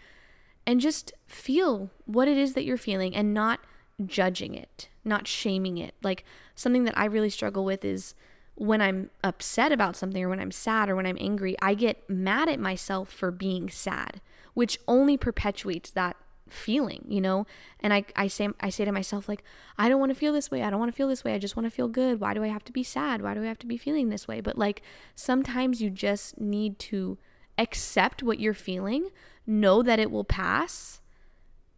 and 0.68 0.80
just 0.80 1.12
feel 1.26 1.90
what 2.06 2.28
it 2.28 2.38
is 2.38 2.54
that 2.54 2.64
you're 2.64 2.78
feeling 2.78 3.16
and 3.16 3.34
not 3.34 3.60
judging 4.06 4.54
it, 4.54 4.88
not 5.04 5.28
shaming 5.28 5.80
it. 5.80 5.96
Like 6.04 6.24
something 6.54 6.84
that 6.84 6.98
I 6.98 7.06
really 7.06 7.32
struggle 7.32 7.66
with 7.66 7.84
is 7.84 8.14
when 8.54 8.80
I'm 8.80 9.10
upset 9.24 9.72
about 9.72 9.96
something 9.96 10.24
or 10.24 10.30
when 10.30 10.40
I'm 10.40 10.52
sad 10.52 10.90
or 10.90 10.96
when 10.96 11.08
I'm 11.08 11.18
angry, 11.20 11.56
I 11.60 11.74
get 11.74 12.08
mad 12.08 12.48
at 12.50 12.60
myself 12.60 13.10
for 13.10 13.32
being 13.32 13.68
sad, 13.68 14.22
which 14.54 14.78
only 14.88 15.18
perpetuates 15.18 15.90
that 15.90 16.18
feeling, 16.54 17.06
you 17.08 17.22
know? 17.22 17.46
And 17.80 17.94
I, 17.94 18.06
I 18.16 18.28
say 18.28 18.50
I 18.60 18.70
say 18.70 18.86
to 18.86 18.92
myself 18.92 19.28
like, 19.28 19.44
I 19.78 19.90
don't 19.90 20.00
want 20.00 20.12
to 20.12 20.16
feel 20.16 20.34
this 20.34 20.52
way. 20.52 20.64
I 20.64 20.70
don't 20.70 20.80
want 20.80 20.92
to 20.92 20.96
feel 20.96 21.08
this 21.08 21.24
way. 21.24 21.34
I 21.34 21.40
just 21.40 21.56
want 21.56 21.66
to 21.66 21.72
feel 21.72 21.88
good. 21.88 22.20
Why 22.20 22.34
do 22.34 22.44
I 22.44 22.48
have 22.48 22.64
to 22.66 22.72
be 22.72 22.84
sad? 22.84 23.22
Why 23.22 23.34
do 23.34 23.44
I 23.44 23.48
have 23.48 23.60
to 23.60 23.68
be 23.68 23.78
feeling 23.78 24.10
this 24.10 24.28
way? 24.28 24.42
But 24.42 24.58
like 24.58 24.82
sometimes 25.16 25.82
you 25.82 25.90
just 25.90 26.40
need 26.40 26.80
to 26.80 27.18
accept 27.58 28.24
what 28.24 28.40
you're 28.40 28.54
feeling, 28.54 29.10
know 29.46 29.84
that 29.84 30.00
it 30.00 30.12
will 30.12 30.24
pass, 30.24 31.02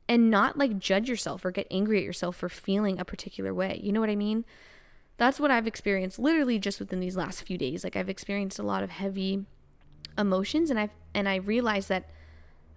and 0.07 0.29
not 0.29 0.57
like 0.57 0.79
judge 0.79 1.09
yourself 1.09 1.43
or 1.43 1.51
get 1.51 1.67
angry 1.71 1.97
at 1.97 2.03
yourself 2.03 2.35
for 2.35 2.49
feeling 2.49 2.99
a 2.99 3.05
particular 3.05 3.53
way. 3.53 3.79
You 3.83 3.91
know 3.91 3.99
what 3.99 4.09
I 4.09 4.15
mean? 4.15 4.45
that's 5.17 5.39
what 5.39 5.51
I've 5.51 5.67
experienced 5.67 6.19
literally 6.19 6.59
just 6.59 6.79
within 6.79 6.99
these 6.99 7.15
last 7.15 7.43
few 7.43 7.57
days. 7.57 7.83
Like 7.83 7.95
I've 7.95 8.09
experienced 8.09 8.59
a 8.59 8.63
lot 8.63 8.83
of 8.83 8.89
heavy 8.89 9.45
emotions 10.17 10.69
and 10.69 10.79
I've 10.79 10.91
and 11.13 11.29
I 11.29 11.35
realized 11.35 11.89
that 11.89 12.09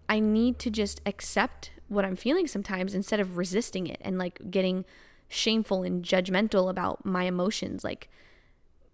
I 0.08 0.20
need 0.20 0.58
to 0.60 0.70
just 0.70 1.00
accept 1.04 1.72
what 1.88 2.04
I'm 2.04 2.16
feeling 2.16 2.46
sometimes 2.46 2.94
instead 2.94 3.20
of 3.20 3.36
resisting 3.36 3.86
it 3.86 4.00
and 4.00 4.18
like 4.18 4.50
getting 4.50 4.84
shameful 5.28 5.82
and 5.82 6.04
judgmental 6.04 6.70
about 6.70 7.04
my 7.04 7.24
emotions 7.24 7.84
like 7.84 8.08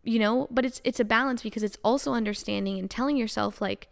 you 0.06 0.18
know, 0.18 0.46
but 0.50 0.64
it's 0.64 0.80
it's 0.84 1.00
a 1.00 1.04
balance 1.04 1.42
because 1.42 1.62
it's 1.62 1.78
also 1.82 2.12
understanding 2.12 2.78
and 2.78 2.90
telling 2.90 3.16
yourself 3.16 3.60
like 3.60 3.88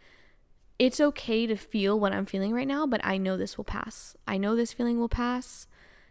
it's 0.79 0.99
okay 0.99 1.45
to 1.47 1.55
feel 1.55 1.99
what 1.99 2.13
I'm 2.13 2.25
feeling 2.25 2.53
right 2.53 2.67
now, 2.67 2.85
but 2.85 3.01
I 3.03 3.17
know 3.17 3.37
this 3.37 3.57
will 3.57 3.63
pass. 3.63 4.15
I 4.27 4.37
know 4.37 4.55
this 4.55 4.73
feeling 4.73 4.99
will 4.99 5.09
pass 5.09 5.67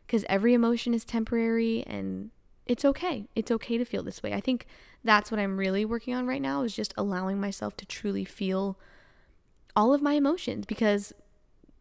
because 0.07 0.24
every 0.28 0.55
emotion 0.55 0.95
is 0.95 1.05
temporary 1.05 1.84
and 1.86 2.30
it's 2.66 2.84
okay. 2.84 3.26
It's 3.34 3.51
okay 3.51 3.78
to 3.78 3.84
feel 3.84 4.03
this 4.03 4.22
way. 4.22 4.32
I 4.32 4.40
think 4.40 4.66
that's 5.05 5.30
what 5.30 5.40
I'm 5.40 5.57
really 5.57 5.84
working 5.84 6.14
on 6.14 6.26
right 6.26 6.43
now 6.43 6.62
is 6.62 6.74
just 6.74 6.95
allowing 6.97 7.40
myself 7.40 7.76
to 7.78 7.86
truly 7.86 8.24
feel 8.24 8.78
all 9.74 9.95
of 9.95 10.03
my 10.03 10.14
emotions 10.14 10.66
because 10.66 11.12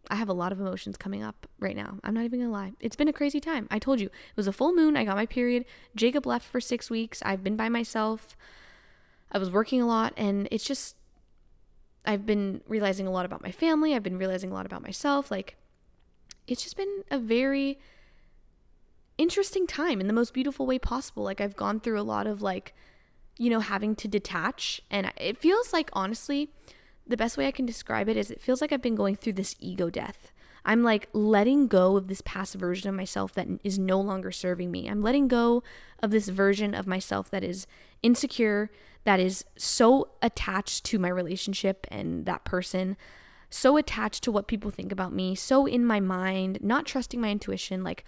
I 0.09 0.15
have 0.15 0.29
a 0.29 0.33
lot 0.33 0.51
of 0.51 0.59
emotions 0.59 0.97
coming 0.97 1.23
up 1.23 1.47
right 1.59 1.75
now. 1.75 1.99
I'm 2.03 2.13
not 2.13 2.25
even 2.25 2.39
gonna 2.39 2.51
lie. 2.51 2.73
It's 2.79 2.95
been 2.95 3.07
a 3.07 3.13
crazy 3.13 3.39
time. 3.39 3.67
I 3.71 3.79
told 3.79 3.99
you 3.99 4.07
it 4.07 4.37
was 4.37 4.47
a 4.47 4.53
full 4.53 4.73
moon. 4.73 4.97
I 4.97 5.05
got 5.05 5.15
my 5.15 5.25
period. 5.25 5.65
Jacob 5.95 6.25
left 6.25 6.45
for 6.45 6.59
six 6.59 6.89
weeks. 6.89 7.21
I've 7.25 7.43
been 7.43 7.55
by 7.55 7.69
myself. 7.69 8.35
I 9.31 9.37
was 9.37 9.49
working 9.49 9.81
a 9.81 9.87
lot, 9.87 10.13
and 10.17 10.47
it's 10.51 10.65
just, 10.65 10.97
I've 12.05 12.25
been 12.25 12.61
realizing 12.67 13.07
a 13.07 13.11
lot 13.11 13.25
about 13.25 13.41
my 13.41 13.51
family. 13.51 13.95
I've 13.95 14.03
been 14.03 14.17
realizing 14.17 14.51
a 14.51 14.53
lot 14.53 14.65
about 14.65 14.81
myself. 14.81 15.31
Like, 15.31 15.55
it's 16.47 16.63
just 16.63 16.75
been 16.75 17.03
a 17.09 17.17
very 17.17 17.79
interesting 19.17 19.67
time 19.67 20.01
in 20.01 20.07
the 20.07 20.13
most 20.13 20.33
beautiful 20.33 20.65
way 20.65 20.79
possible. 20.79 21.23
Like 21.23 21.39
I've 21.39 21.55
gone 21.55 21.79
through 21.79 21.99
a 21.99 22.03
lot 22.03 22.27
of 22.27 22.41
like, 22.41 22.73
you 23.37 23.49
know, 23.49 23.59
having 23.59 23.95
to 23.97 24.07
detach 24.07 24.81
and 24.89 25.11
it 25.17 25.37
feels 25.37 25.71
like 25.73 25.89
honestly, 25.93 26.49
the 27.07 27.17
best 27.17 27.37
way 27.37 27.47
I 27.47 27.51
can 27.51 27.65
describe 27.65 28.07
it 28.09 28.17
is 28.17 28.31
it 28.31 28.41
feels 28.41 28.61
like 28.61 28.71
I've 28.71 28.81
been 28.81 28.95
going 28.95 29.15
through 29.15 29.33
this 29.33 29.55
ego 29.59 29.89
death. 29.89 30.31
I'm 30.63 30.83
like 30.83 31.09
letting 31.13 31.67
go 31.67 31.97
of 31.97 32.07
this 32.07 32.21
past 32.21 32.55
version 32.55 32.87
of 32.89 32.95
myself 32.95 33.33
that 33.33 33.47
is 33.63 33.79
no 33.79 33.99
longer 33.99 34.31
serving 34.31 34.69
me. 34.69 34.87
I'm 34.87 35.01
letting 35.01 35.27
go 35.27 35.63
of 36.03 36.11
this 36.11 36.29
version 36.29 36.75
of 36.75 36.85
myself 36.85 37.31
that 37.31 37.43
is 37.43 37.65
insecure, 38.03 38.69
that 39.03 39.19
is 39.19 39.43
so 39.57 40.09
attached 40.21 40.85
to 40.85 40.99
my 40.99 41.09
relationship 41.09 41.87
and 41.89 42.25
that 42.27 42.43
person, 42.43 42.95
so 43.49 43.75
attached 43.75 44.23
to 44.23 44.31
what 44.31 44.47
people 44.47 44.71
think 44.71 44.91
about 44.91 45.13
me, 45.13 45.35
so 45.35 45.65
in 45.65 45.85
my 45.85 45.99
mind, 45.99 46.59
not 46.61 46.85
trusting 46.85 47.19
my 47.19 47.31
intuition, 47.31 47.83
like 47.83 48.05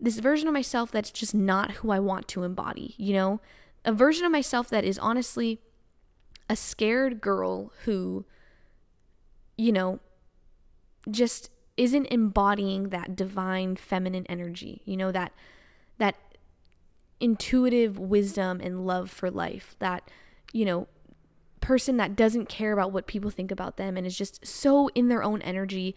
this 0.00 0.18
version 0.18 0.48
of 0.48 0.54
myself 0.54 0.90
that's 0.90 1.12
just 1.12 1.34
not 1.34 1.70
who 1.72 1.90
I 1.90 2.00
want 2.00 2.26
to 2.28 2.42
embody, 2.42 2.94
you 2.98 3.14
know? 3.14 3.40
A 3.84 3.92
version 3.92 4.24
of 4.24 4.32
myself 4.32 4.68
that 4.70 4.84
is 4.84 4.98
honestly 4.98 5.60
a 6.50 6.56
scared 6.56 7.20
girl 7.20 7.72
who, 7.84 8.26
you 9.62 9.70
know, 9.70 10.00
just 11.08 11.50
isn't 11.76 12.06
embodying 12.06 12.88
that 12.88 13.14
divine 13.14 13.76
feminine 13.76 14.26
energy, 14.28 14.82
you 14.84 14.96
know, 14.96 15.12
that 15.12 15.32
that 15.98 16.16
intuitive 17.20 17.96
wisdom 17.96 18.60
and 18.60 18.84
love 18.84 19.08
for 19.08 19.30
life, 19.30 19.76
that, 19.78 20.10
you 20.52 20.64
know, 20.64 20.88
person 21.60 21.96
that 21.96 22.16
doesn't 22.16 22.48
care 22.48 22.72
about 22.72 22.90
what 22.90 23.06
people 23.06 23.30
think 23.30 23.52
about 23.52 23.76
them 23.76 23.96
and 23.96 24.04
is 24.04 24.18
just 24.18 24.44
so 24.44 24.88
in 24.96 25.06
their 25.06 25.22
own 25.22 25.40
energy, 25.42 25.94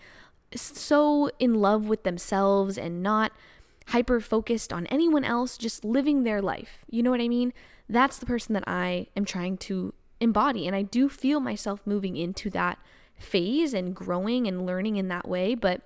so 0.55 1.31
in 1.39 1.55
love 1.55 1.87
with 1.87 2.03
themselves 2.03 2.77
and 2.77 3.01
not 3.01 3.31
hyper 3.87 4.19
focused 4.19 4.71
on 4.71 4.85
anyone 4.87 5.23
else, 5.23 5.57
just 5.57 5.83
living 5.83 6.21
their 6.21 6.41
life. 6.41 6.85
You 6.87 7.01
know 7.01 7.09
what 7.09 7.21
I 7.21 7.27
mean? 7.27 7.51
That's 7.89 8.19
the 8.19 8.27
person 8.27 8.53
that 8.53 8.67
I 8.67 9.07
am 9.15 9.25
trying 9.25 9.57
to 9.57 9.95
embody. 10.19 10.67
And 10.67 10.75
I 10.75 10.83
do 10.83 11.09
feel 11.09 11.39
myself 11.39 11.81
moving 11.83 12.15
into 12.15 12.51
that 12.51 12.77
phase 13.17 13.73
and 13.73 13.95
growing 13.95 14.47
and 14.47 14.65
learning 14.65 14.97
in 14.97 15.07
that 15.09 15.27
way. 15.27 15.55
But 15.55 15.81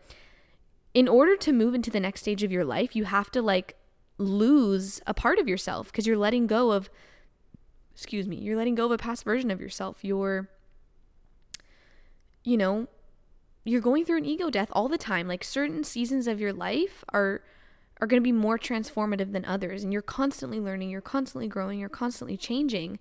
in 0.93 1.07
order 1.07 1.35
to 1.37 1.53
move 1.53 1.73
into 1.73 1.91
the 1.91 1.99
next 1.99 2.21
stage 2.21 2.43
of 2.43 2.51
your 2.51 2.65
life, 2.65 2.95
you 2.95 3.05
have 3.05 3.31
to 3.31 3.41
like 3.41 3.75
lose 4.17 5.01
a 5.07 5.13
part 5.13 5.39
of 5.39 5.47
yourself 5.47 5.87
because 5.87 6.05
you're 6.05 6.17
letting 6.17 6.47
go 6.47 6.71
of, 6.71 6.89
excuse 7.93 8.27
me, 8.27 8.37
you're 8.37 8.57
letting 8.57 8.75
go 8.75 8.85
of 8.85 8.91
a 8.91 8.97
past 8.97 9.23
version 9.23 9.51
of 9.51 9.61
yourself. 9.61 9.99
You're, 10.03 10.49
you 12.43 12.57
know, 12.57 12.87
you're 13.63 13.81
going 13.81 14.05
through 14.05 14.17
an 14.17 14.25
ego 14.25 14.49
death 14.49 14.69
all 14.71 14.87
the 14.87 14.97
time. 14.97 15.27
Like 15.27 15.43
certain 15.43 15.83
seasons 15.83 16.27
of 16.27 16.39
your 16.39 16.53
life 16.53 17.03
are 17.13 17.41
are 18.01 18.07
going 18.07 18.21
to 18.21 18.23
be 18.23 18.31
more 18.31 18.57
transformative 18.57 19.33
than 19.33 19.43
others. 19.43 19.83
And 19.83 19.91
you're 19.91 20.01
constantly 20.01 20.59
learning, 20.59 20.89
you're 20.89 21.01
constantly 21.01 21.47
growing, 21.47 21.79
you're 21.79 21.89
constantly 21.89 22.37
changing. 22.37 22.97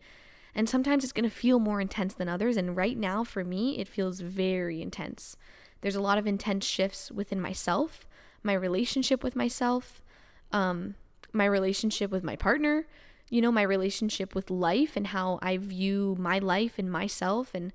And 0.59 0.69
sometimes 0.69 1.05
it's 1.05 1.13
going 1.13 1.23
to 1.23 1.35
feel 1.35 1.61
more 1.61 1.81
intense 1.81 2.15
than 2.15 2.29
others. 2.29 2.57
And 2.57 2.77
right 2.77 2.99
now, 2.99 3.23
for 3.23 3.45
me, 3.45 3.79
it 3.79 3.87
feels 3.87 4.19
very 4.19 4.83
intense. 4.83 5.37
There's 5.83 5.95
a 5.95 6.01
lot 6.01 6.19
of 6.19 6.27
intense 6.27 6.67
shifts 6.67 7.13
within 7.13 7.41
myself, 7.41 8.09
my 8.43 8.55
relationship 8.55 9.23
with 9.23 9.37
myself, 9.37 10.03
um, 10.51 10.97
my 11.33 11.45
relationship 11.45 12.11
with 12.11 12.25
my 12.25 12.35
partner, 12.35 12.89
you 13.31 13.41
know, 13.41 13.53
my 13.53 13.63
relationship 13.63 14.35
with 14.35 14.51
life 14.51 14.97
and 14.97 15.07
how 15.07 15.39
I 15.43 15.59
view 15.59 16.17
my 16.19 16.41
life 16.41 16.77
and 16.77 16.91
myself. 16.91 17.53
And 17.55 17.73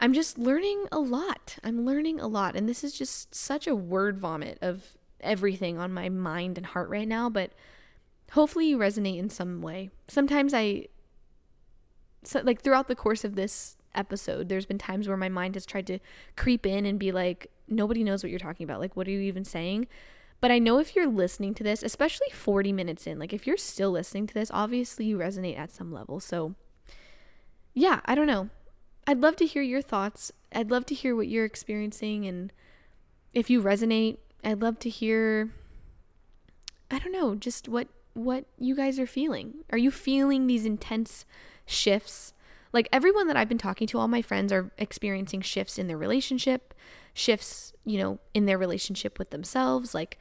I'm 0.00 0.14
just 0.14 0.38
learning 0.38 0.86
a 0.90 0.98
lot. 0.98 1.58
I'm 1.62 1.84
learning 1.84 2.20
a 2.20 2.26
lot. 2.26 2.56
And 2.56 2.66
this 2.66 2.82
is 2.82 2.94
just 2.94 3.34
such 3.34 3.66
a 3.66 3.76
word 3.76 4.18
vomit 4.18 4.56
of 4.62 4.96
everything 5.20 5.76
on 5.76 5.92
my 5.92 6.08
mind 6.08 6.56
and 6.56 6.68
heart 6.68 6.88
right 6.88 7.06
now, 7.06 7.28
but 7.28 7.52
hopefully 8.30 8.68
you 8.68 8.78
resonate 8.78 9.18
in 9.18 9.28
some 9.28 9.60
way. 9.60 9.90
Sometimes 10.08 10.54
I, 10.54 10.86
so 12.24 12.40
like 12.42 12.62
throughout 12.62 12.88
the 12.88 12.94
course 12.94 13.24
of 13.24 13.34
this 13.34 13.76
episode, 13.94 14.48
there's 14.48 14.66
been 14.66 14.78
times 14.78 15.08
where 15.08 15.16
my 15.16 15.28
mind 15.28 15.54
has 15.54 15.66
tried 15.66 15.86
to 15.88 15.98
creep 16.36 16.66
in 16.66 16.86
and 16.86 16.98
be 16.98 17.12
like, 17.12 17.50
nobody 17.68 18.04
knows 18.04 18.22
what 18.22 18.30
you're 18.30 18.38
talking 18.38 18.64
about. 18.64 18.80
Like, 18.80 18.96
what 18.96 19.06
are 19.06 19.10
you 19.10 19.20
even 19.20 19.44
saying? 19.44 19.86
But 20.40 20.50
I 20.50 20.58
know 20.58 20.78
if 20.78 20.96
you're 20.96 21.08
listening 21.08 21.54
to 21.54 21.62
this, 21.62 21.82
especially 21.82 22.28
40 22.32 22.72
minutes 22.72 23.06
in, 23.06 23.18
like 23.18 23.32
if 23.32 23.46
you're 23.46 23.56
still 23.56 23.90
listening 23.90 24.26
to 24.26 24.34
this, 24.34 24.50
obviously 24.52 25.06
you 25.06 25.18
resonate 25.18 25.58
at 25.58 25.70
some 25.70 25.92
level. 25.92 26.18
So, 26.18 26.54
yeah, 27.74 28.00
I 28.04 28.14
don't 28.14 28.26
know. 28.26 28.48
I'd 29.06 29.20
love 29.20 29.36
to 29.36 29.46
hear 29.46 29.62
your 29.62 29.82
thoughts. 29.82 30.32
I'd 30.52 30.70
love 30.70 30.86
to 30.86 30.94
hear 30.94 31.14
what 31.14 31.28
you're 31.28 31.44
experiencing 31.44 32.26
and 32.26 32.52
if 33.32 33.48
you 33.48 33.62
resonate, 33.62 34.18
I'd 34.44 34.60
love 34.60 34.78
to 34.80 34.90
hear 34.90 35.50
I 36.90 36.98
don't 36.98 37.12
know, 37.12 37.34
just 37.34 37.68
what 37.68 37.88
what 38.14 38.44
you 38.58 38.76
guys 38.76 38.98
are 38.98 39.06
feeling. 39.06 39.64
Are 39.70 39.78
you 39.78 39.90
feeling 39.90 40.46
these 40.46 40.66
intense 40.66 41.24
shifts? 41.66 42.32
Like 42.72 42.88
everyone 42.92 43.26
that 43.28 43.36
I've 43.36 43.48
been 43.48 43.58
talking 43.58 43.86
to, 43.88 43.98
all 43.98 44.08
my 44.08 44.22
friends 44.22 44.52
are 44.52 44.70
experiencing 44.78 45.42
shifts 45.42 45.78
in 45.78 45.88
their 45.88 45.98
relationship, 45.98 46.74
shifts, 47.12 47.72
you 47.84 47.98
know, 47.98 48.18
in 48.32 48.46
their 48.46 48.58
relationship 48.58 49.18
with 49.18 49.30
themselves. 49.30 49.94
Like 49.94 50.18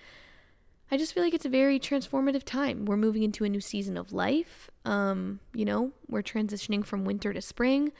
I 0.91 0.97
just 0.97 1.13
feel 1.13 1.23
like 1.23 1.33
it's 1.33 1.45
a 1.45 1.49
very 1.49 1.79
transformative 1.79 2.43
time. 2.43 2.85
We're 2.85 2.97
moving 2.97 3.23
into 3.23 3.45
a 3.45 3.49
new 3.49 3.61
season 3.61 3.95
of 3.95 4.11
life. 4.11 4.69
Um, 4.83 5.39
you 5.53 5.63
know, 5.63 5.91
we're 6.09 6.21
transitioning 6.21 6.85
from 6.85 7.05
winter 7.05 7.31
to 7.31 7.41
spring. 7.41 7.93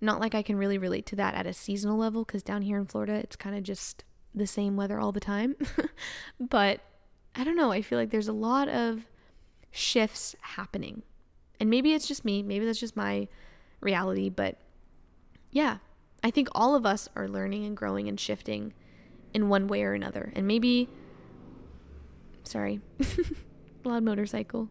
Not 0.00 0.20
like 0.20 0.34
I 0.34 0.42
can 0.42 0.56
really 0.56 0.78
relate 0.78 1.04
to 1.06 1.16
that 1.16 1.34
at 1.34 1.46
a 1.46 1.52
seasonal 1.52 1.98
level 1.98 2.24
because 2.24 2.42
down 2.42 2.62
here 2.62 2.78
in 2.78 2.86
Florida, 2.86 3.14
it's 3.14 3.36
kind 3.36 3.54
of 3.54 3.64
just 3.64 4.04
the 4.34 4.46
same 4.46 4.76
weather 4.76 4.98
all 4.98 5.12
the 5.12 5.20
time. 5.20 5.56
but 6.40 6.80
I 7.34 7.44
don't 7.44 7.56
know. 7.56 7.70
I 7.70 7.82
feel 7.82 7.98
like 7.98 8.10
there's 8.10 8.28
a 8.28 8.32
lot 8.32 8.68
of 8.68 9.06
shifts 9.70 10.34
happening. 10.40 11.02
And 11.60 11.70
maybe 11.70 11.92
it's 11.92 12.06
just 12.06 12.24
me. 12.24 12.42
Maybe 12.42 12.64
that's 12.66 12.80
just 12.80 12.96
my 12.96 13.28
reality. 13.80 14.28
But 14.28 14.56
yeah, 15.50 15.78
I 16.22 16.30
think 16.30 16.48
all 16.52 16.74
of 16.74 16.86
us 16.86 17.08
are 17.16 17.28
learning 17.28 17.64
and 17.64 17.76
growing 17.76 18.08
and 18.08 18.18
shifting 18.18 18.74
in 19.34 19.48
one 19.48 19.66
way 19.66 19.82
or 19.82 19.92
another. 19.92 20.32
And 20.34 20.46
maybe, 20.46 20.88
sorry, 22.44 22.80
loud 23.84 24.02
motorcycle. 24.02 24.68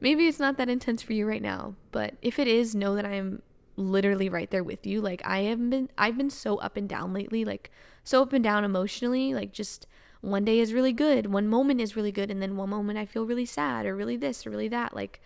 maybe 0.00 0.26
it's 0.26 0.40
not 0.40 0.56
that 0.58 0.68
intense 0.68 1.02
for 1.02 1.12
you 1.12 1.26
right 1.26 1.42
now, 1.42 1.74
but 1.90 2.14
if 2.22 2.38
it 2.38 2.48
is, 2.48 2.74
know 2.74 2.94
that 2.94 3.06
I'm 3.06 3.42
literally 3.76 4.28
right 4.28 4.50
there 4.50 4.62
with 4.62 4.86
you. 4.86 5.00
Like 5.00 5.22
I 5.24 5.40
have 5.42 5.70
been 5.70 5.88
I've 5.96 6.16
been 6.16 6.30
so 6.30 6.56
up 6.56 6.76
and 6.76 6.88
down 6.88 7.12
lately, 7.12 7.44
like 7.44 7.70
so 8.04 8.22
up 8.22 8.32
and 8.32 8.44
down 8.44 8.64
emotionally, 8.64 9.34
like 9.34 9.52
just 9.52 9.86
one 10.20 10.44
day 10.44 10.60
is 10.60 10.72
really 10.72 10.92
good, 10.92 11.32
one 11.32 11.48
moment 11.48 11.80
is 11.80 11.96
really 11.96 12.12
good, 12.12 12.30
and 12.30 12.40
then 12.40 12.56
one 12.56 12.70
moment 12.70 12.98
I 12.98 13.06
feel 13.06 13.26
really 13.26 13.46
sad 13.46 13.86
or 13.86 13.96
really 13.96 14.16
this 14.16 14.46
or 14.46 14.50
really 14.50 14.68
that. 14.68 14.94
Like 14.94 15.20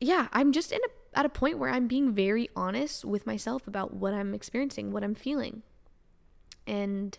yeah, 0.00 0.28
I'm 0.32 0.52
just 0.52 0.72
in 0.72 0.80
a, 0.80 1.18
at 1.18 1.26
a 1.26 1.30
point 1.30 1.58
where 1.58 1.70
I'm 1.70 1.86
being 1.86 2.12
very 2.12 2.48
honest 2.54 3.04
with 3.04 3.26
myself 3.26 3.66
about 3.66 3.94
what 3.94 4.12
I'm 4.12 4.34
experiencing, 4.34 4.92
what 4.92 5.02
I'm 5.02 5.14
feeling. 5.14 5.62
And 6.66 7.16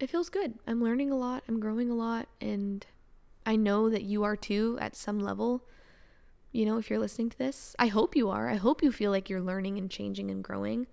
it 0.00 0.10
feels 0.10 0.28
good. 0.28 0.54
I'm 0.66 0.82
learning 0.82 1.10
a 1.10 1.16
lot, 1.16 1.44
I'm 1.48 1.60
growing 1.60 1.90
a 1.90 1.94
lot, 1.94 2.28
and 2.40 2.84
I 3.44 3.56
know 3.56 3.88
that 3.88 4.02
you 4.02 4.24
are 4.24 4.36
too 4.36 4.76
at 4.80 4.96
some 4.96 5.20
level. 5.20 5.62
You 6.52 6.66
know, 6.66 6.78
if 6.78 6.90
you're 6.90 6.98
listening 6.98 7.30
to 7.30 7.38
this, 7.38 7.76
I 7.78 7.86
hope 7.86 8.16
you 8.16 8.28
are. 8.28 8.48
I 8.48 8.56
hope 8.56 8.82
you 8.82 8.90
feel 8.90 9.10
like 9.10 9.30
you're 9.30 9.40
learning 9.40 9.78
and 9.78 9.90
changing 9.90 10.30
and 10.30 10.42
growing, 10.42 10.86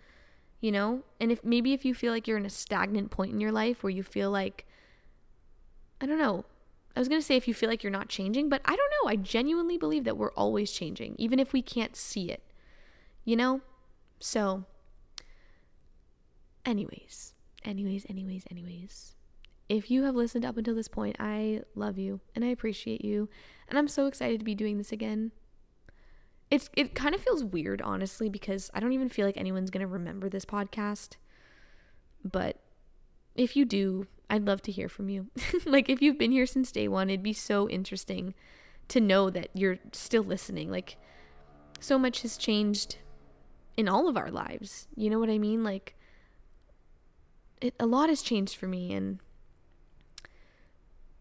you 0.62 0.72
know? 0.72 1.04
And 1.20 1.32
if 1.32 1.44
maybe 1.44 1.74
if 1.74 1.84
you 1.86 1.96
feel 1.96 2.14
like 2.14 2.28
you're 2.28 2.38
in 2.38 2.46
a 2.46 2.52
stagnant 2.52 3.12
point 3.12 3.32
in 3.32 3.40
your 3.40 3.52
life 3.52 3.82
where 3.82 3.90
you 3.90 4.04
feel 4.04 4.30
like, 4.30 4.68
I 6.00 6.06
don't 6.06 6.20
know, 6.20 6.46
I 6.96 7.00
was 7.00 7.10
going 7.10 7.20
to 7.20 7.26
say 7.26 7.36
if 7.36 7.48
you 7.48 7.54
feel 7.54 7.70
like 7.70 7.84
you're 7.84 7.92
not 7.92 8.10
changing, 8.10 8.50
but 8.50 8.62
I 8.66 8.76
don't 8.76 8.94
know. 9.04 9.10
I 9.10 9.16
genuinely 9.16 9.78
believe 9.78 10.04
that 10.04 10.18
we're 10.18 10.34
always 10.34 10.72
changing, 10.72 11.16
even 11.18 11.40
if 11.40 11.52
we 11.52 11.62
can't 11.62 11.96
see 11.96 12.30
it, 12.30 12.44
you 13.26 13.36
know? 13.36 13.62
So, 14.20 14.66
anyways, 16.66 17.34
anyways, 17.66 18.06
anyways, 18.10 18.46
anyways. 18.52 19.16
If 19.70 19.90
you 19.90 20.04
have 20.04 20.16
listened 20.16 20.46
up 20.46 20.58
until 20.58 20.76
this 20.76 20.88
point, 20.88 21.16
I 21.20 21.62
love 21.74 21.98
you 21.98 22.20
and 22.36 22.46
I 22.46 22.50
appreciate 22.50 23.04
you. 23.04 23.30
And 23.68 23.78
I'm 23.78 23.88
so 23.88 24.06
excited 24.06 24.40
to 24.40 24.46
be 24.46 24.56
doing 24.56 24.78
this 24.78 24.92
again. 24.92 25.32
It's 26.52 26.70
it 26.78 26.94
kind 26.94 27.16
of 27.16 27.22
feels 27.22 27.44
weird 27.44 27.82
honestly 27.82 28.30
because 28.30 28.70
I 28.74 28.80
don't 28.80 28.94
even 28.94 29.10
feel 29.10 29.26
like 29.26 29.38
anyone's 29.38 29.72
going 29.72 29.82
to 29.82 29.88
remember 29.88 30.30
this 30.30 30.46
podcast. 30.46 31.16
But 32.24 32.60
if 33.36 33.56
you 33.56 33.66
do, 33.66 34.06
I'd 34.34 34.48
love 34.48 34.64
to 34.64 34.72
hear 34.72 34.90
from 34.90 35.10
you. 35.10 35.28
like 35.68 35.90
if 35.90 36.02
you've 36.02 36.18
been 36.18 36.32
here 36.32 36.48
since 36.48 36.72
day 36.72 36.88
1, 36.88 37.08
it'd 37.12 37.22
be 37.22 37.34
so 37.34 37.70
interesting 37.70 38.34
to 38.88 39.00
know 39.00 39.30
that 39.30 39.50
you're 39.54 39.78
still 39.92 40.24
listening. 40.24 40.72
Like 40.72 40.98
so 41.80 42.00
much 42.00 42.24
has 42.24 42.36
changed 42.36 42.98
in 43.78 43.88
all 43.88 44.08
of 44.08 44.18
our 44.18 44.32
lives. 44.32 44.88
You 44.96 45.12
know 45.12 45.20
what 45.20 45.30
I 45.30 45.38
mean? 45.38 45.64
Like 45.64 45.96
it 47.62 47.76
a 47.80 47.86
lot 47.86 48.10
has 48.10 48.24
changed 48.24 48.56
for 48.56 48.68
me 48.68 48.92
and 48.92 49.20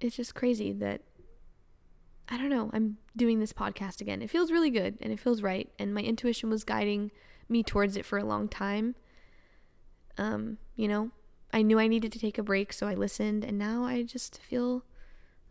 it's 0.01 0.17
just 0.17 0.35
crazy 0.35 0.73
that 0.73 1.03
I 2.31 2.39
don't 2.39 2.49
know, 2.49 2.71
I'm 2.73 2.97
doing 3.15 3.41
this 3.41 3.53
podcast 3.53 4.01
again. 4.01 4.23
It 4.23 4.31
feels 4.31 4.51
really 4.51 4.71
good 4.71 4.97
and 5.03 5.13
it 5.13 5.21
feels 5.21 5.43
right 5.43 5.69
and 5.79 5.93
my 5.93 6.01
intuition 6.01 6.49
was 6.49 6.65
guiding 6.65 7.11
me 7.47 7.63
towards 7.63 7.95
it 7.99 8.07
for 8.07 8.17
a 8.17 8.25
long 8.25 8.49
time. 8.49 8.95
Um, 10.17 10.57
you 10.77 10.89
know, 10.89 11.11
I 11.53 11.63
knew 11.63 11.79
I 11.79 11.87
needed 11.87 12.13
to 12.13 12.19
take 12.19 12.39
a 12.39 12.43
break, 12.43 12.73
so 12.73 12.87
I 12.87 12.95
listened 12.95 13.45
and 13.45 13.59
now 13.59 13.85
I 13.85 14.03
just 14.03 14.41
feel 14.41 14.85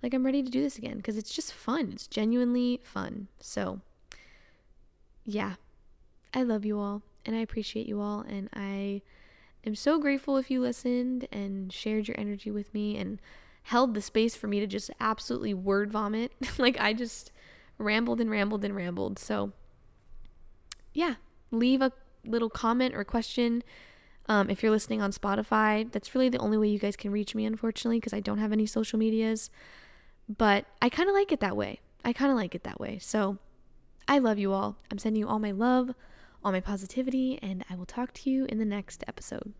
like 0.01 0.13
I'm 0.13 0.25
ready 0.25 0.41
to 0.41 0.49
do 0.49 0.61
this 0.61 0.77
again 0.77 0.97
because 0.97 1.17
it's 1.17 1.33
just 1.33 1.53
fun. 1.53 1.91
It's 1.93 2.07
genuinely 2.07 2.81
fun. 2.83 3.27
So, 3.39 3.81
yeah. 5.25 5.55
I 6.33 6.43
love 6.43 6.65
you 6.65 6.79
all 6.79 7.03
and 7.25 7.35
I 7.35 7.39
appreciate 7.39 7.87
you 7.87 7.99
all 7.99 8.21
and 8.21 8.49
I 8.53 9.01
am 9.65 9.75
so 9.75 9.99
grateful 9.99 10.37
if 10.37 10.49
you 10.49 10.61
listened 10.61 11.27
and 11.31 11.71
shared 11.71 12.07
your 12.07 12.19
energy 12.19 12.49
with 12.49 12.73
me 12.73 12.97
and 12.97 13.19
held 13.63 13.93
the 13.93 14.01
space 14.01 14.35
for 14.35 14.47
me 14.47 14.59
to 14.59 14.67
just 14.67 14.89
absolutely 14.99 15.53
word 15.53 15.91
vomit. 15.91 16.31
like 16.57 16.79
I 16.79 16.93
just 16.93 17.31
rambled 17.77 18.21
and 18.21 18.29
rambled 18.29 18.63
and 18.63 18.75
rambled. 18.75 19.19
So, 19.19 19.51
yeah, 20.93 21.15
leave 21.51 21.81
a 21.81 21.91
little 22.25 22.49
comment 22.49 22.95
or 22.95 23.03
question. 23.03 23.63
Um, 24.31 24.49
if 24.49 24.63
you're 24.63 24.71
listening 24.71 25.01
on 25.01 25.11
Spotify, 25.11 25.91
that's 25.91 26.15
really 26.15 26.29
the 26.29 26.37
only 26.37 26.57
way 26.57 26.69
you 26.69 26.79
guys 26.79 26.95
can 26.95 27.11
reach 27.11 27.35
me, 27.35 27.45
unfortunately, 27.45 27.97
because 27.97 28.13
I 28.13 28.21
don't 28.21 28.37
have 28.37 28.53
any 28.53 28.65
social 28.65 28.97
medias. 28.97 29.49
But 30.29 30.67
I 30.81 30.87
kind 30.87 31.09
of 31.09 31.15
like 31.15 31.33
it 31.33 31.41
that 31.41 31.57
way. 31.57 31.81
I 32.05 32.13
kind 32.13 32.31
of 32.31 32.37
like 32.37 32.55
it 32.55 32.63
that 32.63 32.79
way. 32.79 32.97
So 32.97 33.39
I 34.07 34.19
love 34.19 34.39
you 34.39 34.53
all. 34.53 34.77
I'm 34.89 34.99
sending 34.99 35.19
you 35.19 35.27
all 35.27 35.39
my 35.39 35.51
love, 35.51 35.93
all 36.45 36.53
my 36.53 36.61
positivity, 36.61 37.39
and 37.41 37.65
I 37.69 37.75
will 37.75 37.85
talk 37.85 38.13
to 38.13 38.29
you 38.29 38.45
in 38.45 38.57
the 38.57 38.63
next 38.63 39.03
episode. 39.05 39.51